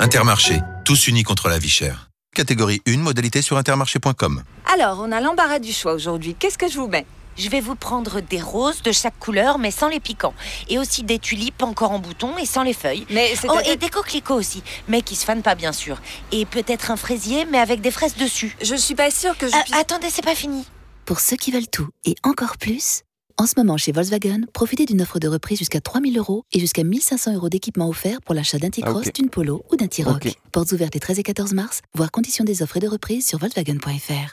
Intermarché, 0.00 0.60
tous 0.84 1.06
unis 1.06 1.22
contre 1.22 1.48
la 1.48 1.58
vie 1.58 1.70
chère. 1.70 2.11
Catégorie 2.36 2.80
1, 2.88 2.96
modalité 2.96 3.42
sur 3.42 3.58
intermarché.com. 3.58 4.42
Alors, 4.72 5.00
on 5.00 5.12
a 5.12 5.20
l'embarras 5.20 5.58
du 5.58 5.70
choix 5.72 5.92
aujourd'hui. 5.92 6.34
Qu'est-ce 6.34 6.56
que 6.56 6.66
je 6.66 6.78
vous 6.78 6.86
mets? 6.88 7.04
Je 7.36 7.50
vais 7.50 7.60
vous 7.60 7.74
prendre 7.74 8.20
des 8.20 8.40
roses 8.40 8.80
de 8.82 8.90
chaque 8.90 9.18
couleur, 9.18 9.58
mais 9.58 9.70
sans 9.70 9.88
les 9.88 10.00
piquants. 10.00 10.32
Et 10.70 10.78
aussi 10.78 11.02
des 11.02 11.18
tulipes 11.18 11.62
encore 11.62 11.90
en 11.92 11.98
bouton 11.98 12.36
et 12.38 12.46
sans 12.46 12.62
les 12.62 12.72
feuilles. 12.72 13.06
Mais 13.10 13.34
c'est 13.36 13.48
oh, 13.50 13.58
et 13.66 13.76
des 13.76 13.90
coquelicots 13.90 14.34
aussi, 14.34 14.62
mais 14.88 15.02
qui 15.02 15.14
se 15.14 15.26
fanent 15.26 15.42
pas, 15.42 15.54
bien 15.54 15.72
sûr. 15.72 15.98
Et 16.30 16.46
peut-être 16.46 16.90
un 16.90 16.96
fraisier, 16.96 17.44
mais 17.44 17.58
avec 17.58 17.82
des 17.82 17.90
fraises 17.90 18.16
dessus. 18.16 18.56
Je 18.62 18.74
suis 18.76 18.94
pas 18.94 19.10
sûre 19.10 19.36
que 19.36 19.46
je. 19.48 19.54
Euh, 19.54 19.60
puisse- 19.64 19.76
attendez, 19.76 20.08
c'est 20.10 20.24
pas 20.24 20.34
fini. 20.34 20.64
Pour 21.04 21.20
ceux 21.20 21.36
qui 21.36 21.52
veulent 21.52 21.68
tout 21.68 21.88
et 22.06 22.14
encore 22.22 22.56
plus, 22.56 23.02
en 23.38 23.46
ce 23.46 23.54
moment 23.56 23.76
chez 23.76 23.92
Volkswagen, 23.92 24.42
profitez 24.52 24.84
d'une 24.86 25.00
offre 25.02 25.18
de 25.18 25.28
reprise 25.28 25.58
jusqu'à 25.58 25.80
3000 25.80 26.16
euros 26.18 26.44
et 26.52 26.60
jusqu'à 26.60 26.84
1500 26.84 27.34
euros 27.34 27.48
d'équipement 27.48 27.88
offert 27.88 28.20
pour 28.22 28.34
l'achat 28.34 28.58
d'un 28.58 28.70
T-Cross, 28.70 29.04
Ah, 29.08 29.10
d'une 29.14 29.28
Polo 29.30 29.64
ou 29.72 29.76
d'un 29.76 29.86
T-Roc. 29.86 30.28
Portes 30.52 30.72
ouvertes 30.72 30.94
les 30.94 31.00
13 31.00 31.18
et 31.18 31.22
14 31.22 31.52
mars, 31.54 31.80
voir 31.94 32.10
conditions 32.10 32.44
des 32.44 32.62
offres 32.62 32.76
et 32.76 32.80
de 32.80 32.88
reprise 32.88 33.26
sur 33.26 33.38
Volkswagen.fr. 33.38 34.32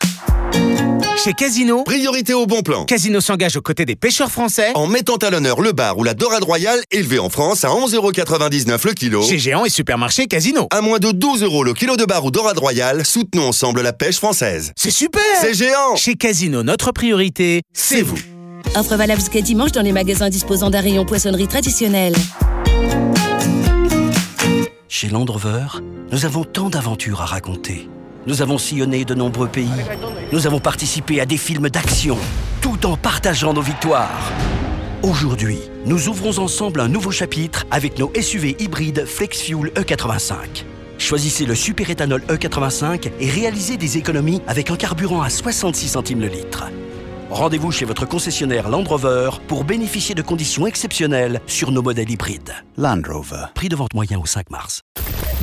Chez 1.24 1.34
Casino, 1.34 1.84
Priorité 1.84 2.34
au 2.34 2.46
bon 2.46 2.62
plan. 2.62 2.86
Casino 2.86 3.20
s'engage 3.20 3.58
aux 3.58 3.62
côtés 3.62 3.86
des 3.86 3.96
pêcheurs 3.96 4.32
français 4.32 4.72
En 4.76 4.88
mettant 4.88 5.18
à 5.18 5.30
l'honneur 5.30 5.60
le 5.62 5.72
bar 5.74 5.98
ou 5.98 6.04
la 6.04 6.14
dorade 6.14 6.44
royale, 6.44 6.82
élevée 6.92 7.20
en 7.20 7.30
France 7.30 7.64
à 7.66 7.70
11,99€ 7.70 8.88
le 8.88 8.94
kilo. 8.94 9.22
chez 9.22 9.38
Géant 9.38 9.66
et 9.66 9.70
Supermarché 9.70 10.28
Casino. 10.28 10.68
À 10.72 10.82
moins 10.82 11.00
de 11.00 11.12
12 11.12 11.44
euros 11.44 11.64
le 11.64 11.74
kilo 11.74 11.98
de 11.98 12.06
bar 12.06 12.24
ou 12.26 12.32
dorade 12.32 12.58
royale, 12.58 13.06
soutenons 13.06 13.48
ensemble 13.50 13.82
la 13.82 13.94
pêche 13.94 14.16
française. 14.18 14.72
C'est 14.76 14.92
super 14.92 15.22
C'est 15.42 15.54
géant 15.54 15.96
Chez 15.96 16.16
Casino, 16.16 16.64
notre 16.64 16.92
priorité, 16.92 17.62
c'est 17.74 18.02
vous. 18.02 18.18
Offre 18.76 18.96
valable 18.96 19.20
jusqu'à 19.20 19.42
dimanche 19.42 19.72
dans 19.72 19.82
les 19.82 19.92
magasins 19.92 20.30
disposant 20.30 20.70
d'un 20.70 20.82
rayon 20.82 21.06
poissonnerie 21.06 21.48
traditionnelle. 21.48 22.14
Chez 24.88 25.10
Land 25.10 25.26
Rover, 25.26 25.66
nous 26.12 26.26
avons 26.26 26.44
tant 26.44 26.70
d'aventures 26.70 27.22
à 27.22 27.26
raconter. 27.26 27.90
Nous 28.28 28.42
avons 28.42 28.58
sillonné 28.58 29.06
de 29.06 29.16
nombreux 29.16 29.48
pays. 29.48 29.70
Nous 30.32 30.46
avons 30.46 30.60
participé 30.60 31.20
à 31.20 31.26
des 31.26 31.38
films 31.38 31.70
d'action, 31.70 32.18
tout 32.62 32.86
en 32.86 32.96
partageant 32.96 33.54
nos 33.54 33.62
victoires. 33.62 34.32
Aujourd'hui, 35.02 35.60
nous 35.86 36.10
ouvrons 36.10 36.38
ensemble 36.44 36.82
un 36.82 36.90
nouveau 36.90 37.12
chapitre 37.12 37.66
avec 37.72 37.98
nos 37.98 38.12
SUV 38.20 38.56
hybrides 38.60 39.06
FlexFuel 39.06 39.72
E85. 39.76 40.66
Choisissez 40.98 41.46
le 41.46 41.56
superéthanol 41.56 42.22
E85 42.28 43.10
et 43.20 43.30
réalisez 43.30 43.78
des 43.78 43.98
économies 43.98 44.42
avec 44.48 44.70
un 44.70 44.76
carburant 44.76 45.22
à 45.22 45.30
66 45.30 45.88
centimes 45.88 46.20
le 46.20 46.28
litre. 46.28 46.66
Rendez-vous 47.30 47.72
chez 47.72 47.86
votre 47.86 48.06
concessionnaire 48.08 48.70
Land 48.70 48.84
Rover 48.86 49.30
pour 49.48 49.64
bénéficier 49.64 50.16
de 50.16 50.22
conditions 50.22 50.66
exceptionnelles 50.66 51.42
sur 51.46 51.72
nos 51.72 51.82
modèles 51.84 52.10
hybrides. 52.10 52.54
Land 52.78 53.02
Rover. 53.08 53.46
Prix 53.54 53.70
de 53.70 53.76
vente 53.76 53.94
moyen 53.94 54.18
au 54.20 54.26
5 54.26 54.50
mars. 54.50 54.82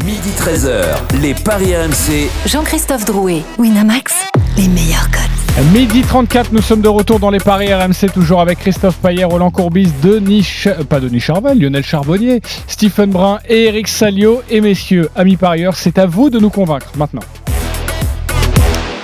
Midi 0.05 0.31
13h, 0.39 0.97
les 1.23 1.35
Paris 1.35 1.75
RMC. 1.77 2.29
Jean-Christophe 2.47 3.05
Drouet, 3.07 3.43
Winamax, 3.59 4.15
les 4.57 4.69
meilleurs 4.69 5.09
codes. 5.11 5.67
Midi 5.73 6.03
34, 6.03 6.53
nous 6.53 6.61
sommes 6.61 6.83
de 6.83 6.89
retour 6.89 7.19
dans 7.19 7.31
les 7.31 7.39
paris 7.39 7.73
RMC, 7.73 8.11
toujours 8.13 8.43
avec 8.43 8.59
Christophe 8.59 8.97
Paillet, 8.99 9.25
Roland 9.25 9.51
Courbis, 9.51 9.91
Denis, 10.03 10.43
Ch- 10.45 10.67
euh, 10.79 10.85
pas 10.85 11.01
Denis 11.01 11.21
Charvel, 11.21 11.59
Lionel 11.59 11.83
Charbonnier, 11.83 12.43
Stephen 12.67 13.11
Brun 13.11 13.39
et 13.49 13.65
Eric 13.69 13.89
Salio. 13.89 14.43
Et 14.51 14.61
messieurs, 14.61 15.09
amis 15.17 15.37
parieurs, 15.37 15.77
c'est 15.77 15.97
à 15.99 16.05
vous 16.05 16.29
de 16.29 16.39
nous 16.39 16.51
convaincre 16.51 16.89
maintenant. 16.99 17.23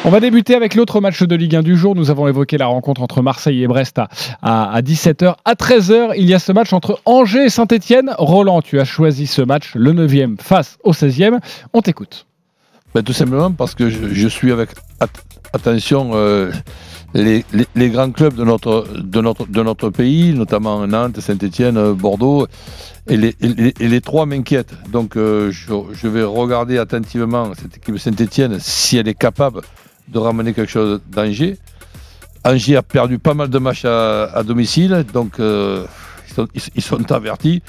On 0.04 0.10
va 0.10 0.18
débuter 0.18 0.56
avec 0.56 0.74
l'autre 0.74 1.00
match 1.00 1.22
de 1.22 1.36
Ligue 1.36 1.54
1 1.54 1.62
du 1.62 1.76
jour. 1.76 1.94
Nous 1.94 2.10
avons 2.10 2.26
évoqué 2.26 2.58
la 2.58 2.66
rencontre 2.66 3.02
entre 3.02 3.22
Marseille 3.22 3.62
et 3.62 3.68
Brest 3.68 3.98
à, 4.00 4.08
à- 4.42 4.72
à 4.74 4.80
17h. 4.82 5.36
À 5.44 5.54
13h, 5.54 6.14
il 6.16 6.28
y 6.28 6.34
a 6.34 6.40
ce 6.40 6.50
match 6.50 6.72
entre 6.72 6.98
Angers 7.04 7.44
et 7.44 7.50
Saint-Etienne. 7.50 8.10
Roland, 8.18 8.62
tu 8.62 8.80
as 8.80 8.84
choisi 8.84 9.28
ce 9.28 9.42
match, 9.42 9.74
le 9.76 9.92
9e 9.92 10.40
face 10.40 10.76
au 10.82 10.92
16e. 10.92 11.38
On 11.72 11.82
t'écoute. 11.82 12.26
Ben, 12.94 13.02
tout 13.04 13.12
simplement 13.12 13.52
parce 13.52 13.74
que 13.76 13.88
je, 13.90 14.28
suis 14.28 14.50
avec 14.50 14.70
at- 14.98 15.06
attention 15.52 16.10
euh, 16.14 16.50
les, 17.14 17.44
grands 17.76 18.10
clubs 18.10 18.34
de 18.34 18.42
notre, 18.42 19.90
pays, 19.90 20.32
notamment 20.34 20.84
Nantes, 20.88 21.20
Saint-Etienne, 21.20 21.92
Bordeaux, 21.92 22.48
et 23.08 23.16
les, 23.16 23.34
et 23.40 23.48
les- 23.48 23.74
et 23.78 23.88
les 23.88 24.00
trois 24.00 24.26
m'inquiètent. 24.26 24.74
Donc 24.90 25.16
euh, 25.16 25.50
je, 25.52 25.72
je 25.92 26.08
vais 26.08 26.24
regarder 26.24 26.78
attentivement 26.78 27.52
cette 27.54 27.76
équipe 27.76 27.98
Saint-Etienne 27.98 28.56
si 28.60 28.96
elle 28.98 29.06
est 29.08 29.14
capable 29.18 29.60
de 30.08 30.18
ramener 30.18 30.52
quelque 30.52 30.70
chose 30.70 31.00
d'Angers. 31.10 31.58
Angers 32.44 32.76
a 32.76 32.82
perdu 32.82 33.18
pas 33.18 33.34
mal 33.34 33.48
de 33.48 33.58
matchs 33.58 33.84
à, 33.84 34.42
domicile, 34.44 35.04
donc 35.12 35.38
euh, 35.38 35.86
ils, 36.74 36.82
sont, 36.82 37.12
avertis. 37.12 37.62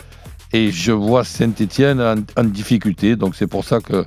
Et 0.51 0.71
je 0.71 0.91
vois 0.91 1.23
Saint-Etienne 1.23 2.01
en, 2.35 2.43
difficulté, 2.43 3.15
donc 3.15 3.35
c'est 3.35 3.47
pour 3.47 3.65
ça 3.65 3.79
que 3.79 4.03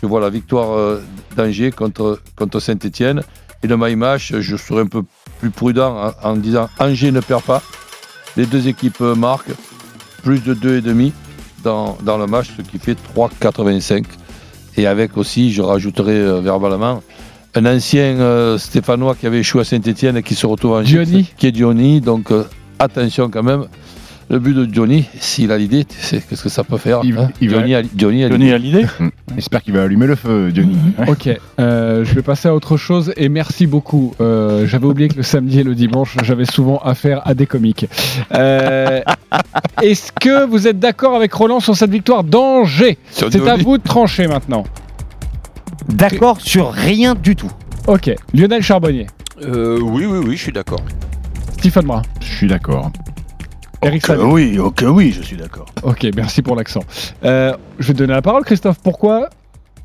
je 0.00 0.06
vois 0.06 0.20
la 0.20 0.30
victoire 0.30 0.72
euh, 0.72 1.02
d'Angers 1.36 1.72
contre, 1.72 2.20
contre 2.36 2.58
Saint-Etienne. 2.58 3.22
Et 3.62 3.66
le 3.66 3.76
my 3.76 3.94
match, 3.94 4.34
je 4.34 4.56
serai 4.56 4.80
un 4.80 4.86
peu 4.86 5.02
plus 5.40 5.50
prudent 5.50 6.12
en, 6.22 6.36
disant 6.36 6.68
Angers 6.78 7.12
ne 7.12 7.20
perd 7.20 7.42
pas. 7.42 7.62
Les 8.36 8.46
deux 8.46 8.68
équipes 8.68 9.00
euh, 9.02 9.14
marquent 9.14 9.54
plus 10.22 10.42
de 10.42 10.54
2,5 10.54 11.12
dans, 11.62 11.98
dans 12.02 12.16
le 12.16 12.26
match, 12.26 12.48
ce 12.56 12.62
qui 12.62 12.78
fait 12.78 12.96
3,85. 13.14 14.04
Et 14.78 14.86
avec 14.86 15.18
aussi, 15.18 15.52
je 15.52 15.60
rajouterai 15.60 16.40
verbalement, 16.40 17.02
un 17.54 17.66
ancien 17.66 18.02
euh, 18.20 18.58
Stéphanois 18.58 19.14
qui 19.14 19.26
avait 19.26 19.40
échoué 19.40 19.60
à 19.60 19.64
Saint-Etienne 19.64 20.16
et 20.16 20.22
qui 20.22 20.34
se 20.34 20.46
retrouve 20.46 20.72
en 20.72 20.82
Diony. 20.82 21.30
qui 21.36 21.46
est 21.46 21.52
Diony. 21.52 22.00
Donc 22.00 22.30
euh, 22.30 22.44
attention 22.78 23.28
quand 23.30 23.42
même. 23.42 23.64
Le 24.30 24.38
but 24.38 24.54
de 24.54 24.64
Diony, 24.64 25.04
s'il 25.20 25.52
a 25.52 25.58
l'idée, 25.58 25.84
c'est 25.90 26.26
qu'est-ce 26.26 26.42
que 26.44 26.48
ça 26.48 26.64
peut 26.64 26.78
faire 26.78 27.00
hein 27.00 27.02
il 27.04 27.12
va- 27.14 27.28
Diony 27.38 27.74
a, 27.74 27.82
Diony 27.82 28.24
a 28.24 28.28
Diony 28.30 28.58
l'idée. 28.58 28.84
a 28.84 29.04
J'espère 29.34 29.62
qu'il 29.62 29.74
va 29.74 29.82
allumer 29.82 30.06
le 30.06 30.14
feu, 30.14 30.50
Diony. 30.52 30.74
Ok, 31.06 31.28
euh, 31.60 32.02
je 32.06 32.14
vais 32.14 32.22
passer 32.22 32.48
à 32.48 32.54
autre 32.54 32.78
chose 32.78 33.12
et 33.18 33.28
merci 33.28 33.66
beaucoup. 33.66 34.14
Euh, 34.22 34.66
j'avais 34.66 34.86
oublié 34.86 35.08
que 35.10 35.16
le 35.16 35.22
samedi 35.22 35.60
et 35.60 35.64
le 35.64 35.74
dimanche, 35.74 36.16
j'avais 36.22 36.46
souvent 36.46 36.78
affaire 36.78 37.20
à 37.26 37.34
des 37.34 37.44
comiques. 37.44 37.84
Euh, 38.34 39.02
Est-ce 39.82 40.12
que 40.12 40.46
vous 40.46 40.66
êtes 40.66 40.78
d'accord 40.78 41.14
avec 41.14 41.32
Roland 41.34 41.60
sur 41.60 41.76
cette 41.76 41.90
victoire 41.90 42.24
d'Angers? 42.24 42.96
C'est 43.10 43.36
à 43.46 43.56
vous 43.56 43.76
de 43.76 43.82
trancher 43.82 44.28
maintenant. 44.28 44.64
D'accord 45.88 46.40
sur 46.40 46.70
rien 46.72 47.14
du 47.14 47.36
tout. 47.36 47.50
Ok, 47.86 48.10
Lionel 48.32 48.62
Charbonnier, 48.62 49.06
Euh, 49.42 49.80
oui, 49.82 50.06
oui, 50.06 50.18
oui, 50.24 50.36
je 50.36 50.42
suis 50.42 50.52
d'accord. 50.52 50.80
Stephen 51.58 51.84
Brun, 51.86 52.02
Je 52.20 52.26
suis 52.26 52.46
d'accord. 52.46 52.90
Eric 53.82 54.08
Ok, 54.08 54.16
oui, 54.22 54.58
ok, 54.58 54.84
oui, 54.88 55.12
je 55.12 55.22
suis 55.22 55.36
d'accord. 55.36 55.66
Ok, 55.82 56.06
merci 56.14 56.40
pour 56.42 56.54
l'accent. 56.54 56.82
Euh, 57.24 57.52
je 57.80 57.88
vais 57.88 57.94
te 57.94 57.98
donner 57.98 58.12
la 58.12 58.22
parole, 58.22 58.44
Christophe. 58.44 58.78
Pourquoi 58.82 59.28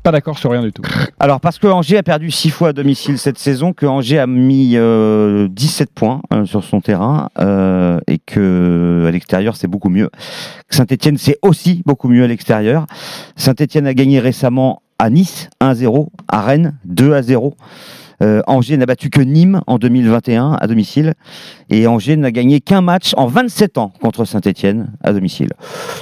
pas 0.04 0.12
d'accord 0.12 0.38
sur 0.38 0.52
rien 0.52 0.62
du 0.62 0.72
tout? 0.72 0.82
Alors 1.18 1.40
parce 1.40 1.58
que 1.58 1.66
Angers 1.66 1.98
a 1.98 2.02
perdu 2.04 2.30
6 2.30 2.50
fois 2.50 2.68
à 2.68 2.72
domicile 2.72 3.18
cette 3.18 3.38
saison, 3.38 3.72
que 3.72 3.84
Angers 3.84 4.20
a 4.20 4.28
mis 4.28 4.74
euh, 4.76 5.48
17 5.50 5.90
points 5.92 6.22
euh, 6.32 6.44
sur 6.46 6.62
son 6.62 6.80
terrain 6.80 7.28
euh, 7.40 7.98
et 8.06 8.18
que 8.18 9.04
à 9.08 9.10
l'extérieur 9.10 9.56
c'est 9.56 9.66
beaucoup 9.66 9.88
mieux. 9.90 10.08
Saint-Etienne 10.70 11.18
c'est 11.18 11.36
aussi 11.42 11.82
beaucoup 11.84 12.08
mieux 12.08 12.22
à 12.22 12.28
l'extérieur. 12.28 12.86
Saint-Etienne 13.34 13.88
a 13.88 13.94
gagné 13.94 14.20
récemment 14.20 14.82
à 14.98 15.10
Nice 15.10 15.48
1-0, 15.60 16.08
à 16.28 16.42
Rennes 16.42 16.78
2-0. 16.88 17.54
Euh, 18.20 18.42
Angers 18.48 18.76
n'a 18.76 18.86
battu 18.86 19.10
que 19.10 19.20
Nîmes 19.20 19.60
en 19.66 19.78
2021 19.78 20.56
à 20.60 20.66
domicile 20.66 21.14
et 21.70 21.86
Angers 21.86 22.16
n'a 22.16 22.32
gagné 22.32 22.60
qu'un 22.60 22.80
match 22.80 23.12
en 23.16 23.26
27 23.26 23.78
ans 23.78 23.92
contre 24.00 24.24
Saint-Etienne 24.24 24.92
à 25.02 25.12
domicile. 25.12 25.50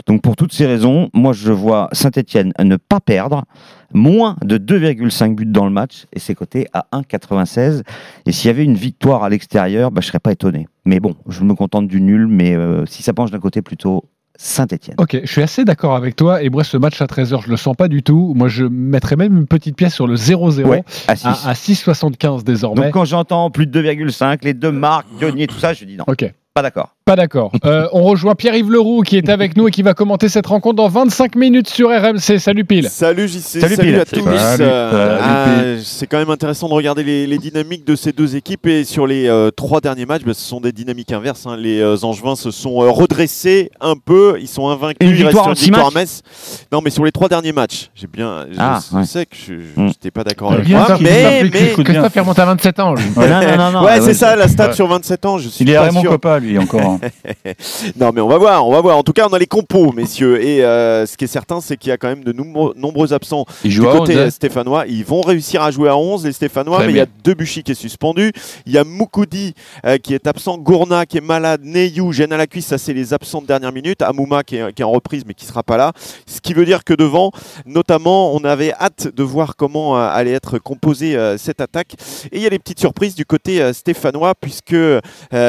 Donc 0.07 0.23
pour 0.23 0.35
toutes 0.35 0.53
ces 0.55 0.67
raisons, 0.67 1.11
moi 1.13 1.35
je 1.35 1.53
vois 1.53 1.89
Saint-Etienne 1.93 2.53
ne 2.59 2.77
pas 2.77 3.01
perdre, 3.01 3.45
moins 3.93 4.37
de 4.43 4.57
2,5 4.57 5.35
buts 5.35 5.47
dans 5.47 5.67
le 5.67 5.71
match 5.71 6.07
et 6.13 6.19
c'est 6.19 6.35
coté 6.35 6.67
à 6.73 6.87
1,96. 6.93 7.83
Et 8.25 8.33
s'il 8.33 8.49
y 8.49 8.51
avait 8.51 8.65
une 8.65 8.77
victoire 8.77 9.23
à 9.23 9.29
l'extérieur, 9.29 9.91
bah, 9.91 10.01
je 10.01 10.07
serais 10.07 10.19
pas 10.19 10.33
étonné. 10.33 10.69
Mais 10.87 11.01
bon, 11.01 11.17
je 11.29 11.45
me 11.45 11.55
contente 11.55 11.87
du 11.87 12.01
nul, 12.01 12.27
mais 12.27 12.55
euh, 12.55 12.87
si 12.87 13.03
ça 13.03 13.13
penche 13.13 13.31
d'un 13.31 13.41
côté 13.41 13.61
plutôt 13.61 14.05
Saint-Etienne. 14.39 14.97
Ok, 14.99 15.19
je 15.23 15.31
suis 15.31 15.43
assez 15.43 15.65
d'accord 15.65 15.95
avec 15.97 16.17
toi. 16.17 16.43
Et 16.43 16.49
moi, 16.51 16.65
ce 16.65 16.77
match 16.77 17.01
à 17.01 17.07
13h, 17.07 17.43
je 17.45 17.51
le 17.51 17.57
sens 17.57 17.75
pas 17.77 17.89
du 17.89 18.03
tout. 18.03 18.33
Moi, 18.37 18.49
je 18.49 18.65
mettrais 18.65 19.17
même 19.17 19.37
une 19.37 19.47
petite 19.47 19.77
pièce 19.77 19.95
sur 19.95 20.07
le 20.07 20.15
0-0 20.17 20.65
Ouais, 20.65 20.83
à 21.09 21.13
à, 21.13 21.17
6. 21.17 21.27
à 21.27 21.53
6,75 21.93 22.43
désormais. 22.45 22.83
Donc 22.85 22.93
quand 22.93 23.05
j'entends 23.05 23.51
plus 23.51 23.67
de 23.67 23.83
2,5, 23.83 24.39
les 24.43 24.55
deux 24.55 24.73
marques, 24.73 25.07
Diony, 25.19 25.47
tout 25.47 25.59
ça, 25.59 25.73
je 25.73 25.85
dis 25.85 25.97
non. 25.97 26.05
Ok. 26.07 26.33
Pas 26.57 26.63
d'accord. 26.63 26.89
Pas 27.05 27.17
d'accord. 27.17 27.53
Euh, 27.67 27.89
on 27.93 28.03
rejoint 28.05 28.35
Pierre-Yves 28.37 28.71
Leroux 28.71 29.03
qui 29.03 29.17
est 29.17 29.29
avec 29.29 29.57
nous 29.57 29.67
et 29.67 29.71
qui 29.73 29.83
va 29.83 29.93
commenter 29.93 30.29
cette 30.29 30.47
rencontre 30.47 30.77
dans 30.77 30.89
25 30.89 31.35
minutes 31.35 31.69
sur 31.69 31.89
RMC. 31.89 32.39
Salut 32.39 32.65
Pile. 32.65 32.89
Salut 32.89 33.27
JC, 33.29 33.61
Salut, 33.61 33.75
salut, 33.75 33.91
Pile. 33.93 34.01
à 34.01 34.05
tous. 34.05 34.23
Salut. 34.25 34.63
Euh, 34.65 35.19
Salut, 35.19 35.79
ah, 35.79 35.83
c'est 35.85 36.07
quand 36.07 36.19
même 36.19 36.31
intéressant 36.31 36.69
de 36.69 36.75
regarder 36.75 37.03
les, 37.03 37.27
les 37.27 37.39
dynamiques 37.39 37.85
de 37.85 37.97
ces 37.97 38.13
deux 38.13 38.37
équipes 38.37 38.67
et 38.69 38.85
sur 38.85 39.07
les 39.09 39.27
euh, 39.29 39.51
trois 39.51 39.81
derniers 39.81 40.07
matchs, 40.07 40.23
bah, 40.25 40.33
ce 40.35 40.41
sont 40.43 40.61
des 40.61 40.71
dynamiques 40.71 41.13
inverses. 41.13 41.45
hein. 41.47 41.57
Les 41.59 41.81
euh, 41.81 41.97
Angevins 42.05 42.37
se 42.37 42.53
sont 42.53 42.83
euh, 42.83 42.91
redressés 42.91 43.71
un 43.81 43.97
peu, 43.97 44.37
ils 44.41 44.47
sont 44.49 44.69
invaincus. 44.69 44.99
Une 45.01 45.13
victoire 45.13 45.57
six 45.57 45.65
victoire 45.65 45.89
à 45.89 45.91
Metz. 45.99 46.23
Non, 46.71 46.81
mais 46.85 46.91
sur 46.91 47.05
les 47.05 47.13
trois 47.13 47.29
derniers 47.29 47.53
matchs, 47.53 47.91
j'ai 47.97 48.07
bien, 48.07 48.47
je, 48.51 48.57
Ah, 48.61 48.79
ouais. 48.93 49.05
sais 49.05 49.27
que 49.27 49.35
je 49.37 49.55
Mm. 49.81 49.87
n'étais 49.89 50.11
pas 50.13 50.23
d'accord 50.23 50.53
Euh, 50.53 50.57
avec 50.57 50.69
Christophe, 50.69 51.01
mais, 51.01 51.09
Christophe, 51.51 51.79
mais 51.79 51.85
Christophe, 51.85 52.13
il 52.15 52.21
remonte 52.21 52.39
à 52.39 52.45
27 52.45 52.81
ans. 52.81 52.95
lui. 52.95 53.03
Ouais, 53.17 53.29
non, 53.29 53.41
non, 53.41 53.57
non, 53.57 53.73
non, 53.81 53.85
ouais, 53.87 54.01
c'est 54.01 54.15
ça 54.15 54.37
la 54.37 54.47
stat 54.47 54.73
sur 54.73 54.87
27 54.87 55.27
ans. 55.27 55.39
Je 55.39 55.49
suis 55.49 55.65
Il 55.65 55.71
est 55.71 55.75
pas 55.75 55.89
vraiment 55.89 56.03
copain, 56.03 56.39
lui, 56.47 56.59
encore. 56.59 56.81
hein. 56.83 57.01
non, 58.01 58.11
mais 58.15 58.21
on 58.21 58.29
va 58.29 58.39
voir, 58.39 58.67
on 58.67 58.73
va 58.73 58.81
voir. 58.81 58.97
En 58.97 59.03
tout 59.03 59.13
cas, 59.13 59.27
on 59.29 59.33
a 59.33 59.39
les 59.39 59.47
compos, 59.47 59.93
messieurs. 59.93 60.43
Et 60.43 60.65
euh, 60.65 61.07
ce 61.07 61.17
qui 61.17 61.25
est 61.25 61.29
certain, 61.29 61.61
c'est 61.61 61.77
qu'il 61.77 61.91
y 61.91 61.93
a 61.93 61.97
quand 61.97 62.09
même 62.09 62.25
de 62.25 62.33
nombreux, 62.33 62.75
nombreux 62.77 63.13
absents 63.13 63.45
Ils 63.65 63.71
du 63.71 63.81
côté 63.81 64.13
11, 64.15 64.19
hein. 64.19 64.23
euh, 64.27 64.31
stéphanois. 64.31 64.87
Ils 64.87 65.05
vont 65.05 65.21
réussir 65.21 65.63
à 65.63 65.71
jouer 65.71 65.89
à 65.89 65.97
11, 65.97 66.25
les 66.25 66.33
Stéphanois, 66.33 66.79
Très 66.79 66.87
mais 66.87 66.93
il 66.93 66.97
y 66.97 67.01
a. 67.01 67.07
Debuchy 67.25 67.63
qui 67.63 67.73
est 67.73 67.75
suspendu. 67.75 68.33
Il 68.67 68.73
y 68.73 68.79
a 68.79 68.85
Moukoudi 68.85 69.55
euh, 69.85 69.99
qui 69.99 70.15
est 70.15 70.27
absent, 70.27 70.59
Gourna 70.59 71.07
qui 71.07 71.19
est 71.19 71.21
malade, 71.23 71.63
Neyou, 71.65 72.13
gêne 72.13 72.33
à 72.33 72.37
la 72.37 72.47
cuisse, 72.47 72.67
ça 72.67 72.79
c'est 72.79 72.93
les 72.93 73.13
absents 73.13 73.43
de 73.43 73.47
dernière 73.47 73.73
minute. 73.73 74.03
Amouma 74.03 74.45
qui 74.45 74.57
est, 74.57 74.73
qui 74.73 74.83
est 74.83 74.85
en 74.85 74.91
reprise, 74.93 75.25
mais 75.27 75.35
qui 75.35 75.45
sera 75.45 75.63
pas 75.63 75.77
là. 75.77 75.93
Ce 76.27 76.41
qui 76.41 76.55
veut 76.55 76.65
dire 76.65 76.85
que 76.85 76.95
devant, 76.95 77.33
notamment, 77.65 78.35
on 78.35 78.45
avait 78.45 78.73
hâte 78.75 79.09
de 79.15 79.23
voir 79.23 79.57
comment 79.57 79.99
euh, 79.99 80.09
allait 80.09 80.33
être 80.33 80.59
composée 80.59 81.17
cette 81.39 81.61
attaque. 81.61 81.95
Et 82.33 82.37
il 82.37 82.43
y 82.43 82.47
a 82.47 82.51
des 82.51 82.59
petites 82.59 82.81
surprises 82.81 83.15
du 83.15 83.25
côté 83.25 83.73
stéphanois, 83.73 84.35
puisque 84.41 84.77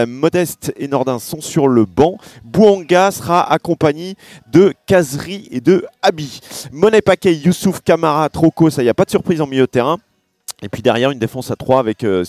Modeste 0.07 0.73
et 0.77 0.86
Nordin 0.87 1.19
sont 1.19 1.41
sur 1.41 1.67
le 1.67 1.85
banc. 1.85 2.17
Bouanga 2.43 3.11
sera 3.11 3.51
accompagné 3.51 4.15
de 4.51 4.73
Kazri 4.85 5.47
et 5.51 5.61
de 5.61 5.85
Abi. 6.01 6.39
Monet 6.71 7.01
Paquet, 7.01 7.35
Youssouf 7.35 7.81
Kamara, 7.81 8.29
Troco, 8.29 8.69
ça 8.69 8.83
y 8.83 8.89
a 8.89 8.93
pas 8.93 9.05
de 9.05 9.11
surprise 9.11 9.41
en 9.41 9.47
milieu 9.47 9.61
de 9.61 9.71
terrain. 9.71 9.97
Et 10.63 10.69
puis 10.69 10.81
derrière, 10.81 11.11
une 11.11 11.19
défense 11.19 11.51
à 11.51 11.55
3 11.55 11.79
avec 11.79 12.03
euh, 12.03 12.23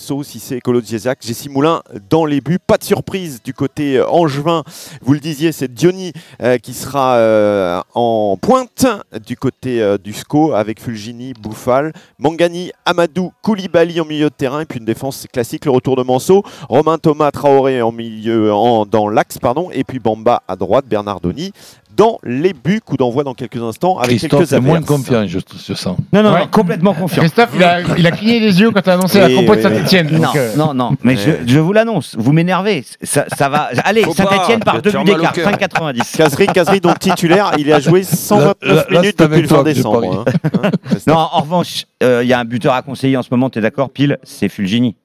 et 0.51 0.61
Colo. 0.61 0.81
Jessie 0.81 1.49
Moulin 1.49 1.81
dans 2.11 2.25
les 2.25 2.41
buts. 2.41 2.59
Pas 2.59 2.77
de 2.77 2.83
surprise 2.83 3.41
du 3.43 3.55
côté 3.55 3.97
euh, 3.97 4.07
angevin. 4.07 4.63
Vous 5.01 5.13
le 5.13 5.19
disiez, 5.19 5.51
c'est 5.51 5.73
Diony 5.73 6.13
euh, 6.43 6.59
qui 6.59 6.75
sera 6.75 7.15
euh, 7.15 7.81
en 7.95 8.37
pointe 8.39 8.85
du 9.25 9.35
côté 9.35 9.97
du 10.03 10.13
SCO 10.13 10.53
avec 10.53 10.79
Fulgini, 10.79 11.33
Bouffal, 11.33 11.91
Mangani, 12.19 12.71
Amadou, 12.85 13.33
Koulibaly 13.41 13.99
en 13.99 14.05
milieu 14.05 14.29
de 14.29 14.35
terrain. 14.35 14.61
Et 14.61 14.65
puis 14.65 14.77
une 14.77 14.85
défense 14.85 15.25
classique, 15.33 15.65
le 15.65 15.71
retour 15.71 15.95
de 15.95 16.03
Manso. 16.03 16.43
Romain 16.69 16.99
Thomas 16.99 17.31
Traoré 17.31 17.81
en 17.81 17.91
milieu, 17.91 18.51
dans 18.91 19.09
l'axe, 19.09 19.39
pardon. 19.39 19.71
Et 19.73 19.83
puis 19.83 19.97
Bamba 19.97 20.43
à 20.47 20.55
droite, 20.55 20.85
Bernardoni 20.87 21.51
dans 21.95 22.17
les 22.23 22.53
buts. 22.53 22.79
Coup 22.85 22.97
d'envoi 22.97 23.23
dans 23.23 23.33
quelques 23.33 23.61
instants 23.61 23.97
avec 23.97 24.17
Christophe 24.19 24.39
quelques 24.49 24.53
est 24.53 24.59
moins 24.59 24.75
averses. 24.77 24.87
confiant, 24.87 25.27
je, 25.27 25.39
je 25.39 25.73
sens. 25.73 25.97
Non, 26.13 26.23
non, 26.23 26.31
Ouais. 26.33 26.39
non, 26.41 26.47
complètement 26.47 26.93
confiant. 26.93 27.21
Christophe, 27.21 27.49
il 27.55 27.63
a, 27.63 27.81
il 27.97 28.07
a 28.07 28.11
cligné 28.11 28.39
les 28.39 28.59
yeux 28.59 28.71
quand 28.71 28.81
tu 28.81 28.89
as 28.89 28.93
annoncé 28.93 29.19
la 29.19 29.29
compo 29.29 29.55
de 29.55 29.61
Saint-Etienne. 29.61 30.09
Non, 30.11 30.29
non, 30.57 30.73
non, 30.73 30.91
mais 31.03 31.15
je, 31.17 31.31
je 31.45 31.59
vous 31.59 31.73
l'annonce, 31.73 32.15
vous 32.17 32.31
m'énervez. 32.31 32.83
Ça, 33.03 33.25
ça 33.35 33.49
va. 33.49 33.69
Allez, 33.83 34.03
Saint-Etienne 34.03 34.59
par 34.61 34.81
deux 34.81 34.91
buts 34.91 35.03
d'écart, 35.03 35.33
cœur. 35.33 35.49
5,90. 35.51 36.17
Kazri, 36.17 36.47
Kazri, 36.47 36.79
donc 36.79 36.99
titulaire, 36.99 37.51
il 37.57 37.71
a 37.73 37.79
joué 37.79 38.03
129 38.03 38.55
Là- 38.61 38.85
là, 38.89 39.01
minutes 39.01 39.19
depuis 39.19 39.41
le 39.41 39.47
toi 39.47 39.57
20 39.57 39.63
que 39.63 39.69
je 39.69 39.75
décembre. 39.75 40.25
hein. 40.27 40.31
Hein 40.63 40.71
Non, 41.07 41.15
en 41.17 41.41
revanche, 41.41 41.85
euh, 42.03 42.21
il 42.23 42.29
y 42.29 42.33
a 42.33 42.39
un 42.39 42.45
buteur 42.45 42.73
à 42.73 42.81
conseiller 42.81 43.17
en 43.17 43.23
ce 43.23 43.29
moment, 43.31 43.49
tu 43.49 43.59
es 43.59 43.61
d'accord, 43.61 43.89
pile, 43.89 44.17
c'est 44.23 44.49
Fulgini. 44.49 44.95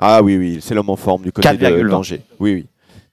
Ah 0.00 0.22
oui, 0.22 0.36
oui, 0.36 0.58
c'est 0.60 0.74
l'homme 0.74 0.90
en 0.90 0.96
forme 0.96 1.22
du 1.22 1.32
côté 1.32 1.48
de 1.48 1.54
4,20. 1.56 1.88
d'Angers. 1.88 2.20
Oui, 2.40 2.52
oui, 2.54 2.66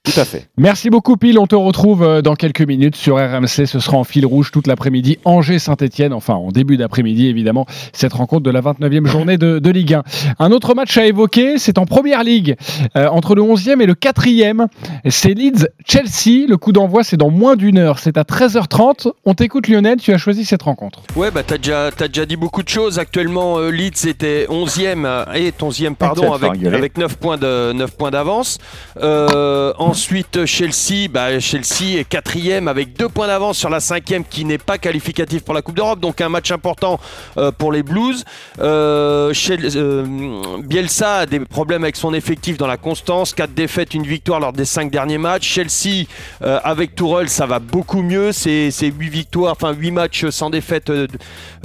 tout 0.04 0.18
à 0.18 0.24
fait. 0.24 0.48
Merci 0.56 0.90
beaucoup 0.90 1.16
Pile, 1.16 1.38
on 1.38 1.46
te 1.46 1.54
retrouve 1.54 2.02
euh, 2.02 2.22
dans 2.22 2.34
quelques 2.34 2.62
minutes 2.62 2.96
sur 2.96 3.16
RMC, 3.16 3.66
ce 3.66 3.78
sera 3.78 3.96
en 3.96 4.04
fil 4.04 4.26
rouge 4.26 4.50
toute 4.50 4.66
l'après-midi, 4.66 5.18
Angers-Saint-Etienne, 5.24 6.12
enfin 6.12 6.34
en 6.34 6.50
début 6.50 6.76
d'après-midi 6.76 7.26
évidemment, 7.28 7.66
cette 7.92 8.12
rencontre 8.12 8.42
de 8.42 8.50
la 8.50 8.60
29e 8.60 9.06
journée 9.06 9.38
de, 9.38 9.58
de 9.58 9.70
Ligue 9.70 9.94
1. 9.94 10.02
Un 10.38 10.50
autre 10.50 10.74
match 10.74 10.96
à 10.98 11.06
évoquer, 11.06 11.58
c'est 11.58 11.78
en 11.78 11.86
Première 11.86 12.24
Ligue, 12.24 12.56
euh, 12.96 13.08
entre 13.08 13.34
le 13.34 13.42
11e 13.42 13.80
et 13.80 13.86
le 13.86 13.94
4e, 13.94 14.66
c'est 15.08 15.34
Leeds-Chelsea, 15.34 16.46
le 16.48 16.56
coup 16.56 16.72
d'envoi 16.72 17.04
c'est 17.04 17.16
dans 17.16 17.30
moins 17.30 17.56
d'une 17.56 17.78
heure, 17.78 17.98
c'est 17.98 18.16
à 18.16 18.22
13h30, 18.22 19.12
on 19.24 19.34
t'écoute 19.34 19.68
Lionel, 19.68 19.98
tu 19.98 20.12
as 20.12 20.18
choisi 20.18 20.44
cette 20.44 20.62
rencontre. 20.62 21.02
Ouais, 21.16 21.30
bah 21.30 21.42
t'as 21.46 21.58
déjà, 21.58 21.90
t'as 21.96 22.08
déjà 22.08 22.26
dit 22.26 22.36
beaucoup 22.36 22.62
de 22.62 22.68
choses. 22.68 22.98
Actuellement, 22.98 23.58
euh, 23.58 23.70
Leeds 23.70 24.08
était 24.08 24.46
11e 24.48 25.04
euh, 25.04 25.24
et 25.34 25.50
11e, 25.50 25.94
pardon, 25.94 26.22
faire 26.22 26.34
avec, 26.34 26.50
engueuler. 26.50 26.76
avec 26.76 26.98
9 26.98 27.16
points 27.16 27.36
de 27.36 27.72
9 27.72 27.96
points 27.96 28.10
d'avance. 28.10 28.58
Euh, 29.00 29.72
ensuite, 29.92 30.46
Chelsea, 30.46 31.06
bah, 31.10 31.38
Chelsea 31.38 31.98
est 31.98 32.10
4e 32.10 32.66
avec 32.66 32.96
2 32.96 33.10
points 33.10 33.26
d'avance 33.26 33.58
sur 33.58 33.68
la 33.68 33.78
5e 33.78 34.24
qui 34.24 34.46
n'est 34.46 34.56
pas 34.56 34.78
qualificatif 34.78 35.44
pour 35.44 35.52
la 35.52 35.60
Coupe 35.60 35.76
d'Europe. 35.76 36.00
Donc 36.00 36.22
un 36.22 36.30
match 36.30 36.50
important 36.50 36.98
euh, 37.36 37.52
pour 37.52 37.72
les 37.72 37.82
Blues. 37.82 38.24
Euh, 38.58 39.34
euh, 39.50 40.58
Bielsa 40.64 41.16
a 41.16 41.26
des 41.26 41.40
problèmes 41.40 41.82
avec 41.82 41.96
son 41.96 42.14
effectif 42.14 42.56
dans 42.56 42.66
la 42.66 42.78
constance. 42.78 43.34
4 43.34 43.52
défaites, 43.52 43.92
une 43.92 44.06
victoire 44.06 44.40
lors 44.40 44.54
des 44.54 44.64
5 44.64 44.90
derniers 44.90 45.18
matchs. 45.18 45.46
Chelsea, 45.46 46.06
avec 46.40 46.94
Tourelle, 46.94 47.28
ça 47.28 47.44
va 47.44 47.58
beaucoup 47.58 48.00
mieux. 48.00 48.32
C'est 48.32 48.72
8 48.80 49.08
victoires, 49.10 49.52
enfin 49.52 49.74
8 49.74 49.90
matchs 49.90 50.30
sans 50.30 50.48
défaite 50.48 50.90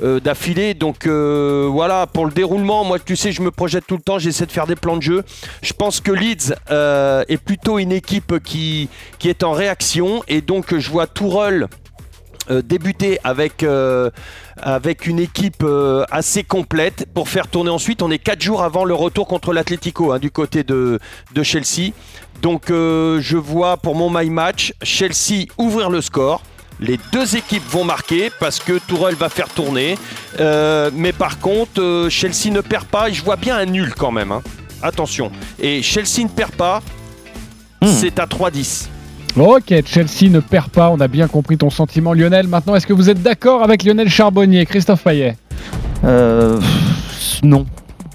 d'affilée. 0.01 0.73
Donc 0.73 1.07
voilà, 1.07 2.07
pour 2.07 2.25
le 2.25 2.33
déroulement, 2.33 2.83
moi 2.83 2.99
tu 2.99 3.15
sais, 3.15 3.31
je 3.31 3.41
me 3.41 3.51
projette 3.51 3.87
tout 3.87 3.95
le 3.95 4.01
temps, 4.01 4.19
j'essaie 4.19 4.45
de 4.45 4.51
faire 4.51 4.67
des 4.67 4.75
plans 4.75 4.97
de 4.97 5.01
jeu. 5.01 5.23
Je 5.61 5.71
pense 5.71 6.01
que 6.01 6.11
Leeds 6.11 6.53
est 6.69 7.41
plutôt 7.41 7.79
une 7.79 7.93
équipe 7.93 8.16
qui, 8.43 8.89
est 9.23 9.43
en 9.43 9.51
réaction 9.51 10.23
et 10.27 10.41
donc 10.41 10.77
je 10.77 10.89
vois 10.89 11.07
Tourelle 11.07 11.67
euh, 12.49 12.61
débuter 12.61 13.19
avec, 13.25 13.61
euh, 13.63 14.09
avec 14.55 15.05
une 15.05 15.19
équipe 15.19 15.63
euh, 15.63 16.05
assez 16.11 16.45
complète 16.45 17.05
pour 17.13 17.27
faire 17.27 17.47
tourner 17.47 17.69
ensuite. 17.69 18.01
On 18.01 18.09
est 18.09 18.19
4 18.19 18.41
jours 18.41 18.63
avant 18.63 18.85
le 18.85 18.93
retour 18.93 19.27
contre 19.27 19.51
l'Atlético 19.51 20.13
hein, 20.13 20.19
du 20.19 20.31
côté 20.31 20.63
de, 20.63 20.99
Chelsea. 21.43 21.91
Donc 22.41 22.65
je 22.69 23.35
vois 23.35 23.77
pour 23.77 23.95
mon 23.95 24.09
my 24.09 24.29
match 24.29 24.73
Chelsea 24.81 25.45
ouvrir 25.57 25.89
le 25.89 26.01
score. 26.01 26.41
Les 26.79 26.99
deux 27.11 27.35
équipes 27.35 27.67
vont 27.69 27.83
marquer 27.83 28.31
parce 28.39 28.59
que 28.59 28.79
Tourelle 28.87 29.15
va 29.15 29.29
faire 29.29 29.49
tourner. 29.49 29.97
Mais 30.39 31.11
par 31.11 31.39
contre, 31.39 32.07
Chelsea 32.09 32.51
ne 32.51 32.61
perd 32.61 32.85
pas. 32.85 33.09
Et 33.09 33.13
je 33.13 33.23
vois 33.23 33.37
bien 33.37 33.57
un 33.57 33.65
nul 33.65 33.93
quand 33.95 34.11
même. 34.11 34.31
hein. 34.31 34.41
Attention. 34.83 35.31
Et 35.59 35.81
Chelsea 35.81 36.21
ne 36.21 36.29
perd 36.29 36.51
pas. 36.51 36.81
C'est 37.85 38.19
à 38.19 38.25
3-10. 38.25 38.87
Ok, 39.37 39.73
Chelsea 39.85 40.29
ne 40.31 40.39
perd 40.39 40.69
pas, 40.69 40.89
on 40.89 40.99
a 40.99 41.07
bien 41.07 41.27
compris 41.27 41.57
ton 41.57 41.69
sentiment 41.69 42.13
Lionel. 42.13 42.47
Maintenant, 42.47 42.75
est-ce 42.75 42.87
que 42.87 42.93
vous 42.93 43.09
êtes 43.09 43.21
d'accord 43.21 43.61
avec 43.63 43.83
Lionel 43.83 44.09
Charbonnier, 44.09 44.65
Christophe 44.65 45.03
Payet 45.03 45.37
Euh, 46.03 46.59
non. 47.43 47.65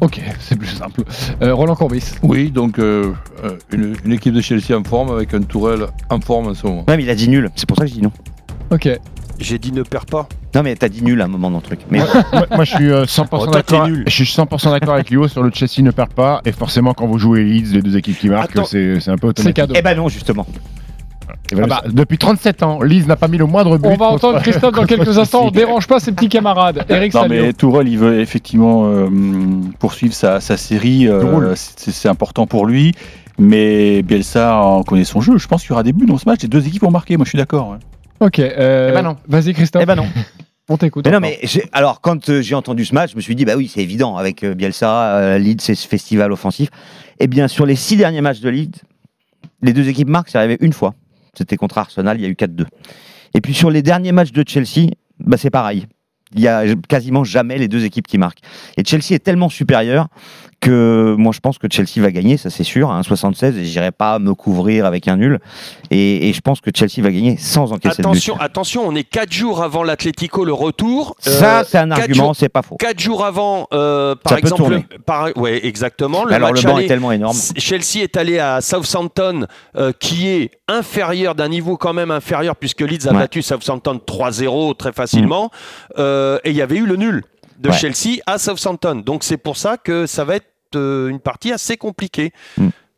Ok, 0.01 0.20
c'est 0.40 0.57
plus 0.57 0.66
simple. 0.68 1.03
Euh, 1.42 1.55
Roland 1.55 1.77
Courbis 1.77 2.03
Oui, 2.25 2.51
donc 2.51 2.81
euh, 2.81 3.12
euh, 3.44 3.57
une, 3.72 3.94
une 4.05 4.12
équipe 4.12 4.35
de 4.35 4.40
Chelsea 4.40 4.77
en 4.77 4.83
forme 4.83 5.12
avec 5.14 5.33
un 5.33 5.42
Tourelle 5.42 5.87
en 6.11 6.20
forme 6.20 6.48
en 6.48 6.55
ce 6.55 6.66
moment. 6.66 6.85
Ouais, 6.88 6.96
mais 6.96 7.05
il 7.05 7.11
a 7.11 7.14
dit 7.14 7.29
nul, 7.29 7.48
c'est 7.55 7.66
pour 7.68 7.77
ça 7.77 7.85
que 7.85 7.90
je 7.90 7.94
dis 7.94 8.03
non. 8.03 8.11
Ok. 8.72 8.88
J'ai 9.38 9.59
dit 9.61 9.70
ne 9.70 9.83
perds 9.85 10.07
pas. 10.07 10.29
Non, 10.55 10.62
mais 10.62 10.77
t'as 10.77 10.88
dit 10.91 11.03
nul 11.03 11.21
à 11.21 11.25
un 11.25 11.29
moment 11.29 11.51
dans 11.51 11.59
le 11.59 11.62
truc. 11.62 11.81
Mais 11.91 12.01
moi, 12.33 12.47
moi, 12.57 12.65
je 12.65 12.75
suis 12.75 12.91
euh, 12.91 13.05
100% 13.05 13.27
Oh, 13.33 13.47
toi, 13.47 13.62
t'es 13.62 13.73
d'accord. 13.77 13.88
Je 14.07 14.11
suis 14.11 14.25
100% 14.25 14.71
d'accord 14.71 14.95
avec 14.95 15.09
Lio 15.11 15.27
sur 15.29 15.43
le 15.43 15.51
Chelsea 15.53 15.81
ne 15.83 15.91
perd 15.91 16.11
pas. 16.12 16.43
Et 16.45 16.53
forcément, 16.53 16.93
quand 16.93 17.07
vous 17.07 17.19
jouez 17.19 17.43
Leeds, 17.43 17.73
les 17.75 17.81
deux 17.83 17.97
équipes 17.97 18.19
qui 18.19 18.29
marquent, 18.29 18.59
c'est 18.67 18.93
un 19.09 19.17
peu 19.17 19.29
C'est 19.35 19.41
automatique. 19.49 19.55
cadeau. 19.55 19.75
eh 19.77 19.83
ben 19.83 19.97
non, 19.97 20.09
justement. 20.09 20.47
Voilà, 21.53 21.79
Ah 21.81 21.83
bah. 21.87 21.91
Depuis 21.93 22.19
37 22.19 22.62
ans, 22.62 22.83
Leeds 22.83 23.07
n'a 23.07 23.17
pas 23.17 23.29
mis 23.29 23.37
le 23.38 23.45
moindre 23.47 23.77
but. 23.79 23.88
On 23.88 23.97
va 23.97 24.07
entendre 24.07 24.41
Christophe 24.43 24.75
dans 24.75 24.85
quelques 24.87 25.19
instants, 25.19 25.47
on 25.47 25.51
dérange 25.51 25.87
pas 25.87 26.01
ses 26.01 26.12
petits 26.12 26.29
camarades. 26.29 26.85
Eric 26.88 27.12
Non, 27.15 27.23
Salio. 27.23 27.43
mais 27.45 27.53
Tourelle, 27.53 27.88
il 27.88 27.99
veut 27.99 28.21
effectivement 28.21 28.85
euh, 28.87 29.09
poursuivre 29.79 30.15
sa, 30.15 30.41
sa 30.41 30.57
série. 30.57 31.09
euh, 31.09 31.55
c'est 31.57 31.91
c'est 31.91 32.09
important 32.09 32.47
pour 32.47 32.67
lui. 32.67 32.93
Mais 33.38 34.03
Bielsa 34.03 34.57
en 34.57 34.83
connaît 34.83 35.05
son 35.05 35.21
jeu. 35.21 35.38
Je 35.38 35.47
pense 35.49 35.62
qu'il 35.62 35.71
y 35.71 35.73
aura 35.73 35.83
des 35.83 35.93
buts 35.93 36.07
dans 36.07 36.19
ce 36.19 36.29
match. 36.29 36.41
Les 36.43 36.49
deux 36.49 36.67
équipes 36.67 36.83
vont 36.83 36.91
marquer. 36.91 37.17
Moi, 37.17 37.25
je 37.25 37.31
suis 37.31 37.38
d'accord. 37.38 37.71
ouais. 37.71 37.79
Ok, 38.23 38.39
euh, 38.39 38.91
Eh 38.91 38.93
ben 38.95 39.03
non. 39.03 39.17
vas-y 39.27 39.53
Christophe. 39.53 39.83
Eh 39.83 39.87
ben 39.87 39.97
non. 39.97 40.07
On 40.69 40.77
t'écoute. 40.77 41.05
Mais 41.05 41.11
non, 41.13 41.19
mais 41.19 41.41
alors 41.73 42.01
quand 42.01 42.29
euh, 42.29 42.41
j'ai 42.41 42.55
entendu 42.55 42.85
ce 42.85 42.95
match, 42.95 43.11
je 43.11 43.17
me 43.17 43.21
suis 43.21 43.35
dit 43.35 43.45
bah 43.45 43.55
oui, 43.57 43.69
c'est 43.73 43.83
évident 43.83 44.17
avec 44.17 44.45
euh, 44.45 44.55
Bielsa, 44.55 45.17
euh, 45.17 45.39
Leeds, 45.39 45.61
c'est 45.61 45.75
ce 45.75 45.89
festival 45.89 46.31
offensif. 46.31 46.69
Eh 47.19 47.27
bien, 47.27 47.49
sur 47.49 47.67
les 47.67 47.75
six 47.75 47.97
derniers 47.97 48.21
matchs 48.21 48.39
de 48.41 48.49
Leeds, 48.49 48.79
les 49.61 49.73
deux 49.73 49.89
équipes 49.89 50.09
marquent, 50.09 50.29
c'est 50.29 50.39
arrivé 50.39 50.57
une 50.61 50.73
fois. 50.73 50.95
C'était 51.37 51.57
contre 51.57 51.79
Arsenal, 51.79 52.17
il 52.19 52.23
y 52.23 52.27
a 52.27 52.29
eu 52.29 52.35
4-2. 52.35 52.65
Et 53.35 53.41
puis 53.41 53.55
sur 53.55 53.71
les 53.71 53.83
derniers 53.83 54.13
matchs 54.13 54.31
de 54.33 54.45
Chelsea, 54.47 54.91
bah 55.19 55.37
c'est 55.37 55.51
pareil. 55.51 55.87
il 56.35 56.41
y 56.43 56.49
a 56.49 56.63
quasiment 56.89 57.25
jamais 57.25 57.59
les 57.59 57.67
deux 57.69 57.85
équipes 57.85 58.07
qui 58.07 58.19
marquent. 58.19 58.41
Et 58.77 58.85
Chelsea 58.85 59.13
est 59.15 59.25
tellement 59.25 59.49
supérieur 59.49 60.07
que 60.62 61.14
moi 61.18 61.33
je 61.35 61.40
pense 61.40 61.59
que 61.59 61.66
Chelsea 61.70 62.01
va 62.01 62.11
gagner, 62.11 62.37
ça 62.38 62.48
c'est 62.48 62.62
sûr, 62.64 62.90
à 62.90 63.01
1,76 63.01 63.59
et 63.59 63.64
j'irai 63.64 63.90
pas 63.90 64.18
me 64.18 64.33
couvrir 64.35 64.87
avec 64.87 65.09
un 65.09 65.16
nul. 65.16 65.40
Et, 65.90 66.29
et 66.29 66.33
je 66.33 66.40
pense 66.40 66.61
que 66.62 66.70
Chelsea 66.75 67.03
va 67.03 67.11
gagner 67.11 67.37
sans 67.37 67.72
encaisser 67.72 68.01
Attention, 68.01 68.35
de 68.35 68.38
but. 68.38 68.44
attention, 68.44 68.83
on 68.87 68.94
est 68.94 69.05
4 69.05 69.31
jours 69.33 69.62
avant 69.62 69.83
l'Atlético, 69.83 70.44
le 70.44 70.53
retour. 70.55 71.16
Ça, 71.18 71.64
c'est 71.64 71.79
un 71.79 71.90
argument, 71.90 72.33
c'est 72.33 72.48
pas 72.48 72.62
faux. 72.62 72.77
4 72.79 72.98
jours 72.98 73.25
avant, 73.27 73.66
euh, 73.75 74.14
par 74.14 74.33
Ça 74.35 74.38
exemple. 74.38 74.81
Par, 75.05 75.37
ouais, 75.37 75.66
exactement. 75.66 76.25
Mais 76.29 76.37
alors, 76.37 76.53
match 76.53 76.62
le 76.64 76.70
banc 76.70 76.79
est 76.79 76.87
tellement 76.87 77.12
énorme. 77.12 77.37
Chelsea 77.59 77.96
est 78.03 78.16
allé 78.16 78.38
à 78.38 78.61
Southampton, 78.61 79.46
euh, 79.77 79.92
qui 79.98 80.29
est 80.29 80.51
inférieur, 80.68 81.35
d'un 81.35 81.48
niveau 81.48 81.77
quand 81.77 81.92
même 81.92 82.11
inférieur, 82.12 82.57
puisque 82.57 82.81
Leeds 82.81 83.07
a 83.09 83.11
Ouais. 83.11 83.16
Mm. 83.16 83.20
battu 83.20 83.42
Southampton 83.42 84.01
3-0 84.07 84.76
très 84.76 84.93
facilement. 84.93 85.51
Euh, 85.99 86.39
et 86.45 86.51
il 86.51 86.57
y 86.57 86.62
avait 86.62 86.76
eu 86.76 86.87
le 86.87 86.97
nul 86.97 87.24
de 87.59 87.68
Ouais. 87.68 87.76
Chelsea 87.76 88.20
à 88.26 88.39
Southampton. 88.39 89.03
Donc 89.05 89.22
c'est 89.24 89.37
pour 89.37 89.57
ça 89.57 89.76
que 89.76 90.07
ça 90.07 90.24
va 90.24 90.37
être 90.37 90.47
euh, 90.77 91.09
une 91.09 91.20
partie 91.20 91.53
assez 91.53 91.77
compliquée. 91.77 92.33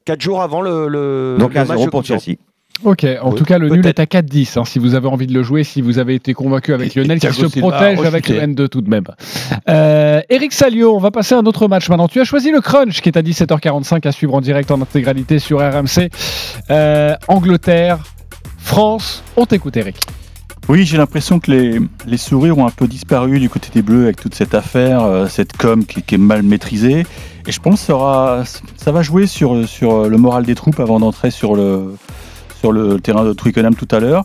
4 0.04 0.20
jours 0.20 0.42
avant 0.42 0.60
le, 0.60 0.88
le, 0.88 1.36
Mm. 1.36 1.40
Donc 1.40 1.54
le 1.54 1.60
un 1.60 1.64
match 1.64 1.78
0 1.78 1.84
de 1.86 1.90
pour. 1.90 2.04
Chelsea. 2.04 2.36
Ok, 2.82 3.06
en 3.22 3.32
tout 3.32 3.44
cas, 3.44 3.56
le 3.58 3.68
nul 3.68 3.86
est 3.86 4.00
à 4.00 4.04
4-10. 4.04 4.58
hein, 4.58 4.64
si 4.64 4.80
vous 4.80 4.96
avez 4.96 5.06
envie 5.06 5.28
de 5.28 5.32
le 5.32 5.44
jouer, 5.44 5.62
si 5.62 5.80
vous 5.80 5.98
avez 6.00 6.16
été 6.16 6.34
convaincu 6.34 6.74
avec 6.74 6.96
Lionel 6.96 7.20
qui 7.20 7.32
se 7.32 7.46
protège 7.46 8.00
avec 8.00 8.28
le 8.28 8.40
N2 8.40 8.68
tout 8.68 8.80
de 8.82 8.90
même. 8.90 9.04
Euh, 9.68 10.20
Eric 10.28 10.52
Salio, 10.52 10.94
on 10.94 10.98
va 10.98 11.12
passer 11.12 11.36
à 11.36 11.38
un 11.38 11.46
autre 11.46 11.68
match 11.68 11.88
maintenant. 11.88 12.08
Tu 12.08 12.20
as 12.20 12.24
choisi 12.24 12.50
le 12.50 12.60
Crunch 12.60 13.00
qui 13.00 13.08
est 13.08 13.16
à 13.16 13.22
17h45 13.22 14.06
à 14.08 14.12
suivre 14.12 14.34
en 14.34 14.40
direct 14.40 14.72
en 14.72 14.80
intégralité 14.82 15.38
sur 15.38 15.60
RMC. 15.60 16.10
Euh, 16.70 17.14
Angleterre, 17.28 17.98
France, 18.58 19.22
on 19.36 19.46
t'écoute 19.46 19.76
Eric. 19.76 19.96
Oui, 20.68 20.84
j'ai 20.84 20.96
l'impression 20.96 21.38
que 21.38 21.52
les, 21.52 21.78
les 22.06 22.16
sourires 22.16 22.58
ont 22.58 22.66
un 22.66 22.70
peu 22.70 22.88
disparu 22.88 23.38
du 23.38 23.48
côté 23.48 23.68
des 23.72 23.82
Bleus 23.82 24.04
avec 24.04 24.16
toute 24.20 24.34
cette 24.34 24.54
affaire, 24.54 25.02
euh, 25.04 25.26
cette 25.28 25.56
com 25.56 25.84
qui, 25.84 26.02
qui 26.02 26.16
est 26.16 26.18
mal 26.18 26.42
maîtrisée. 26.42 27.04
Et 27.46 27.52
je 27.52 27.60
pense 27.60 27.84
que 27.84 27.92
ça, 28.76 28.92
va 28.92 29.02
jouer 29.02 29.26
sur, 29.26 29.68
sur 29.68 30.08
le 30.08 30.16
moral 30.16 30.44
des 30.44 30.54
troupes 30.54 30.80
avant 30.80 30.98
d'entrer 30.98 31.30
sur 31.30 31.54
le, 31.56 31.96
terrain 33.02 33.24
de 33.24 33.32
Twickenham 33.32 33.74
tout 33.74 33.88
à 33.90 34.00
l'heure. 34.00 34.24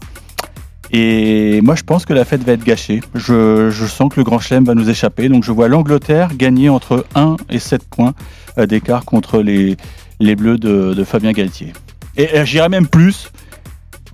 Et 0.91 1.61
moi, 1.61 1.75
je 1.75 1.83
pense 1.83 2.05
que 2.05 2.13
la 2.13 2.25
fête 2.25 2.43
va 2.43 2.53
être 2.53 2.63
gâchée. 2.63 3.01
Je, 3.13 3.69
sens 3.87 4.09
que 4.11 4.19
le 4.19 4.23
Grand 4.23 4.39
Chelem 4.39 4.63
va 4.63 4.73
nous 4.73 4.89
échapper. 4.89 5.29
Donc, 5.29 5.43
je 5.43 5.51
vois 5.51 5.67
l'Angleterre 5.67 6.35
gagner 6.35 6.69
entre 6.69 7.05
1 7.13 7.35
et 7.49 7.59
7 7.59 7.83
points 7.83 8.13
euh, 8.57 8.65
d'écart 8.65 9.05
contre 9.05 9.41
les, 9.41 9.75
Bleus 10.19 10.57
de, 10.57 11.03
Fabien 11.03 11.31
Galtier. 11.31 11.73
Et 12.17 12.39
euh, 12.39 12.45
j'irai 12.45 12.69
même 12.69 12.87
plus. 12.87 13.31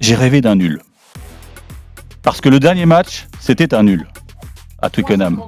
J'ai 0.01 0.16
rêvé 0.16 0.41
d'un 0.41 0.56
nul. 0.56 0.82
Parce 2.24 2.41
que 2.41 2.49
le 2.49 2.60
dernier 2.60 2.86
match, 2.86 3.28
c'était 3.39 3.74
un 3.74 3.84
nul 3.84 4.08
à 4.82 4.89
Twickenham. 4.89 5.41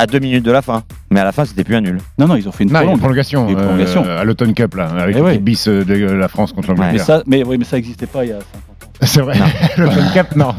À 0.00 0.06
deux 0.06 0.18
minutes 0.18 0.44
de 0.46 0.50
la 0.50 0.62
fin. 0.62 0.82
Mais 1.10 1.20
à 1.20 1.24
la 1.24 1.32
fin, 1.32 1.44
c'était 1.44 1.62
plus 1.62 1.76
un 1.76 1.82
nul. 1.82 1.98
Non, 2.18 2.26
non, 2.26 2.34
ils 2.36 2.48
ont 2.48 2.52
fait 2.52 2.64
une 2.64 2.72
Non, 2.72 2.96
prolongation, 2.96 3.46
une 3.50 3.56
prolongation. 3.56 4.02
euh, 4.06 4.20
à 4.20 4.24
l'Automne 4.24 4.54
Cup, 4.54 4.74
là, 4.76 4.86
avec 4.98 5.14
Eh 5.18 5.20
ouais. 5.20 5.36
bis 5.38 5.68
euh, 5.68 5.84
de 5.84 5.94
la 5.94 6.28
France 6.28 6.52
contre 6.52 6.70
Mais 6.72 6.76
l'Angleterre. 6.86 7.04
ça, 7.04 7.22
mais, 7.26 7.44
oui, 7.44 7.58
mais 7.58 7.64
ça 7.66 7.76
n'existait 7.76 8.06
pas 8.06 8.24
il 8.24 8.30
y 8.30 8.32
a 8.32 8.38
50 8.38 8.44
ans. 8.44 8.98
C'est 9.02 9.20
vrai. 9.20 9.34
L'Automne 9.76 10.10
Cup, 10.14 10.36
non. 10.36 10.54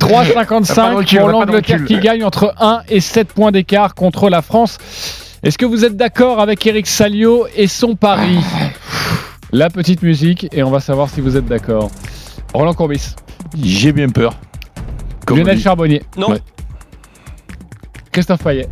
3,55 0.00 0.74
Pas 0.74 0.90
de 0.90 0.96
recul, 0.96 1.18
pour 1.20 1.28
l'Angleterre 1.28 1.84
qui 1.84 1.98
gagne 1.98 2.24
entre 2.24 2.54
1 2.60 2.80
et 2.88 3.00
7 3.00 3.28
points 3.32 3.52
d'écart 3.52 3.94
contre 3.94 4.30
la 4.30 4.40
France. 4.42 4.78
Est-ce 5.42 5.58
que 5.58 5.66
vous 5.66 5.84
êtes 5.84 5.96
d'accord 5.98 6.40
avec 6.40 6.66
Eric 6.66 6.86
Salio 6.86 7.46
et 7.56 7.66
son 7.66 7.94
pari? 7.94 8.38
La 9.52 9.68
petite 9.70 10.02
musique 10.02 10.48
et 10.52 10.62
on 10.62 10.70
va 10.70 10.80
savoir 10.80 11.10
si 11.10 11.20
vous 11.20 11.36
êtes 11.36 11.46
d'accord. 11.46 11.90
Roland 12.54 12.74
Courbis. 12.74 13.14
J'ai 13.62 13.92
bien 13.92 14.08
peur. 14.08 14.34
Comme 15.26 15.38
Lionel. 15.38 15.58
Charbonnier. 15.58 16.02
Non. 16.16 16.30
Ouais. 16.30 16.40
Christophe 18.12 18.42
Payet. 18.42 18.68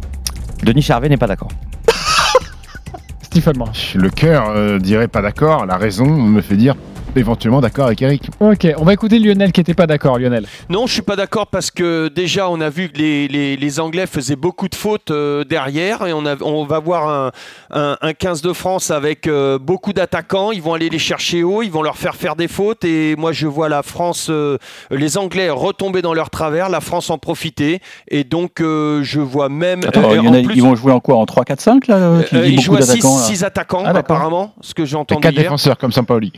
Denis 0.62 0.82
Charvet 0.82 1.08
n'est 1.08 1.18
pas 1.18 1.26
d'accord. 1.26 1.50
Stephen 3.22 3.54
Brun. 3.58 3.72
Le 3.96 4.08
cœur 4.08 4.48
euh, 4.48 4.78
dirait 4.78 5.08
pas 5.08 5.20
d'accord. 5.20 5.66
La 5.66 5.76
raison 5.76 6.06
me 6.06 6.40
fait 6.40 6.56
dire 6.56 6.76
éventuellement 7.16 7.60
d'accord 7.60 7.86
avec 7.86 8.02
Eric. 8.02 8.28
Ok, 8.40 8.66
on 8.78 8.84
va 8.84 8.92
écouter 8.92 9.18
Lionel 9.18 9.52
qui 9.52 9.60
n'était 9.60 9.74
pas 9.74 9.86
d'accord. 9.86 10.18
Lionel. 10.18 10.46
Non, 10.68 10.86
je 10.86 10.92
suis 10.94 11.02
pas 11.02 11.16
d'accord 11.16 11.46
parce 11.48 11.70
que 11.70 12.08
déjà 12.08 12.48
on 12.48 12.60
a 12.60 12.68
vu 12.70 12.88
que 12.90 12.98
les, 12.98 13.28
les- 13.28 13.56
les 13.56 13.80
Anglais 13.80 14.06
faisaient 14.06 14.36
beaucoup 14.36 14.68
de 14.68 14.74
fautes 14.74 15.10
euh, 15.10 15.44
derrière 15.44 16.06
et 16.06 16.12
on, 16.12 16.26
a- 16.26 16.40
on 16.42 16.64
va 16.64 16.78
voir 16.78 17.08
un, 17.08 17.30
un- 17.70 17.96
un 18.00 18.12
15 18.12 18.42
de 18.42 18.52
France 18.52 18.90
avec 18.90 19.26
euh, 19.26 19.58
beaucoup 19.58 19.92
d'attaquants. 19.92 20.52
Ils 20.52 20.62
vont 20.62 20.74
aller 20.74 20.88
les 20.88 20.98
chercher 20.98 21.42
haut, 21.42 21.62
ils 21.62 21.70
vont 21.70 21.82
leur 21.82 21.96
faire 21.96 22.14
faire 22.16 22.36
des 22.36 22.48
fautes 22.48 22.84
et 22.84 23.16
moi 23.16 23.32
je 23.32 23.46
vois 23.46 23.68
la 23.68 23.82
France, 23.82 24.28
euh, 24.30 24.58
les 24.90 25.16
Anglais 25.18 25.50
retomber 25.50 26.02
dans 26.02 26.14
leur 26.14 26.30
travers, 26.30 26.68
la 26.68 26.80
France 26.80 27.10
en 27.10 27.18
profiter 27.18 27.80
et 28.08 28.24
donc 28.24 28.60
euh, 28.60 29.02
je 29.02 29.20
vois 29.20 29.48
même. 29.48 29.80
Attends, 29.86 30.02
euh, 30.10 30.18
en 30.20 30.42
plus- 30.42 30.54
ils 30.56 30.62
vont 30.62 30.74
jouer 30.74 30.92
en 30.92 31.00
quoi 31.00 31.16
En 31.16 31.24
3-4-5 31.24 31.88
là 31.88 32.22
Tu 32.28 32.34
dis 32.36 32.54
ils 32.54 32.60
jouent 32.60 32.76
à 32.76 32.82
6 32.82 33.40
d'attaquants 33.40 33.82
là? 33.82 33.90
attaquants 33.90 33.92
Ah, 33.94 33.98
apparemment, 33.98 34.54
ce 34.60 34.74
que 34.74 34.84
j'ai 34.84 34.96
Et 34.96 34.98
entendu 35.00 35.20
quatre 35.20 35.32
hier. 35.34 35.42
défenseurs 35.44 35.78
comme 35.78 35.92
Sampaoli. 35.92 36.32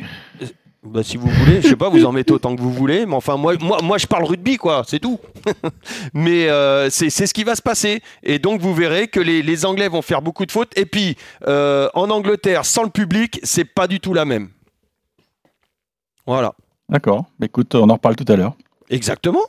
Bah, 0.88 1.02
si 1.02 1.16
vous 1.16 1.28
voulez, 1.28 1.60
je 1.60 1.68
sais 1.68 1.76
pas, 1.76 1.88
vous 1.88 2.04
en 2.04 2.12
mettez 2.12 2.32
autant 2.32 2.54
que 2.56 2.60
vous 2.60 2.72
voulez, 2.72 3.06
mais 3.06 3.14
enfin, 3.14 3.36
moi, 3.36 3.54
moi, 3.60 3.78
moi 3.82 3.98
je 3.98 4.06
parle 4.06 4.24
rugby, 4.24 4.56
quoi, 4.56 4.82
c'est 4.86 4.98
tout. 4.98 5.18
mais 6.14 6.48
euh, 6.48 6.88
c'est 6.90 7.10
c'est 7.10 7.26
ce 7.26 7.34
qui 7.34 7.44
va 7.44 7.54
se 7.54 7.62
passer. 7.62 8.02
Et 8.22 8.38
donc, 8.38 8.60
vous 8.60 8.74
verrez 8.74 9.08
que 9.08 9.20
les, 9.20 9.42
les 9.42 9.64
Anglais 9.64 9.88
vont 9.88 10.02
faire 10.02 10.22
beaucoup 10.22 10.46
de 10.46 10.52
fautes. 10.52 10.76
Et 10.76 10.86
puis, 10.86 11.16
euh, 11.46 11.88
en 11.94 12.10
Angleterre, 12.10 12.64
sans 12.64 12.82
le 12.82 12.90
public, 12.90 13.40
c'est 13.42 13.64
pas 13.64 13.86
du 13.86 14.00
tout 14.00 14.14
la 14.14 14.24
même. 14.24 14.48
Voilà. 16.26 16.54
D'accord. 16.88 17.26
Écoute, 17.42 17.74
on 17.74 17.88
en 17.90 17.94
reparle 17.94 18.16
tout 18.16 18.30
à 18.32 18.36
l'heure. 18.36 18.56
Exactement. 18.90 19.42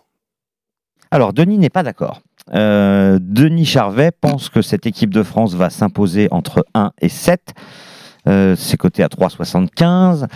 Alors, 1.11 1.33
Denis 1.33 1.57
n'est 1.57 1.69
pas 1.69 1.83
d'accord. 1.83 2.21
Euh, 2.53 3.19
Denis 3.21 3.65
Charvet 3.65 4.11
pense 4.11 4.49
que 4.49 4.61
cette 4.61 4.85
équipe 4.85 5.13
de 5.13 5.23
France 5.23 5.53
va 5.53 5.69
s'imposer 5.69 6.27
entre 6.31 6.65
1 6.73 6.91
et 7.01 7.09
7. 7.09 7.53
Euh, 8.27 8.55
c'est 8.57 8.77
coté 8.77 9.03
à 9.03 9.07
3,75. 9.07 10.27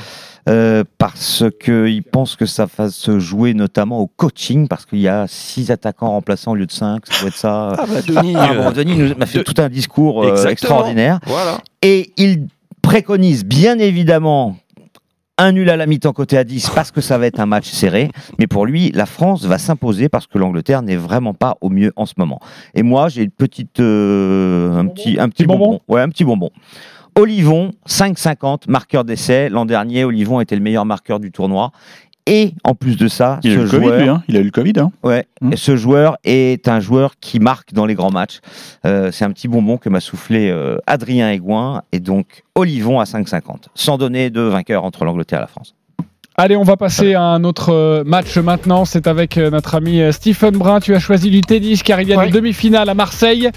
Euh, 0.49 0.83
parce 0.97 1.43
qu'il 1.63 2.03
pense 2.03 2.35
que 2.35 2.45
ça 2.45 2.67
va 2.77 2.89
se 2.89 3.19
jouer 3.19 3.53
notamment 3.53 3.99
au 3.99 4.07
coaching, 4.07 4.67
parce 4.67 4.85
qu'il 4.85 4.99
y 4.99 5.07
a 5.07 5.25
6 5.27 5.71
attaquants 5.71 6.11
remplaçants 6.11 6.51
au 6.51 6.55
lieu 6.55 6.65
de 6.65 6.71
5. 6.71 7.05
Ça 7.05 7.19
doit 7.19 7.27
être 7.29 7.35
ça. 7.37 7.73
Ah 7.77 7.85
bah, 7.87 8.01
Denis, 8.05 8.33
Ah 8.37 8.53
bon, 8.53 8.67
euh, 8.67 8.71
Denis 8.71 8.95
nous 8.97 9.15
m'a 9.15 9.25
fait 9.25 9.39
de- 9.39 9.43
tout 9.43 9.59
un 9.61 9.69
discours 9.69 10.23
euh, 10.23 10.45
extraordinaire. 10.47 11.19
Voilà. 11.25 11.59
Et 11.81 12.11
il 12.17 12.47
préconise 12.81 13.45
bien 13.45 13.77
évidemment 13.79 14.55
un 15.37 15.53
nul 15.53 15.69
à 15.71 15.77
la 15.77 15.87
mi-temps 15.87 16.13
côté 16.13 16.37
à 16.37 16.43
10 16.43 16.69
parce 16.75 16.91
que 16.91 17.01
ça 17.01 17.17
va 17.17 17.25
être 17.25 17.39
un 17.39 17.45
match 17.47 17.67
serré. 17.69 18.11
Mais 18.37 18.45
pour 18.47 18.65
lui, 18.67 18.91
la 18.93 19.05
France 19.07 19.43
va 19.45 19.57
s'imposer 19.57 20.07
parce 20.09 20.27
que 20.27 20.37
l'Angleterre 20.37 20.81
n'est 20.83 20.97
vraiment 20.97 21.33
pas 21.33 21.57
au 21.61 21.69
mieux 21.69 21.91
en 21.95 22.05
ce 22.05 22.13
moment. 22.17 22.39
Et 22.75 22.83
moi, 22.83 23.09
j'ai 23.09 23.23
une 23.23 23.31
petite, 23.31 23.79
euh, 23.79 24.77
un 24.77 24.85
petit, 24.87 25.19
un 25.19 25.29
petit 25.29 25.45
bonbon. 25.45 25.79
Ouais, 25.87 26.01
un 26.01 26.09
petit 26.09 26.25
bonbon. 26.25 26.51
Olivon, 27.15 27.71
5,50, 27.87 28.69
marqueur 28.69 29.03
d'essai. 29.03 29.49
L'an 29.49 29.65
dernier, 29.65 30.03
Olivon 30.03 30.39
était 30.39 30.55
le 30.55 30.61
meilleur 30.61 30.85
marqueur 30.85 31.19
du 31.19 31.31
tournoi. 31.31 31.71
Et 32.27 32.53
en 32.63 32.75
plus 32.75 32.97
de 32.97 33.07
ça, 33.07 33.39
Il 33.43 33.51
a 33.51 33.55
ce 33.55 33.59
eu 33.59 33.63
le 33.63 33.69
Covid, 33.69 33.85
joueur, 33.85 33.99
lui, 33.99 34.09
hein. 34.09 34.23
Il 34.27 34.37
a 34.37 34.39
eu 34.39 34.43
le 34.43 34.51
Covid. 34.51 34.73
Hein. 34.77 34.91
Ouais, 35.03 35.25
et 35.51 35.57
ce 35.57 35.75
joueur 35.75 36.17
est 36.23 36.67
un 36.67 36.79
joueur 36.79 37.15
qui 37.19 37.39
marque 37.39 37.73
dans 37.73 37.85
les 37.85 37.95
grands 37.95 38.11
matchs. 38.11 38.39
Euh, 38.85 39.11
c'est 39.11 39.25
un 39.25 39.31
petit 39.31 39.47
bonbon 39.47 39.77
que 39.77 39.89
m'a 39.89 39.99
soufflé 39.99 40.49
euh, 40.49 40.77
Adrien 40.85 41.31
Aigouin 41.31 41.81
et 41.91 41.99
donc 41.99 42.43
Olivon 42.55 42.99
à 42.99 43.05
5,50, 43.05 43.65
sans 43.73 43.97
donner 43.97 44.29
de 44.29 44.41
vainqueur 44.41 44.85
entre 44.85 45.03
l'Angleterre 45.03 45.39
et 45.39 45.41
la 45.41 45.47
France. 45.47 45.73
Allez, 46.37 46.55
on 46.55 46.63
va 46.63 46.77
passer 46.77 47.13
à 47.13 47.21
un 47.23 47.43
autre 47.43 47.73
euh, 47.73 48.03
match 48.05 48.37
maintenant. 48.37 48.85
C'est 48.85 49.05
avec 49.05 49.37
euh, 49.37 49.49
notre 49.51 49.75
ami 49.75 50.01
euh, 50.01 50.13
Stephen 50.13 50.51
Brun. 50.57 50.79
Tu 50.79 50.95
as 50.95 50.99
choisi 50.99 51.29
du 51.29 51.41
tennis 51.41 51.83
car 51.83 51.99
il 52.01 52.07
y 52.07 52.13
a 52.13 52.25
une 52.25 52.31
demi-finale 52.31 52.87
à 52.89 52.93
Marseille. 52.93 53.49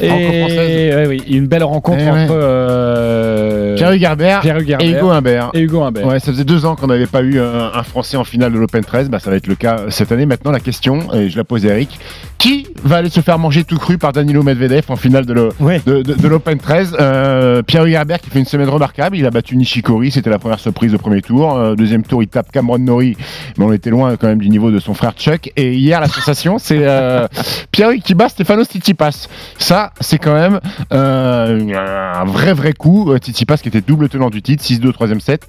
Et 0.00 0.08
ouais, 0.10 1.04
oui, 1.06 1.22
une 1.28 1.46
belle 1.46 1.62
rencontre 1.62 1.98
Eh 2.00 2.10
ouais. 2.10 2.24
entre 2.24 2.32
euh, 2.34 3.76
Pierre 3.76 3.92
Hugerbert 3.92 4.40
Pierre 4.40 4.58
Hugerbert 4.58 4.88
et 4.88 4.92
Hugo 4.98 5.10
Humbert. 5.10 5.50
et 5.52 5.60
Hugo 5.60 5.82
Humbert. 5.82 6.06
Ouais, 6.06 6.20
ça 6.20 6.32
faisait 6.32 6.44
deux 6.44 6.64
ans 6.64 6.74
qu'on 6.74 6.86
n'avait 6.86 7.06
pas 7.06 7.20
eu 7.20 7.38
un, 7.38 7.70
un 7.74 7.82
Français 7.82 8.16
en 8.16 8.24
finale 8.24 8.52
de 8.52 8.58
l'Open 8.58 8.82
13. 8.82 9.10
Bah, 9.10 9.18
ça 9.18 9.30
va 9.30 9.36
être 9.36 9.46
le 9.46 9.54
cas 9.54 9.76
cette 9.90 10.10
année. 10.10 10.24
Maintenant, 10.26 10.52
la 10.52 10.60
question, 10.60 11.12
et 11.12 11.28
je 11.28 11.36
la 11.36 11.44
pose 11.44 11.66
à 11.66 11.68
Eric, 11.68 12.00
qui 12.42 12.66
va 12.82 12.96
aller 12.96 13.08
se 13.08 13.20
faire 13.20 13.38
manger 13.38 13.62
tout 13.62 13.78
cru 13.78 13.98
par 13.98 14.10
Danilo 14.12 14.42
Medvedev 14.42 14.82
en 14.88 14.96
finale 14.96 15.24
de 15.26 15.32
l'O- 15.32 15.50
de, 15.86 16.02
de- 16.02 16.14
de 16.14 16.28
l'Open 16.28 16.58
13 16.58 16.96
Euh, 16.98 17.62
Pierre 17.62 17.84
Hugerbert 17.84 18.20
qui 18.20 18.30
fait 18.30 18.40
une 18.40 18.44
semaine 18.46 18.68
remarquable. 18.68 19.16
Il 19.16 19.24
a 19.26 19.30
battu 19.30 19.56
Nishikori, 19.56 20.10
c'était 20.10 20.28
la 20.30 20.40
première 20.40 20.58
surprise 20.58 20.92
au 20.92 20.98
premier 20.98 21.22
tour. 21.22 21.54
Euh, 21.56 21.76
deuxième 21.76 22.02
tour, 22.02 22.20
il 22.20 22.26
tape 22.26 22.50
Cameron 22.50 22.78
Norrie, 22.80 23.16
mais 23.56 23.64
on 23.64 23.72
était 23.72 23.90
loin 23.90 24.16
quand 24.16 24.26
même 24.26 24.38
du 24.40 24.48
niveau 24.50 24.72
de 24.72 24.80
son 24.80 24.92
frère 24.92 25.12
Chuck. 25.12 25.52
Et 25.56 25.74
hier, 25.74 26.00
la 26.00 26.08
sensation, 26.08 26.58
c'est 26.58 26.80
euh, 26.80 27.28
Pierre 27.70 27.92
qui 28.04 28.14
bat 28.14 28.28
Stefano 28.28 28.64
Tsitsipas. 28.64 29.28
Ça, 29.58 29.92
c'est 30.00 30.18
quand 30.18 30.34
même 30.34 30.58
euh, 30.92 32.12
un 32.16 32.24
vrai 32.24 32.52
vrai 32.54 32.72
coup. 32.72 33.12
Euh, 33.12 33.18
Tsitsipas 33.18 33.58
qui 33.58 33.68
était 33.68 33.82
double 33.82 34.08
tenant 34.08 34.30
du 34.30 34.42
titre, 34.42 34.64
6-2 34.64 34.92
troisième 34.92 35.20
set. 35.20 35.46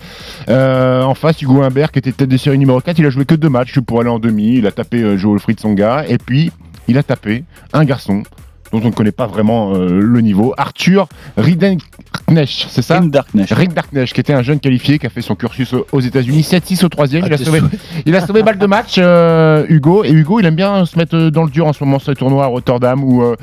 En 0.47 1.15
face, 1.15 1.41
Hugo 1.41 1.63
Humbert 1.63 1.91
qui 1.91 1.97
était 1.99 2.11
tête 2.11 2.29
de 2.29 2.37
série 2.37 2.59
numéro 2.59 2.79
4, 2.81 2.99
il 2.99 3.05
a 3.07 3.09
joué 3.09 3.25
que 3.25 3.35
deux 3.35 3.49
matchs 3.49 3.79
pour 3.79 3.99
aller 4.01 4.09
en 4.11 4.19
demi. 4.19 4.57
Il 4.57 4.67
a 4.67 4.71
tapé 4.71 5.01
euh, 5.01 5.17
Joe 5.17 5.31
Wilfried 5.33 5.59
Songa 5.59 6.05
et 6.07 6.17
puis 6.17 6.51
il 6.87 6.97
a 6.97 7.03
tapé 7.03 7.43
un 7.73 7.85
garçon 7.85 8.23
dont 8.71 8.81
on 8.83 8.87
ne 8.87 8.91
connaît 8.91 9.11
pas 9.11 9.27
vraiment 9.27 9.75
euh, 9.75 9.99
le 10.01 10.21
niveau, 10.21 10.55
Arthur 10.57 11.07
Riden, 11.37 11.77
Darknesh, 12.11 12.65
c'est 12.69 12.81
ça? 12.81 12.99
Darknesh, 13.01 14.13
qui 14.13 14.19
était 14.19 14.33
un 14.33 14.41
jeune 14.41 14.59
qualifié 14.59 14.97
qui 14.97 15.05
a 15.05 15.09
fait 15.11 15.21
son 15.21 15.35
cursus 15.35 15.75
aux- 15.91 15.99
États-Unis, 15.99 16.41
7-6 16.41 16.83
au 16.83 16.89
troisième. 16.89 17.23
Ah, 17.23 17.27
il, 17.27 17.33
a 17.33 17.37
t'es 17.37 17.43
sauvé, 17.45 17.59
il 18.07 18.15
a 18.15 18.25
sauvé 18.25 18.41
balle 18.41 18.57
de 18.57 18.65
match, 18.65 18.95
euh, 18.97 19.63
Hugo. 19.69 20.03
Et 20.03 20.09
Hugo, 20.11 20.39
il 20.39 20.47
aime 20.47 20.55
bien 20.55 20.85
se 20.85 20.97
mettre 20.97 21.29
dans 21.29 21.43
le 21.43 21.51
dur 21.51 21.67
en 21.67 21.73
ce 21.73 21.83
moment 21.83 21.99
sur 21.99 22.09
les 22.09 22.15
tournois 22.17 22.45
à 22.45 22.47
Rotterdam 22.47 23.03
ou, 23.03 23.21
euh, 23.21 23.35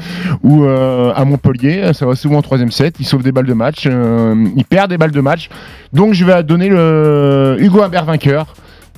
ou 0.42 0.64
à 0.64 1.24
Montpellier. 1.24 1.92
Ça 1.92 2.06
va 2.06 2.16
souvent 2.16 2.38
au 2.38 2.42
troisième 2.42 2.72
set. 2.72 2.96
Il 2.98 3.06
sauve 3.06 3.22
des 3.22 3.30
balles 3.30 3.46
de 3.46 3.54
match. 3.54 3.84
il 3.86 4.64
perd 4.68 4.90
des 4.90 4.98
balles 4.98 5.12
de 5.12 5.20
match. 5.20 5.48
Donc 5.92 6.14
je 6.14 6.24
vais 6.24 6.42
donner 6.42 6.68
le 6.68 7.56
Hugo 7.60 7.82
Humbert 7.82 8.04
vainqueur. 8.04 8.52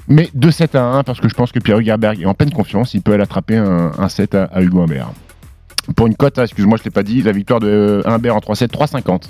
Mais 0.09 0.29
2-7 0.37 0.77
à 0.77 0.83
1, 0.83 1.03
parce 1.05 1.21
que 1.21 1.29
je 1.29 1.35
pense 1.35 1.53
que 1.53 1.59
Pierre 1.59 1.79
Hugerberg 1.79 2.21
est 2.21 2.27
en 2.27 2.35
pleine 2.35 2.53
confiance. 2.53 2.95
Il 2.95 3.03
peut 3.03 3.13
aller 3.13 3.23
attraper 3.23 3.57
un, 3.57 3.93
un 3.99 4.09
set 4.09 4.35
à, 4.35 4.45
à 4.45 4.61
Hugo 4.63 4.83
Humbert. 4.83 5.11
Pour 5.97 6.07
une 6.07 6.15
cote, 6.15 6.39
hein, 6.39 6.45
excuse-moi, 6.45 6.77
je 6.77 6.83
ne 6.83 6.85
l'ai 6.87 6.91
pas 6.91 7.03
dit, 7.03 7.23
la 7.23 7.33
victoire 7.33 7.61
de 7.61 8.03
Humbert 8.05 8.37
en 8.37 8.41
3-7, 8.41 8.69
3,50. 8.69 9.23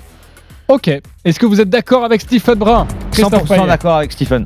Ok. 0.67 0.87
Est-ce 1.25 1.39
que 1.39 1.45
vous 1.45 1.59
êtes 1.61 1.69
d'accord 1.69 2.03
avec 2.05 2.21
Stephen 2.21 2.55
Brun? 2.55 2.87
Christophe 3.11 3.43
100% 3.43 3.47
Payet 3.47 3.67
d'accord 3.67 3.97
avec 3.97 4.11
Stephen. 4.11 4.45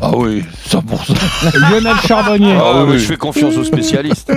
Ah 0.00 0.10
oui, 0.14 0.44
100%. 0.68 1.58
Lionel 1.70 1.96
Charbonnier. 2.06 2.54
Ah, 2.60 2.84
ouais, 2.84 2.98
Je 2.98 3.04
fais 3.04 3.16
confiance 3.16 3.56
aux 3.56 3.64
spécialistes. 3.64 4.32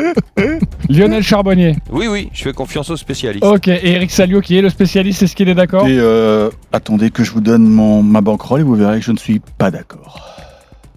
Lionel 0.89 1.21
Charbonnier. 1.23 1.75
Oui, 1.91 2.07
oui, 2.07 2.29
je 2.33 2.43
fais 2.43 2.53
confiance 2.53 2.89
aux 2.89 2.97
spécialistes. 2.97 3.45
Ok. 3.45 3.67
Et 3.67 3.91
Eric 3.91 4.11
Salio, 4.11 4.41
qui 4.41 4.57
est 4.57 4.61
le 4.61 4.69
spécialiste, 4.69 5.23
est-ce 5.23 5.35
qu'il 5.35 5.49
est 5.49 5.55
d'accord? 5.55 5.85
Et 5.87 5.97
euh, 5.99 6.49
attendez 6.71 7.11
que 7.11 7.23
je 7.23 7.31
vous 7.31 7.41
donne 7.41 7.67
mon, 7.67 8.03
ma 8.03 8.21
banquerolle 8.21 8.61
et 8.61 8.63
vous 8.63 8.75
verrez 8.75 8.99
que 8.99 9.05
je 9.05 9.11
ne 9.11 9.17
suis 9.17 9.39
pas 9.57 9.71
d'accord. 9.71 10.38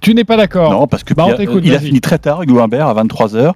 Tu 0.02 0.14
n'es 0.14 0.24
pas 0.24 0.36
d'accord 0.36 0.70
Non, 0.72 0.86
parce 0.86 1.04
que 1.04 1.14
Bah, 1.14 1.24
Pierre- 1.26 1.38
il 1.64 1.74
a 1.74 1.78
fini 1.86 2.00
très 2.00 2.18
tard, 2.18 2.42
Hugo 2.42 2.58
Humbert, 2.60 2.86
à 2.88 2.94
23h. 2.94 3.52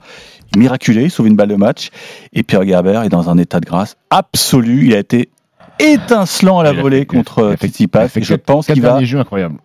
Miraculé, 0.57 1.05
il 1.05 1.11
sauve 1.11 1.26
une 1.26 1.36
balle 1.36 1.49
de 1.49 1.57
match. 1.57 1.90
Et 2.32 2.42
Pierre 2.42 2.64
Gerber 2.66 3.03
est 3.05 3.09
dans 3.09 3.28
un 3.28 3.36
état 3.38 3.61
de 3.61 3.66
grâce 3.66 3.97
absolu. 4.11 4.86
Il 4.86 4.94
a 4.94 4.99
été 4.99 5.28
étincelant 5.78 6.61
à 6.61 6.64
la 6.64 6.72
volée 6.82 7.05
contre 7.05 7.55
Tsitsipas. 7.57 8.09
je 8.22 8.34
pense 8.34 8.66
qu'il 8.74 8.82
va, 8.82 9.01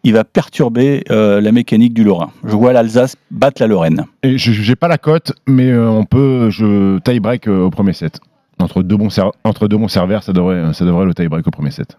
il 0.03 0.13
va 0.13 0.23
perturber 0.25 1.03
euh, 1.09 1.39
la 1.39 1.51
mécanique 1.51 1.93
du 1.93 2.03
Lorrain. 2.03 2.32
Je 2.43 2.55
vois 2.55 2.73
l'Alsace 2.73 3.15
battre 3.29 3.61
la 3.61 3.67
Lorraine. 3.67 4.03
Et 4.23 4.38
je 4.38 4.51
j'ai 4.51 4.75
pas 4.75 4.88
la 4.89 4.97
cote, 4.97 5.32
mais 5.47 5.69
euh, 5.69 5.89
on 5.89 6.03
peut 6.03 6.49
je 6.49 6.99
tie 6.99 7.19
break 7.19 7.47
euh, 7.47 7.61
au 7.63 7.69
premier 7.69 7.93
set. 7.93 8.19
Entre 8.59 8.84
deux 8.84 8.97
bons 8.97 9.09
ser- 9.09 9.32
entre 9.45 9.67
deux 9.67 9.77
bons 9.77 9.88
serveurs, 9.88 10.23
ça 10.23 10.34
devrait 10.34 10.73
ça 10.73 10.84
devrait 10.84 11.05
le 11.05 11.13
tie 11.13 11.27
break 11.27 11.47
au 11.47 11.51
premier 11.51 11.71
set. 11.71 11.95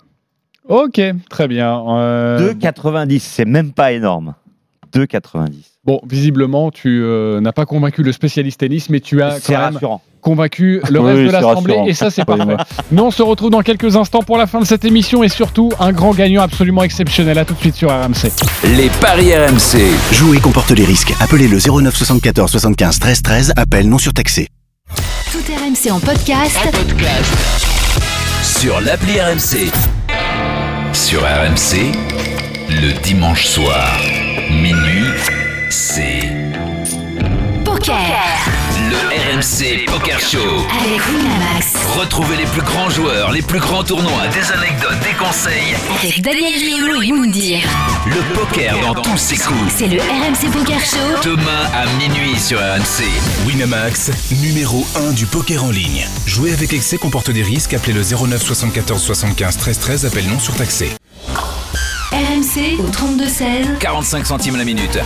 Ok, 0.68 1.00
très 1.30 1.48
bien. 1.48 1.82
Euh, 1.88 2.52
2,90, 2.52 3.18
c'est 3.20 3.44
même 3.46 3.72
pas 3.72 3.92
énorme. 3.92 4.34
2,90. 4.92 5.50
Bon, 5.84 6.00
visiblement, 6.08 6.70
tu 6.70 7.02
euh, 7.02 7.40
n'as 7.40 7.50
pas 7.52 7.66
convaincu 7.66 8.02
le 8.04 8.12
spécialiste 8.12 8.60
tennis, 8.60 8.88
mais 8.88 9.00
tu 9.00 9.20
as 9.20 9.40
quand 9.40 9.72
même 9.72 9.98
convaincu 10.20 10.80
le 10.88 11.00
Oui, 11.00 11.06
reste 11.06 11.26
de 11.26 11.30
l'assemblée, 11.32 11.82
et 11.86 11.94
ça, 11.94 12.10
c'est 12.10 12.24
parfait. 12.26 12.56
Nous, 12.92 13.02
on 13.02 13.10
se 13.10 13.22
retrouve 13.22 13.50
dans 13.50 13.62
quelques 13.62 13.96
instants 13.96 14.22
pour 14.22 14.38
la 14.38 14.46
fin 14.46 14.60
de 14.60 14.64
cette 14.64 14.84
émission, 14.84 15.24
et 15.24 15.28
surtout, 15.28 15.70
un 15.80 15.92
grand 15.92 16.12
gagnant 16.12 16.42
absolument 16.42 16.84
exceptionnel. 16.84 17.38
À 17.38 17.44
tout 17.44 17.54
de 17.54 17.58
suite 17.58 17.74
sur 17.74 17.90
RMC. 17.90 18.30
Les 18.76 18.90
paris 19.00 19.34
RMC. 19.34 19.80
Jouer 20.12 20.38
comporte 20.38 20.70
les 20.70 20.84
risques. 20.84 21.12
Appelez 21.20 21.48
le 21.48 21.58
09 21.58 21.96
74 21.96 22.50
75 22.50 23.00
13 23.00 23.22
13. 23.22 23.52
Appel 23.56 23.88
non 23.88 23.98
surtaxé. 23.98 24.48
Tout 25.32 25.38
RMC 25.38 25.90
en 25.90 25.98
podcast. 25.98 26.58
Sur 28.42 28.80
l'appli 28.80 29.20
RMC. 29.20 29.72
Sur 30.92 31.22
RMC, 31.22 31.90
le 32.68 32.92
dimanche 33.02 33.46
soir, 33.46 33.98
minuit, 34.50 35.08
c'est 35.70 36.30
Poker 37.64 38.42
le 38.92 38.98
RMC 38.98 39.86
Poker 39.86 40.20
Show. 40.20 40.38
avec 40.38 41.00
Winamax. 41.08 41.74
Retrouvez 41.98 42.36
les 42.36 42.44
plus 42.46 42.62
grands 42.62 42.90
joueurs, 42.90 43.32
les 43.32 43.42
plus 43.42 43.58
grands 43.58 43.82
tournois, 43.82 44.28
des 44.28 44.52
anecdotes, 44.52 45.00
des 45.02 45.16
conseils. 45.16 45.74
Avec 45.98 46.20
Daniel 46.20 46.52
Riolo 46.54 47.02
et 47.02 47.12
Moundir. 47.12 47.60
Le 48.06 48.34
poker 48.34 48.78
dans 48.80 49.00
tous 49.00 49.16
ses 49.16 49.36
coups. 49.36 49.72
C'est 49.76 49.88
le 49.88 49.98
RMC 49.98 50.50
Poker 50.52 50.80
Show. 50.80 51.28
Demain 51.28 51.70
à 51.74 51.86
minuit 51.96 52.38
sur 52.38 52.58
RMC. 52.58 53.04
Winamax, 53.46 54.10
numéro 54.42 54.86
1 54.96 55.12
du 55.12 55.26
poker 55.26 55.64
en 55.64 55.70
ligne. 55.70 56.06
Jouer 56.26 56.52
avec 56.52 56.72
excès 56.72 56.98
comporte 56.98 57.30
des 57.30 57.42
risques. 57.42 57.74
Appelez 57.74 57.94
le 57.94 58.02
09 58.02 58.42
74 58.42 59.02
75 59.02 59.56
13 59.56 59.78
13. 59.78 60.06
Appel 60.06 60.26
non 60.28 60.38
surtaxé. 60.38 60.90
RMC 62.52 62.80
au 62.80 62.90
3216. 62.90 63.78
45 63.80 64.26
centimes 64.26 64.56
la 64.56 64.64
minute. 64.64 64.98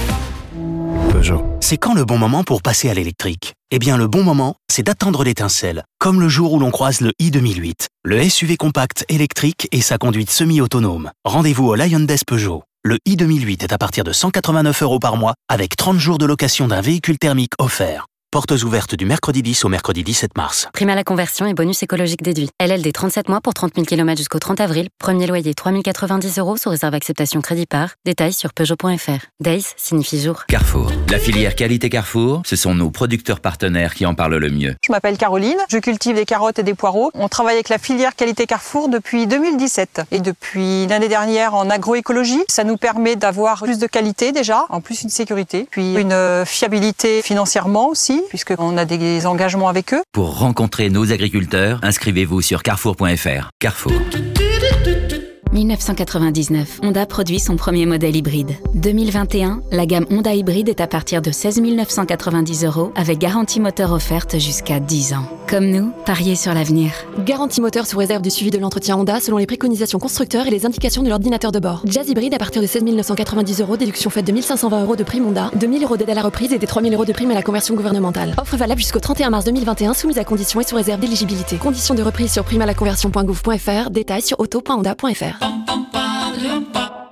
Peugeot. 1.10 1.44
C'est 1.60 1.76
quand 1.76 1.94
le 1.94 2.04
bon 2.04 2.18
moment 2.18 2.44
pour 2.44 2.62
passer 2.62 2.88
à 2.90 2.94
l'électrique? 2.94 3.54
Eh 3.70 3.78
bien, 3.78 3.96
le 3.96 4.06
bon 4.08 4.22
moment, 4.22 4.56
c'est 4.70 4.82
d'attendre 4.82 5.24
l'étincelle. 5.24 5.84
Comme 5.98 6.20
le 6.20 6.28
jour 6.28 6.52
où 6.52 6.58
l'on 6.58 6.70
croise 6.70 7.00
le 7.00 7.12
i2008, 7.20 7.86
le 8.04 8.28
SUV 8.28 8.56
compact 8.56 9.04
électrique 9.08 9.68
et 9.72 9.80
sa 9.80 9.98
conduite 9.98 10.30
semi-autonome. 10.30 11.10
Rendez-vous 11.24 11.66
au 11.66 11.74
Lion 11.74 12.00
Des 12.00 12.16
Peugeot. 12.26 12.62
Le 12.84 12.98
i2008 13.06 13.64
est 13.64 13.72
à 13.72 13.78
partir 13.78 14.04
de 14.04 14.12
189 14.12 14.82
euros 14.82 14.98
par 14.98 15.16
mois 15.16 15.34
avec 15.48 15.76
30 15.76 15.98
jours 15.98 16.18
de 16.18 16.26
location 16.26 16.68
d'un 16.68 16.80
véhicule 16.80 17.18
thermique 17.18 17.52
offert. 17.58 18.06
Portes 18.32 18.64
ouvertes 18.64 18.96
du 18.96 19.06
mercredi 19.06 19.40
10 19.40 19.64
au 19.64 19.68
mercredi 19.68 20.02
17 20.02 20.36
mars. 20.36 20.68
Prime 20.74 20.90
à 20.90 20.96
la 20.96 21.04
conversion 21.04 21.46
et 21.46 21.54
bonus 21.54 21.84
écologique 21.84 22.22
déduit. 22.22 22.50
LLD 22.60 22.92
37 22.92 23.28
mois 23.28 23.40
pour 23.40 23.54
30 23.54 23.76
000 23.76 23.86
km 23.86 24.18
jusqu'au 24.18 24.40
30 24.40 24.60
avril. 24.60 24.88
Premier 24.98 25.28
loyer 25.28 25.54
3090 25.54 26.38
euros 26.40 26.56
sous 26.56 26.68
réserve 26.68 26.92
acceptation 26.94 27.40
crédit 27.40 27.66
par. 27.66 27.90
Détails 28.04 28.32
sur 28.32 28.52
Peugeot.fr. 28.52 29.26
Days 29.40 29.64
signifie 29.76 30.20
jour. 30.20 30.44
Carrefour. 30.48 30.90
La 31.08 31.20
filière 31.20 31.54
qualité 31.54 31.88
Carrefour, 31.88 32.42
ce 32.44 32.56
sont 32.56 32.74
nos 32.74 32.90
producteurs 32.90 33.38
partenaires 33.38 33.94
qui 33.94 34.04
en 34.04 34.14
parlent 34.14 34.36
le 34.36 34.50
mieux. 34.50 34.74
Je 34.84 34.90
m'appelle 34.90 35.16
Caroline, 35.16 35.58
je 35.70 35.78
cultive 35.78 36.16
des 36.16 36.26
carottes 36.26 36.58
et 36.58 36.64
des 36.64 36.74
poireaux. 36.74 37.12
On 37.14 37.28
travaille 37.28 37.54
avec 37.54 37.68
la 37.68 37.78
filière 37.78 38.16
qualité 38.16 38.46
Carrefour 38.46 38.88
depuis 38.88 39.28
2017. 39.28 40.02
Et 40.10 40.18
depuis 40.18 40.88
l'année 40.88 41.08
dernière 41.08 41.54
en 41.54 41.70
agroécologie, 41.70 42.42
ça 42.48 42.64
nous 42.64 42.76
permet 42.76 43.14
d'avoir 43.14 43.62
plus 43.62 43.78
de 43.78 43.86
qualité 43.86 44.32
déjà, 44.32 44.66
en 44.68 44.80
plus 44.80 45.02
une 45.02 45.10
sécurité, 45.10 45.68
puis 45.70 45.94
une 45.94 46.12
euh, 46.12 46.44
fiabilité 46.44 47.22
financièrement 47.22 47.88
aussi, 47.88 48.15
puisqu'on 48.28 48.76
a 48.76 48.84
des 48.84 49.26
engagements 49.26 49.68
avec 49.68 49.92
eux. 49.94 50.02
Pour 50.12 50.38
rencontrer 50.38 50.90
nos 50.90 51.12
agriculteurs, 51.12 51.80
inscrivez-vous 51.82 52.42
sur 52.42 52.62
carrefour.fr. 52.62 53.50
Carrefour. 53.60 53.92
1999, 55.56 56.80
Honda 56.82 57.06
produit 57.06 57.40
son 57.40 57.56
premier 57.56 57.86
modèle 57.86 58.14
hybride. 58.14 58.56
2021, 58.74 59.62
la 59.72 59.86
gamme 59.86 60.04
Honda 60.10 60.34
hybride 60.34 60.68
est 60.68 60.82
à 60.82 60.86
partir 60.86 61.22
de 61.22 61.30
16 61.30 61.62
990 61.62 62.64
euros 62.64 62.92
avec 62.94 63.18
garantie 63.18 63.58
moteur 63.58 63.92
offerte 63.92 64.38
jusqu'à 64.38 64.80
10 64.80 65.14
ans. 65.14 65.24
Comme 65.48 65.66
nous, 65.70 65.92
pariez 66.04 66.34
sur 66.34 66.52
l'avenir. 66.52 66.92
Garantie 67.24 67.60
moteur 67.60 67.86
sous 67.86 67.96
réserve 67.96 68.20
du 68.20 68.30
suivi 68.30 68.50
de 68.50 68.58
l'entretien 68.58 68.96
Honda 68.96 69.20
selon 69.20 69.38
les 69.38 69.46
préconisations 69.46 69.98
constructeurs 69.98 70.46
et 70.46 70.50
les 70.50 70.66
indications 70.66 71.02
de 71.02 71.08
l'ordinateur 71.08 71.52
de 71.52 71.58
bord. 71.58 71.82
Jazz 71.86 72.08
hybride 72.08 72.34
à 72.34 72.38
partir 72.38 72.60
de 72.60 72.66
16 72.66 72.82
990 72.82 73.60
euros, 73.60 73.76
déduction 73.76 74.10
faite 74.10 74.26
de 74.26 74.32
1520 74.32 74.82
euros 74.82 74.96
de 74.96 75.04
prime 75.04 75.26
Honda, 75.26 75.50
2000 75.54 75.84
euros 75.84 75.96
d'aide 75.96 76.10
à 76.10 76.14
la 76.14 76.22
reprise 76.22 76.52
et 76.52 76.58
des 76.58 76.66
3000 76.66 76.92
euros 76.92 77.04
de 77.04 77.12
prime 77.12 77.30
à 77.30 77.34
la 77.34 77.42
conversion 77.42 77.74
gouvernementale. 77.74 78.34
Offre 78.38 78.56
valable 78.56 78.80
jusqu'au 78.80 79.00
31 79.00 79.30
mars 79.30 79.44
2021 79.46 79.94
soumise 79.94 80.18
à 80.18 80.24
conditions 80.24 80.60
et 80.60 80.64
sous 80.64 80.76
réserve 80.76 81.00
d'éligibilité. 81.00 81.56
Conditions 81.56 81.94
de 81.94 82.02
reprise 82.02 82.32
sur 82.32 82.44
prime 82.44 82.62
à 82.62 82.66
la 82.66 82.74
conversion.gouv.fr, 82.74 83.90
détails 83.90 84.22
sur 84.22 84.38
auto.honda.fr. 84.40 85.45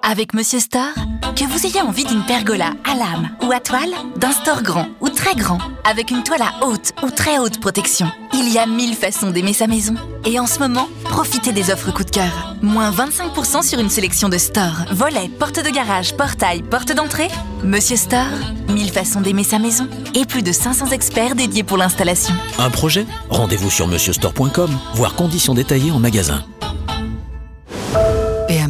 Avec 0.02 0.34
Monsieur 0.34 0.60
Store, 0.60 0.94
que 1.34 1.44
vous 1.44 1.66
ayez 1.66 1.80
envie 1.80 2.04
d'une 2.04 2.24
pergola 2.24 2.72
à 2.84 2.94
lame 2.94 3.30
ou 3.42 3.52
à 3.52 3.60
toile, 3.60 3.90
d'un 4.16 4.32
store 4.32 4.62
grand 4.62 4.86
ou 5.00 5.08
très 5.08 5.34
grand, 5.34 5.58
avec 5.84 6.10
une 6.10 6.22
toile 6.22 6.42
à 6.42 6.66
haute 6.66 6.92
ou 7.02 7.10
très 7.10 7.38
haute 7.38 7.58
protection, 7.58 8.06
il 8.34 8.52
y 8.52 8.58
a 8.58 8.66
mille 8.66 8.94
façons 8.94 9.30
d'aimer 9.30 9.54
sa 9.54 9.66
maison. 9.66 9.94
Et 10.26 10.38
en 10.38 10.46
ce 10.46 10.58
moment, 10.58 10.88
profitez 11.04 11.52
des 11.52 11.70
offres 11.70 11.90
coup 11.90 12.04
de 12.04 12.10
cœur. 12.10 12.54
Moins 12.60 12.90
25% 12.90 13.62
sur 13.62 13.78
une 13.78 13.88
sélection 13.88 14.28
de 14.28 14.36
stores, 14.36 14.84
volets, 14.92 15.30
portes 15.38 15.64
de 15.64 15.70
garage, 15.70 16.14
portail, 16.16 16.62
portes 16.62 16.92
d'entrée. 16.92 17.28
Monsieur 17.62 17.96
Store, 17.96 18.26
mille 18.68 18.90
façons 18.90 19.22
d'aimer 19.22 19.44
sa 19.44 19.58
maison. 19.58 19.88
Et 20.14 20.26
plus 20.26 20.42
de 20.42 20.52
500 20.52 20.88
experts 20.88 21.34
dédiés 21.34 21.64
pour 21.64 21.78
l'installation. 21.78 22.34
Un 22.58 22.70
projet? 22.70 23.06
Rendez-vous 23.30 23.70
sur 23.70 23.88
monsieurstore.com, 23.88 24.70
voir 24.94 25.14
conditions 25.14 25.54
détaillées 25.54 25.92
en 25.92 25.98
magasin. 25.98 26.44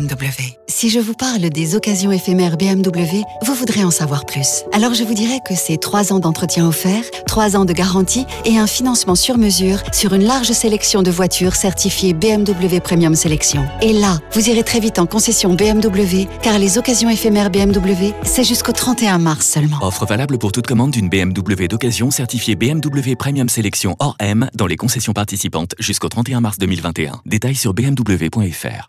BMW. 0.07 0.59
Si 0.66 0.90
je 0.90 0.98
vous 0.98 1.14
parle 1.14 1.48
des 1.50 1.76
occasions 1.76 2.12
éphémères 2.12 2.57
BMW, 2.57 3.22
vous 3.44 3.55
voudrez 3.55 3.84
en 3.84 3.90
savoir 3.90 4.26
plus. 4.26 4.64
Alors 4.72 4.92
je 4.92 5.05
vous 5.05 5.14
dirais 5.14 5.40
que 5.46 5.55
c'est 5.55 5.76
3 5.76 6.12
ans 6.12 6.18
d'entretien 6.18 6.66
offert, 6.66 7.05
3 7.26 7.57
ans 7.57 7.64
de 7.64 7.72
garantie 7.72 8.26
et 8.44 8.59
un 8.59 8.66
financement 8.66 9.14
sur 9.14 9.38
mesure 9.38 9.78
sur 9.92 10.12
une 10.14 10.24
large 10.24 10.52
sélection 10.52 11.02
de 11.02 11.11
voitures 11.11 11.55
certifiées 11.55 12.12
BMW 12.12 12.80
Premium 12.82 13.14
Sélection. 13.14 13.64
Et 13.80 13.92
là, 13.92 14.18
vous 14.32 14.48
irez 14.48 14.62
très 14.62 14.80
vite 14.80 14.98
en 14.98 15.07
concession 15.07 15.55
BMW, 15.55 16.26
car 16.42 16.59
les 16.59 16.76
occasions 16.76 17.09
éphémères 17.09 17.50
BMW, 17.50 18.12
c'est 18.24 18.44
jusqu'au 18.44 18.72
31 18.72 19.18
mars 19.18 19.46
seulement. 19.46 19.78
Offre 19.82 20.07
valable 20.07 20.38
pour 20.38 20.52
toute 20.52 20.66
commande 20.66 20.90
d'une 20.90 21.09
BMW 21.09 21.68
d'occasion 21.68 22.11
certifiée 22.11 22.57
BMW 22.57 23.14
Premium 23.18 23.48
Sélection 23.48 23.96
hors 24.00 24.16
M 24.18 24.50
dans 24.55 24.66
les 24.66 24.76
concessions 24.76 25.12
participantes 25.12 25.74
jusqu'au 25.78 26.09
31 26.09 26.40
mars 26.40 26.59
2021. 26.59 27.20
Détails 27.26 27.55
sur 27.55 27.74
bmw.fr. 27.74 28.88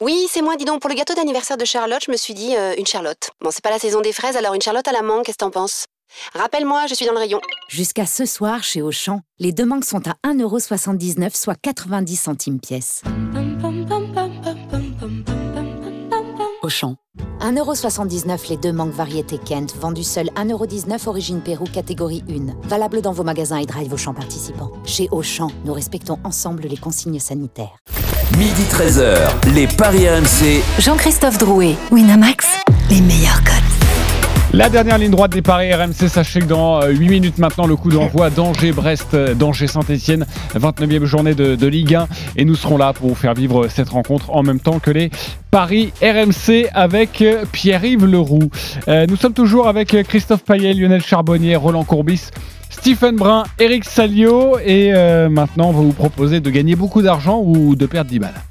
Oui, 0.00 0.26
c'est 0.30 0.40
moi, 0.40 0.56
dis 0.56 0.64
donc. 0.64 0.80
Pour 0.80 0.88
le 0.88 0.96
gâteau 0.96 1.14
d'anniversaire 1.14 1.58
de 1.58 1.64
Charlotte, 1.66 2.02
je 2.06 2.10
me 2.10 2.16
suis 2.16 2.32
dit 2.32 2.56
euh, 2.56 2.74
une 2.78 2.86
Charlotte. 2.86 3.30
Bon, 3.42 3.50
c'est 3.50 3.62
pas 3.62 3.70
la 3.70 3.78
saison 3.78 4.00
des 4.00 4.14
fraises, 4.14 4.34
alors 4.34 4.54
une 4.54 4.62
Charlotte 4.62 4.88
à 4.88 4.92
la 4.92 5.02
mangue, 5.02 5.24
qu'est-ce 5.24 5.36
que 5.36 5.44
t'en 5.44 5.50
penses? 5.50 5.84
Rappelle-moi, 6.34 6.86
je 6.88 6.94
suis 6.94 7.04
dans 7.04 7.12
le 7.12 7.18
rayon. 7.18 7.40
Jusqu'à 7.68 8.06
ce 8.06 8.24
soir, 8.24 8.64
chez 8.64 8.80
Auchan, 8.80 9.20
les 9.38 9.52
deux 9.52 9.66
mangues 9.66 9.84
sont 9.84 10.02
à 10.08 10.14
1,79€, 10.26 11.36
soit 11.36 11.54
90 11.54 12.16
centimes 12.16 12.60
pièce. 12.60 13.02
Auchan. 16.70 16.94
1,79€ 17.40 18.48
les 18.48 18.56
deux 18.56 18.72
mangues 18.72 18.92
variété 18.92 19.38
Kent, 19.38 19.74
vendus 19.80 20.04
seuls 20.04 20.30
1,19€ 20.36 21.08
origine 21.08 21.40
Pérou, 21.40 21.64
catégorie 21.64 22.22
1. 22.30 22.68
Valable 22.68 23.02
dans 23.02 23.10
vos 23.10 23.24
magasins 23.24 23.56
et 23.56 23.66
drive 23.66 23.92
Auchan 23.92 24.14
participants. 24.14 24.70
Chez 24.84 25.08
Auchan, 25.10 25.50
nous 25.64 25.72
respectons 25.72 26.20
ensemble 26.22 26.62
les 26.68 26.76
consignes 26.76 27.18
sanitaires. 27.18 27.76
Midi 28.38 28.62
13h, 28.70 29.52
les 29.52 29.66
Paris 29.66 30.08
RMC. 30.08 30.62
Jean-Christophe 30.78 31.38
Drouet, 31.38 31.74
Winamax, 31.90 32.46
les 32.88 33.00
meilleurs 33.00 33.42
codes. 33.42 33.59
La 34.52 34.68
dernière 34.68 34.98
ligne 34.98 35.12
droite 35.12 35.30
des 35.30 35.42
paris 35.42 35.72
RMC, 35.72 36.08
sachez 36.08 36.40
que 36.40 36.46
dans 36.46 36.82
euh, 36.82 36.88
8 36.88 37.08
minutes 37.08 37.38
maintenant, 37.38 37.68
le 37.68 37.76
coup 37.76 37.88
d'envoi 37.88 38.30
d'Angers-Brest, 38.30 39.14
euh, 39.14 39.34
d'Angers-Saint-Etienne, 39.34 40.26
29e 40.56 41.04
journée 41.04 41.34
de, 41.34 41.66
Ligue 41.66 41.94
1. 41.94 42.08
Et 42.36 42.44
nous 42.44 42.56
serons 42.56 42.76
là 42.76 42.92
pour 42.92 43.08
vous 43.10 43.14
faire 43.14 43.34
vivre 43.34 43.68
cette 43.68 43.90
rencontre 43.90 44.34
en 44.34 44.42
même 44.42 44.58
temps 44.58 44.80
que 44.80 44.90
les 44.90 45.10
paris 45.52 45.92
RMC 46.02 46.68
avec 46.74 47.22
euh, 47.22 47.44
Pierre-Yves 47.52 48.06
Leroux. 48.06 48.50
Euh, 48.88 49.06
nous 49.08 49.16
sommes 49.16 49.34
toujours 49.34 49.68
avec 49.68 49.94
euh, 49.94 50.02
Christophe 50.02 50.44
Payet, 50.44 50.74
Lionel 50.74 51.02
Charbonnier, 51.02 51.54
Roland 51.54 51.84
Courbis. 51.84 52.30
Stephen 52.70 53.16
Brun, 53.16 53.44
Eric 53.58 53.84
Salio 53.84 54.58
et 54.64 54.94
euh, 54.94 55.28
maintenant 55.28 55.68
on 55.68 55.72
va 55.72 55.80
vous 55.82 55.92
proposer 55.92 56.40
de 56.40 56.50
gagner 56.50 56.76
beaucoup 56.76 57.02
d'argent 57.02 57.40
ou 57.44 57.74
de 57.76 57.86
perdre 57.86 58.10
10 58.10 58.18
balles. 58.20 58.49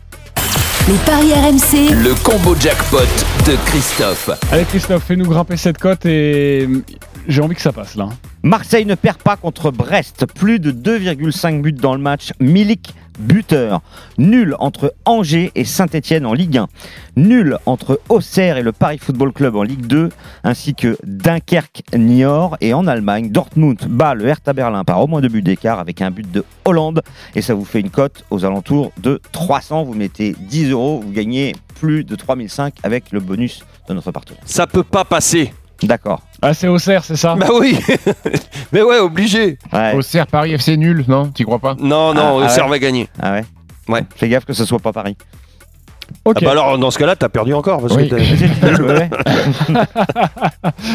Les 0.89 0.97
paris 1.05 1.31
RMC, 1.31 1.93
Le 2.03 2.15
combo 2.23 2.55
jackpot 2.59 2.97
de 3.45 3.55
Christophe. 3.67 4.31
Allez 4.51 4.65
Christophe, 4.65 5.03
fais-nous 5.03 5.29
grimper 5.29 5.55
cette 5.55 5.77
cote 5.77 6.03
et 6.07 6.65
euh, 6.67 6.83
j'ai 7.27 7.43
envie 7.43 7.53
que 7.53 7.61
ça 7.61 7.71
passe 7.71 7.93
là. 7.93 8.09
Marseille 8.41 8.87
ne 8.87 8.95
perd 8.95 9.19
pas 9.19 9.35
contre 9.35 9.69
Brest. 9.69 10.25
Plus 10.33 10.57
de 10.59 10.71
2,5 10.71 11.61
buts 11.61 11.73
dans 11.73 11.93
le 11.93 12.01
match. 12.01 12.31
Milik 12.39 12.95
buteur. 13.19 13.81
Nul 14.17 14.55
entre 14.59 14.93
Angers 15.05 15.51
et 15.55 15.65
Saint-Etienne 15.65 16.25
en 16.25 16.33
Ligue 16.33 16.57
1. 16.57 16.67
Nul 17.15 17.57
entre 17.65 18.01
Auxerre 18.09 18.57
et 18.57 18.63
le 18.63 18.71
Paris 18.71 18.97
Football 18.97 19.33
Club 19.33 19.55
en 19.55 19.63
Ligue 19.63 19.85
2. 19.85 20.09
Ainsi 20.43 20.73
que 20.73 20.97
Dunkerque-Niort. 21.05 22.57
Et 22.61 22.73
en 22.73 22.87
Allemagne, 22.87 23.29
Dortmund 23.29 23.77
bat 23.87 24.13
le 24.13 24.27
Hertha 24.27 24.53
Berlin 24.53 24.83
par 24.83 25.01
au 25.01 25.07
moins 25.07 25.21
deux 25.21 25.29
buts 25.29 25.41
d'écart 25.41 25.79
avec 25.79 26.01
un 26.01 26.11
but 26.11 26.29
de 26.31 26.43
Hollande. 26.65 27.01
Et 27.35 27.41
ça 27.41 27.53
vous 27.53 27.65
fait 27.65 27.81
une 27.81 27.89
cote 27.89 28.25
aux 28.29 28.45
alentours 28.45 28.91
de 29.01 29.21
300. 29.31 29.83
Vous 29.83 29.93
mettez 29.93 30.35
10 30.39 30.71
euros. 30.71 31.01
Vous 31.03 31.11
gagnez 31.11 31.53
plus 31.79 32.03
de 32.03 32.15
3005 32.15 32.75
avec 32.83 33.11
le 33.11 33.19
bonus 33.19 33.63
de 33.87 33.93
notre 33.93 34.11
partenaire. 34.11 34.41
Ça 34.45 34.67
peut 34.67 34.83
pas 34.83 35.05
passer. 35.05 35.53
D'accord. 35.83 36.21
Ah 36.41 36.53
c'est 36.53 36.67
Auxerre, 36.67 37.03
c'est 37.03 37.15
ça 37.15 37.35
Bah 37.35 37.47
oui 37.59 37.77
Mais 38.71 38.81
ouais, 38.81 38.99
obligé 38.99 39.57
Auxerre, 39.95 40.27
Paris 40.27 40.53
FC 40.53 40.77
nul, 40.77 41.05
non? 41.07 41.31
Tu 41.33 41.45
crois 41.45 41.59
pas? 41.59 41.75
Non, 41.79 42.13
non, 42.13 42.21
Ah, 42.21 42.29
ah 42.41 42.45
Auxerre 42.45 42.65
ouais. 42.65 42.71
va 42.71 42.79
gagner. 42.79 43.07
Ah 43.21 43.33
ouais 43.33 43.45
Ouais. 43.87 44.03
Fais 44.15 44.29
gaffe 44.29 44.45
que 44.45 44.53
ce 44.53 44.65
soit 44.65 44.79
pas 44.79 44.93
Paris. 44.93 45.15
Ok. 46.25 46.37
Ah 46.41 46.45
bah 46.45 46.51
alors, 46.51 46.77
dans 46.79 46.89
ce 46.91 46.97
cas-là, 46.99 47.15
t'as 47.15 47.29
perdu 47.29 47.53
encore. 47.53 47.81
Parce 47.81 47.95
Oui. 47.95 48.09
que 48.09 48.15
t'as- 48.15 48.19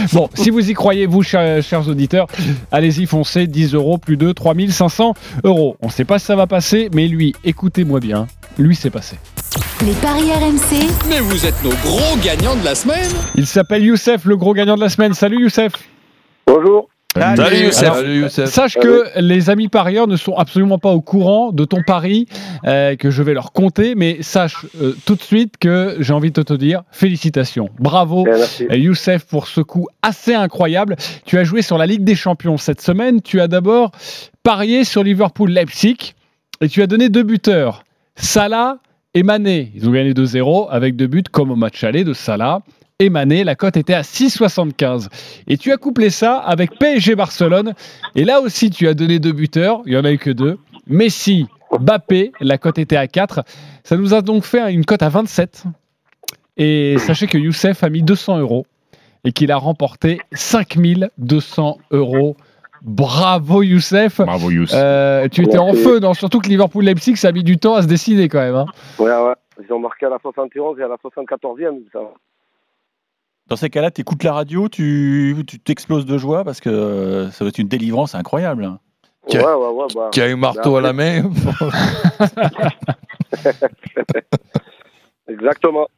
Bon, 0.12 0.28
si 0.34 0.50
vous 0.50 0.70
y 0.70 0.74
croyez, 0.74 1.06
vous, 1.06 1.22
chers, 1.22 1.62
chers 1.62 1.88
auditeurs, 1.88 2.26
allez-y, 2.72 3.06
foncez, 3.06 3.46
10 3.46 3.74
euros, 3.74 3.98
plus 3.98 4.16
de 4.16 4.32
3500 4.32 5.14
euros. 5.44 5.76
On 5.82 5.86
ne 5.86 5.92
sait 5.92 6.04
pas 6.04 6.18
si 6.18 6.26
ça 6.26 6.36
va 6.36 6.46
passer, 6.46 6.88
mais 6.92 7.08
lui, 7.08 7.34
écoutez-moi 7.44 8.00
bien, 8.00 8.26
lui, 8.58 8.76
c'est 8.76 8.90
passé. 8.90 9.16
les 9.84 9.92
paris 9.94 10.30
RMC, 10.32 10.88
Mais 11.08 11.20
vous 11.20 11.44
êtes 11.46 11.62
nos 11.64 11.70
gros 11.70 12.16
gagnants 12.24 12.56
de 12.56 12.64
la 12.64 12.74
semaine 12.74 13.10
Il 13.34 13.46
s'appelle 13.46 13.82
Youssef, 13.84 14.24
le 14.24 14.36
gros 14.36 14.54
gagnant 14.54 14.76
de 14.76 14.80
la 14.80 14.88
semaine. 14.88 15.14
Salut 15.14 15.40
Youssef 15.40 15.72
Bonjour. 16.46 16.88
Salut, 17.16 17.56
Youssef. 17.66 17.82
Alors, 17.84 17.96
Salut, 17.96 18.20
Youssef. 18.22 18.50
Sache 18.50 18.74
que 18.74 19.04
les 19.20 19.48
amis 19.48 19.68
parieurs 19.68 20.08
ne 20.08 20.16
sont 20.16 20.34
absolument 20.34 20.78
pas 20.78 20.90
au 20.90 21.00
courant 21.00 21.52
de 21.52 21.64
ton 21.64 21.80
pari 21.86 22.26
euh, 22.64 22.96
que 22.96 23.10
je 23.10 23.22
vais 23.22 23.34
leur 23.34 23.52
compter, 23.52 23.94
mais 23.94 24.18
sache 24.20 24.66
euh, 24.82 24.96
tout 25.06 25.14
de 25.14 25.22
suite 25.22 25.54
que 25.58 25.96
j'ai 26.00 26.12
envie 26.12 26.32
de 26.32 26.42
te 26.42 26.54
dire 26.54 26.82
félicitations, 26.90 27.68
bravo 27.78 28.24
merci. 28.24 28.66
euh, 28.68 28.76
Youssef 28.76 29.26
pour 29.26 29.46
ce 29.46 29.60
coup 29.60 29.86
assez 30.02 30.34
incroyable. 30.34 30.96
Tu 31.24 31.38
as 31.38 31.44
joué 31.44 31.62
sur 31.62 31.78
la 31.78 31.86
Ligue 31.86 32.02
des 32.02 32.16
Champions 32.16 32.56
cette 32.56 32.80
semaine. 32.80 33.22
Tu 33.22 33.40
as 33.40 33.46
d'abord 33.46 33.92
parié 34.42 34.82
sur 34.82 35.04
Liverpool-Leipzig 35.04 36.14
et 36.60 36.68
tu 36.68 36.82
as 36.82 36.88
donné 36.88 37.10
deux 37.10 37.22
buteurs, 37.22 37.83
Salah 38.16 38.78
et 39.14 39.22
Mané. 39.22 39.72
Ils 39.74 39.88
ont 39.88 39.92
gagné 39.92 40.12
2-0 40.12 40.68
avec 40.70 40.96
deux 40.96 41.06
buts 41.06 41.22
comme 41.30 41.50
au 41.50 41.56
match 41.56 41.82
aller 41.84 42.04
de 42.04 42.12
Salah. 42.12 42.60
Et 43.00 43.10
Mané, 43.10 43.42
la 43.42 43.56
cote 43.56 43.76
était 43.76 43.94
à 43.94 44.02
6,75. 44.02 45.08
Et 45.48 45.58
tu 45.58 45.72
as 45.72 45.76
couplé 45.76 46.10
ça 46.10 46.36
avec 46.38 46.78
PSG 46.78 47.16
Barcelone. 47.16 47.74
Et 48.14 48.24
là 48.24 48.40
aussi, 48.40 48.70
tu 48.70 48.86
as 48.86 48.94
donné 48.94 49.18
deux 49.18 49.32
buteurs. 49.32 49.82
Il 49.86 49.92
n'y 49.92 49.98
en 49.98 50.04
a 50.04 50.12
eu 50.12 50.18
que 50.18 50.30
deux. 50.30 50.58
Messi, 50.86 51.46
Bappé, 51.80 52.32
la 52.40 52.56
cote 52.56 52.78
était 52.78 52.96
à 52.96 53.08
4. 53.08 53.42
Ça 53.82 53.96
nous 53.96 54.14
a 54.14 54.22
donc 54.22 54.44
fait 54.44 54.72
une 54.72 54.84
cote 54.84 55.02
à 55.02 55.08
27. 55.08 55.64
Et 56.56 56.96
sachez 56.98 57.26
que 57.26 57.36
Youssef 57.36 57.82
a 57.82 57.90
mis 57.90 58.02
200 58.02 58.38
euros 58.38 58.64
et 59.24 59.32
qu'il 59.32 59.50
a 59.50 59.56
remporté 59.56 60.20
5200 60.32 61.78
euros. 61.90 62.36
Bravo 62.84 63.62
Youssef. 63.62 64.20
Bravo 64.20 64.50
Youssef. 64.50 64.78
Euh, 64.78 65.26
tu 65.28 65.42
étais 65.42 65.56
en 65.58 65.72
feu, 65.72 65.98
non 66.00 66.12
Surtout 66.14 66.38
que 66.40 66.48
Liverpool-Leipzig, 66.48 67.16
ça 67.16 67.28
a 67.28 67.32
mis 67.32 67.42
du 67.42 67.56
temps 67.56 67.74
à 67.74 67.82
se 67.82 67.86
décider 67.86 68.28
quand 68.28 68.40
même. 68.40 68.54
hein. 68.54 68.66
Ouais, 68.98 69.06
ouais. 69.10 69.34
Ils 69.66 69.72
ont 69.72 69.78
marqué 69.78 70.04
à 70.06 70.10
la 70.10 70.18
71 70.20 70.78
et 70.78 70.82
à 70.82 70.88
la 70.88 70.96
74e. 70.96 71.82
Ça. 71.92 72.00
Dans 73.46 73.56
ces 73.56 73.70
cas-là, 73.70 73.90
tu 73.90 74.00
écoutes 74.02 74.22
la 74.22 74.32
radio, 74.34 74.68
tu 74.68 75.34
tu 75.46 75.58
t'exploses 75.60 76.04
de 76.06 76.18
joie 76.18 76.44
parce 76.44 76.60
que 76.60 76.68
euh, 76.70 77.30
ça 77.30 77.44
va 77.44 77.48
être 77.48 77.58
une 77.58 77.68
délivrance 77.68 78.14
incroyable. 78.14 78.64
hein. 78.64 78.78
Qui 79.28 79.38
Ouais, 79.38 79.44
a- 79.44 79.58
ouais, 79.58 79.68
ouais. 79.68 79.86
Bah, 79.94 80.08
Qui 80.12 80.20
a 80.20 80.24
un 80.26 80.36
marteau 80.36 80.76
à 80.76 80.80
la 80.82 80.92
main 80.92 81.22
Exactement. 85.28 85.88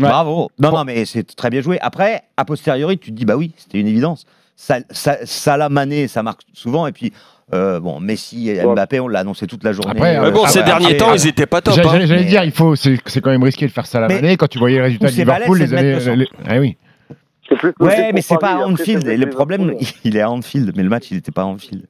Bravo. 0.00 0.50
Non, 0.58 0.72
non, 0.72 0.84
mais 0.84 1.04
c'est 1.04 1.24
très 1.36 1.50
bien 1.50 1.60
joué. 1.60 1.78
Après, 1.80 2.22
a 2.36 2.44
posteriori, 2.44 2.98
tu 2.98 3.10
te 3.10 3.16
dis, 3.16 3.24
bah 3.24 3.36
oui, 3.36 3.52
c'était 3.56 3.80
une 3.80 3.86
évidence. 3.86 4.26
Ça, 4.56 4.78
ça, 4.90 5.18
Salah, 5.24 5.68
Mané, 5.68 6.08
ça 6.08 6.22
marque 6.22 6.40
souvent. 6.54 6.86
Et 6.86 6.92
puis, 6.92 7.12
euh, 7.54 7.78
bon, 7.78 8.00
Messi 8.00 8.48
et 8.50 8.64
Mbappé, 8.64 9.00
on 9.00 9.08
l'a 9.08 9.20
annoncé 9.20 9.46
toute 9.46 9.62
la 9.62 9.72
journée. 9.72 9.92
Après, 9.92 10.16
Euh, 10.16 10.22
Mais 10.24 10.30
bon, 10.32 10.42
ah 10.44 10.48
ces 10.48 10.60
ouais, 10.60 10.64
derniers 10.64 10.86
après, 10.86 10.96
temps, 10.96 11.10
euh, 11.12 11.16
ils 11.16 11.28
étaient 11.28 11.46
pas 11.46 11.60
top. 11.60 11.74
J'allais 11.74 12.10
hein. 12.10 12.22
dire, 12.24 12.42
il 12.42 12.52
faut, 12.52 12.74
c'est 12.74 12.98
c'est 13.06 13.20
quand 13.20 13.30
même 13.30 13.42
risqué 13.42 13.66
de 13.66 13.70
faire 13.72 13.84
manée 14.08 14.36
quand 14.36 14.48
tu 14.48 14.58
voyais 14.58 14.76
les 14.76 14.82
résultats 14.82 15.06
de 15.10 15.12
Liverpool 15.12 15.58
c'est 15.58 15.66
les 15.66 15.74
années. 15.74 16.04
le 16.06 16.14
les- 16.14 16.28
Ah 16.48 16.58
oui. 16.58 16.76
Plus 17.48 17.72
Ouais, 17.78 18.12
mais 18.12 18.22
c'est 18.22 18.38
pas 18.38 18.54
à 18.54 18.66
Anfield. 18.66 19.06
Et 19.06 19.16
le 19.16 19.28
problème, 19.28 19.74
il 20.04 20.16
est 20.16 20.20
à 20.22 20.30
Anfield, 20.30 20.72
mais 20.74 20.82
le 20.82 20.88
match, 20.88 21.04
il 21.10 21.14
n'était 21.16 21.30
pas 21.32 21.42
à 21.42 21.44
Anfield. 21.44 21.86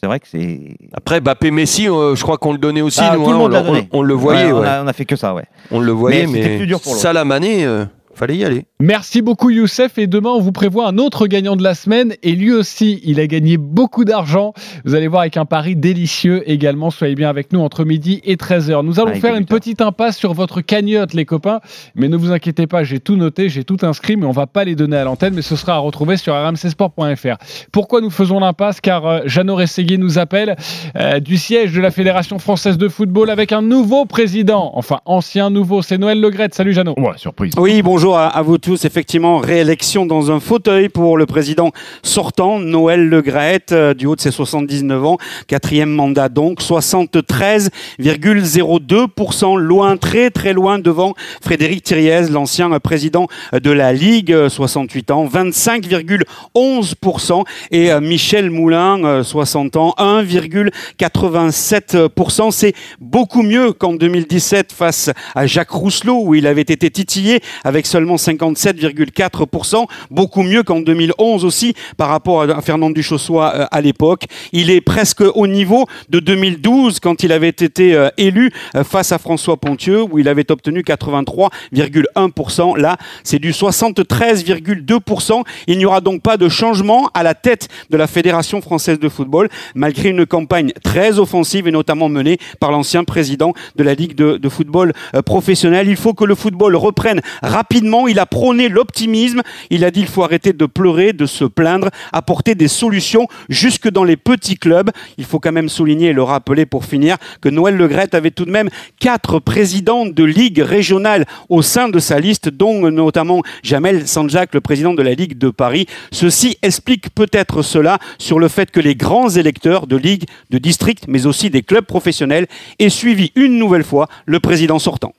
C'est 0.00 0.06
vrai 0.06 0.18
que 0.20 0.26
c'est. 0.28 0.76
Après, 0.94 1.20
Bappé 1.20 1.50
Messi, 1.50 1.88
euh, 1.88 2.14
je 2.16 2.22
crois 2.22 2.38
qu'on 2.38 2.52
le 2.52 2.58
donnait 2.58 2.80
aussi. 2.80 3.00
Ah, 3.02 3.14
nous, 3.16 3.24
tout 3.24 3.30
le 3.30 3.36
hein, 3.36 3.38
monde 3.38 3.54
on, 3.54 3.62
donné. 3.64 3.88
on- 3.92 3.98
on 3.98 4.02
le 4.02 4.14
voyait. 4.14 4.46
Ouais, 4.46 4.52
on, 4.52 4.62
a, 4.62 4.82
on 4.82 4.86
a 4.86 4.92
fait 4.92 5.04
que 5.04 5.14
ça, 5.16 5.34
ouais. 5.34 5.44
On 5.70 5.78
le 5.80 5.92
voyait, 5.92 6.26
Mais 6.26 6.32
c'était 6.38 6.48
mais, 6.48 6.56
plus 6.58 6.66
dur 6.66 6.80
pour 6.80 6.92
l'autre. 6.92 7.02
Salah 7.02 7.24
Mané, 7.24 7.64
euh, 7.66 7.84
fallait 8.14 8.36
y 8.36 8.44
aller. 8.44 8.66
Merci 8.80 9.22
beaucoup 9.22 9.50
Youssef 9.50 9.96
et 9.98 10.06
demain 10.06 10.30
on 10.30 10.40
vous 10.40 10.52
prévoit 10.52 10.88
un 10.88 10.98
autre 10.98 11.26
gagnant 11.26 11.56
de 11.56 11.62
la 11.62 11.74
semaine 11.74 12.14
et 12.22 12.32
lui 12.32 12.52
aussi 12.52 13.00
il 13.04 13.20
a 13.20 13.26
gagné 13.26 13.56
beaucoup 13.56 14.04
d'argent. 14.04 14.52
Vous 14.84 14.94
allez 14.94 15.08
voir 15.08 15.22
avec 15.22 15.36
un 15.36 15.44
pari 15.44 15.76
délicieux 15.76 16.42
également. 16.50 16.90
Soyez 16.90 17.14
bien 17.14 17.30
avec 17.30 17.52
nous 17.52 17.60
entre 17.60 17.84
midi 17.84 18.20
et 18.24 18.36
13h. 18.36 18.84
Nous 18.84 19.00
allons 19.00 19.10
Avec 19.10 19.22
faire 19.22 19.36
une 19.36 19.46
petite 19.46 19.80
impasse 19.80 20.16
sur 20.16 20.34
votre 20.34 20.60
cagnotte 20.60 21.14
les 21.14 21.24
copains. 21.24 21.60
Mais 21.94 22.08
ne 22.08 22.16
vous 22.16 22.32
inquiétez 22.32 22.66
pas, 22.66 22.84
j'ai 22.84 23.00
tout 23.00 23.16
noté, 23.16 23.48
j'ai 23.48 23.64
tout 23.64 23.78
inscrit 23.82 24.16
mais 24.16 24.26
on 24.26 24.32
va 24.32 24.46
pas 24.46 24.64
les 24.64 24.74
donner 24.74 24.96
à 24.96 25.04
l'antenne 25.04 25.34
mais 25.34 25.42
ce 25.42 25.56
sera 25.56 25.74
à 25.74 25.78
retrouver 25.78 26.16
sur 26.16 26.34
rmcsport.fr. 26.34 27.36
Pourquoi 27.72 28.00
nous 28.00 28.10
faisons 28.10 28.40
l'impasse? 28.40 28.80
Car 28.80 29.06
euh, 29.06 29.20
Jeannot 29.26 29.56
Rességuier 29.56 29.98
nous 29.98 30.18
appelle 30.18 30.56
euh, 30.96 31.20
du 31.20 31.36
siège 31.36 31.72
de 31.72 31.80
la 31.80 31.90
Fédération 31.90 32.38
française 32.38 32.78
de 32.78 32.88
football 32.88 33.30
avec 33.30 33.52
un 33.52 33.62
nouveau 33.62 34.04
président. 34.04 34.72
Enfin 34.74 35.00
ancien 35.06 35.50
nouveau, 35.50 35.82
c'est 35.82 35.98
Noël 35.98 36.20
Legrette. 36.20 36.54
Salut 36.54 36.72
Jeannot. 36.72 36.94
Ouais, 36.98 37.16
surprise. 37.16 37.52
Oui, 37.56 37.80
bonjour 37.82 38.01
à, 38.10 38.26
à 38.26 38.42
vous 38.42 38.58
tous. 38.58 38.84
Effectivement, 38.84 39.38
réélection 39.38 40.04
dans 40.06 40.32
un 40.32 40.40
fauteuil 40.40 40.88
pour 40.88 41.16
le 41.16 41.26
président 41.26 41.70
sortant, 42.02 42.58
Noël 42.58 43.08
Legrette, 43.08 43.70
euh, 43.72 43.94
du 43.94 44.06
haut 44.06 44.16
de 44.16 44.20
ses 44.20 44.32
79 44.32 45.04
ans. 45.04 45.18
Quatrième 45.46 45.90
mandat 45.90 46.28
donc, 46.28 46.60
73,02%, 46.60 49.56
loin, 49.56 49.96
très 49.96 50.30
très 50.30 50.52
loin 50.52 50.80
devant 50.80 51.14
Frédéric 51.40 51.84
Thiriez, 51.84 52.22
l'ancien 52.28 52.72
euh, 52.72 52.80
président 52.80 53.28
de 53.52 53.70
la 53.70 53.92
Ligue, 53.92 54.32
euh, 54.32 54.48
68 54.48 55.12
ans, 55.12 55.24
25,11%. 55.26 57.44
Et 57.70 57.92
euh, 57.92 58.00
Michel 58.00 58.50
Moulin, 58.50 59.04
euh, 59.04 59.22
60 59.22 59.76
ans, 59.76 59.94
1,87%. 59.98 62.50
C'est 62.50 62.72
beaucoup 63.00 63.42
mieux 63.42 63.72
qu'en 63.72 63.94
2017 63.94 64.72
face 64.72 65.10
à 65.34 65.46
Jacques 65.46 65.70
Rousselot, 65.70 66.22
où 66.24 66.34
il 66.34 66.46
avait 66.46 66.62
été 66.62 66.90
titillé 66.90 67.40
avec 67.64 67.86
seulement 67.92 68.16
57,4%, 68.16 69.84
beaucoup 70.10 70.42
mieux 70.42 70.62
qu'en 70.62 70.80
2011 70.80 71.44
aussi 71.44 71.74
par 71.98 72.08
rapport 72.08 72.40
à 72.40 72.62
Fernand 72.62 72.88
Duchossois 72.88 73.52
euh, 73.54 73.66
à 73.70 73.82
l'époque. 73.82 74.24
Il 74.52 74.70
est 74.70 74.80
presque 74.80 75.20
au 75.20 75.46
niveau 75.46 75.86
de 76.08 76.18
2012 76.18 77.00
quand 77.00 77.22
il 77.22 77.32
avait 77.32 77.50
été 77.50 77.94
euh, 77.94 78.08
élu 78.16 78.50
euh, 78.74 78.82
face 78.82 79.12
à 79.12 79.18
François 79.18 79.58
Pontieux 79.58 80.00
où 80.02 80.18
il 80.18 80.26
avait 80.26 80.50
obtenu 80.50 80.80
83,1%. 80.80 82.78
Là, 82.78 82.96
c'est 83.24 83.38
du 83.38 83.50
73,2%. 83.50 85.42
Il 85.66 85.76
n'y 85.76 85.84
aura 85.84 86.00
donc 86.00 86.22
pas 86.22 86.38
de 86.38 86.48
changement 86.48 87.10
à 87.12 87.22
la 87.22 87.34
tête 87.34 87.68
de 87.90 87.98
la 87.98 88.06
Fédération 88.06 88.62
française 88.62 88.98
de 88.98 89.08
football 89.10 89.50
malgré 89.74 90.08
une 90.08 90.24
campagne 90.24 90.72
très 90.82 91.18
offensive 91.18 91.68
et 91.68 91.72
notamment 91.72 92.08
menée 92.08 92.38
par 92.58 92.72
l'ancien 92.72 93.04
président 93.04 93.52
de 93.76 93.82
la 93.82 93.92
Ligue 93.92 94.14
de, 94.14 94.38
de 94.38 94.48
football 94.48 94.94
professionnel. 95.26 95.88
Il 95.88 95.96
faut 95.96 96.14
que 96.14 96.24
le 96.24 96.34
football 96.34 96.74
reprenne 96.74 97.20
rapidement. 97.42 97.81
Il 98.08 98.18
a 98.18 98.26
prôné 98.26 98.68
l'optimisme. 98.68 99.42
Il 99.70 99.84
a 99.84 99.90
dit 99.90 100.00
il 100.00 100.06
faut 100.06 100.22
arrêter 100.22 100.52
de 100.52 100.66
pleurer, 100.66 101.12
de 101.12 101.26
se 101.26 101.44
plaindre, 101.44 101.90
apporter 102.12 102.54
des 102.54 102.68
solutions 102.68 103.28
jusque 103.48 103.88
dans 103.90 104.04
les 104.04 104.16
petits 104.16 104.56
clubs. 104.56 104.90
Il 105.18 105.24
faut 105.24 105.40
quand 105.40 105.52
même 105.52 105.68
souligner 105.68 106.08
et 106.08 106.12
le 106.12 106.22
rappeler 106.22 106.66
pour 106.66 106.84
finir 106.84 107.16
que 107.40 107.48
Noël 107.48 107.76
Legrette 107.76 108.14
avait 108.14 108.30
tout 108.30 108.44
de 108.44 108.50
même 108.50 108.68
quatre 109.00 109.38
présidents 109.38 110.06
de 110.06 110.24
ligues 110.24 110.60
régionales 110.60 111.26
au 111.48 111.62
sein 111.62 111.88
de 111.88 111.98
sa 111.98 112.18
liste, 112.18 112.48
dont 112.48 112.90
notamment 112.90 113.42
Jamel 113.62 114.06
Sanjak, 114.06 114.54
le 114.54 114.60
président 114.60 114.94
de 114.94 115.02
la 115.02 115.14
Ligue 115.14 115.38
de 115.38 115.50
Paris. 115.50 115.86
Ceci 116.12 116.56
explique 116.62 117.14
peut-être 117.14 117.62
cela 117.62 117.98
sur 118.18 118.38
le 118.38 118.48
fait 118.48 118.70
que 118.70 118.80
les 118.80 118.94
grands 118.94 119.28
électeurs 119.28 119.86
de 119.86 119.96
ligues, 119.96 120.24
de 120.50 120.58
districts, 120.58 121.04
mais 121.08 121.26
aussi 121.26 121.50
des 121.50 121.62
clubs 121.62 121.84
professionnels 121.84 122.46
aient 122.78 122.88
suivi 122.88 123.32
une 123.36 123.58
nouvelle 123.58 123.84
fois 123.84 124.08
le 124.26 124.40
président 124.40 124.78
sortant. 124.78 125.12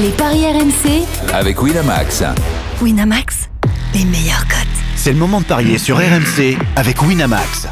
Les 0.00 0.10
paris 0.10 0.46
RMC 0.46 1.34
avec 1.34 1.60
Winamax. 1.60 2.22
Winamax, 2.80 3.48
les 3.94 4.04
meilleurs 4.04 4.46
cotes. 4.46 4.68
C'est 4.94 5.12
le 5.12 5.18
moment 5.18 5.40
de 5.40 5.46
parier 5.46 5.78
sur 5.78 5.96
RMC 5.96 6.56
avec 6.76 7.02
Winamax. 7.02 7.66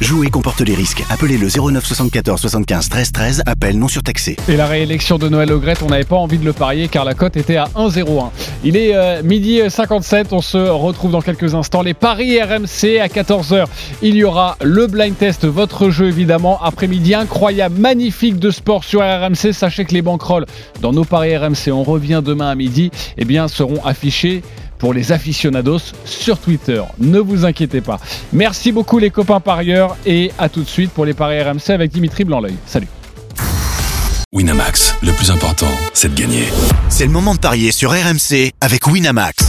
Jouer 0.00 0.30
comporte 0.30 0.60
les 0.60 0.76
risques. 0.76 1.02
Appelez 1.10 1.36
le 1.38 1.48
09 1.48 1.84
74 1.84 2.40
75 2.40 2.88
13 2.88 3.12
13. 3.12 3.42
Appel 3.46 3.76
non 3.76 3.88
surtaxé. 3.88 4.36
Et 4.48 4.56
la 4.56 4.66
réélection 4.66 5.18
de 5.18 5.28
Noël 5.28 5.48
Legrette, 5.48 5.82
on 5.82 5.88
n'avait 5.88 6.04
pas 6.04 6.14
envie 6.14 6.38
de 6.38 6.44
le 6.44 6.52
parier 6.52 6.86
car 6.86 7.04
la 7.04 7.14
cote 7.14 7.36
était 7.36 7.56
à 7.56 7.64
1,01. 7.74 8.30
Il 8.62 8.76
est 8.76 8.94
euh, 8.94 9.24
midi 9.24 9.60
57, 9.68 10.32
on 10.32 10.40
se 10.40 10.56
retrouve 10.56 11.10
dans 11.10 11.20
quelques 11.20 11.56
instants. 11.56 11.82
Les 11.82 11.94
paris 11.94 12.40
RMC 12.40 13.00
à 13.00 13.08
14h. 13.08 13.66
Il 14.00 14.14
y 14.14 14.22
aura 14.22 14.56
le 14.62 14.86
blind 14.86 15.18
test, 15.18 15.44
votre 15.46 15.90
jeu 15.90 16.06
évidemment. 16.06 16.62
Après-midi 16.62 17.16
incroyable, 17.16 17.80
magnifique 17.80 18.38
de 18.38 18.52
sport 18.52 18.84
sur 18.84 19.00
RMC. 19.00 19.52
Sachez 19.52 19.84
que 19.84 19.94
les 19.94 20.02
banquerolles 20.02 20.46
dans 20.80 20.92
nos 20.92 21.04
paris 21.04 21.36
RMC, 21.36 21.72
on 21.72 21.82
revient 21.82 22.22
demain 22.24 22.50
à 22.50 22.54
midi, 22.54 22.92
eh 23.16 23.24
bien, 23.24 23.48
seront 23.48 23.84
affichés 23.84 24.42
pour 24.78 24.94
les 24.94 25.12
aficionados 25.12 25.92
sur 26.04 26.38
Twitter. 26.38 26.82
Ne 26.98 27.18
vous 27.18 27.44
inquiétez 27.44 27.80
pas. 27.80 28.00
Merci 28.32 28.72
beaucoup 28.72 28.98
les 28.98 29.10
copains 29.10 29.40
parieurs 29.40 29.96
et 30.06 30.30
à 30.38 30.48
tout 30.48 30.62
de 30.62 30.68
suite 30.68 30.90
pour 30.90 31.04
les 31.04 31.14
paris 31.14 31.42
RMC 31.42 31.70
avec 31.70 31.90
Dimitri 31.90 32.24
blanc 32.24 32.40
Salut. 32.66 32.88
Winamax, 34.32 34.94
le 35.02 35.12
plus 35.12 35.30
important, 35.30 35.70
c'est 35.94 36.14
de 36.14 36.20
gagner. 36.20 36.44
C'est 36.90 37.06
le 37.06 37.10
moment 37.10 37.34
de 37.34 37.40
parier 37.40 37.72
sur 37.72 37.90
RMC 37.90 38.52
avec 38.60 38.86
Winamax. 38.86 39.48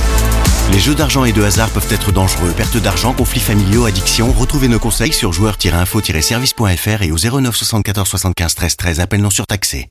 Les 0.71 0.79
jeux 0.79 0.95
d'argent 0.95 1.25
et 1.25 1.33
de 1.33 1.43
hasard 1.43 1.69
peuvent 1.69 1.91
être 1.91 2.11
dangereux. 2.11 2.53
Perte 2.55 2.77
d'argent, 2.77 3.13
conflits 3.13 3.39
familiaux, 3.39 3.85
addiction. 3.85 4.31
Retrouvez 4.31 4.67
nos 4.67 4.79
conseils 4.79 5.13
sur 5.13 5.33
joueurs-info-service.fr 5.33 7.01
et 7.01 7.11
au 7.11 7.17
09 7.17 7.55
74 7.55 8.07
75 8.07 8.55
13 8.55 8.77
13. 8.77 8.99
Appel 8.99 9.21
non 9.21 9.31
surtaxé. 9.31 9.87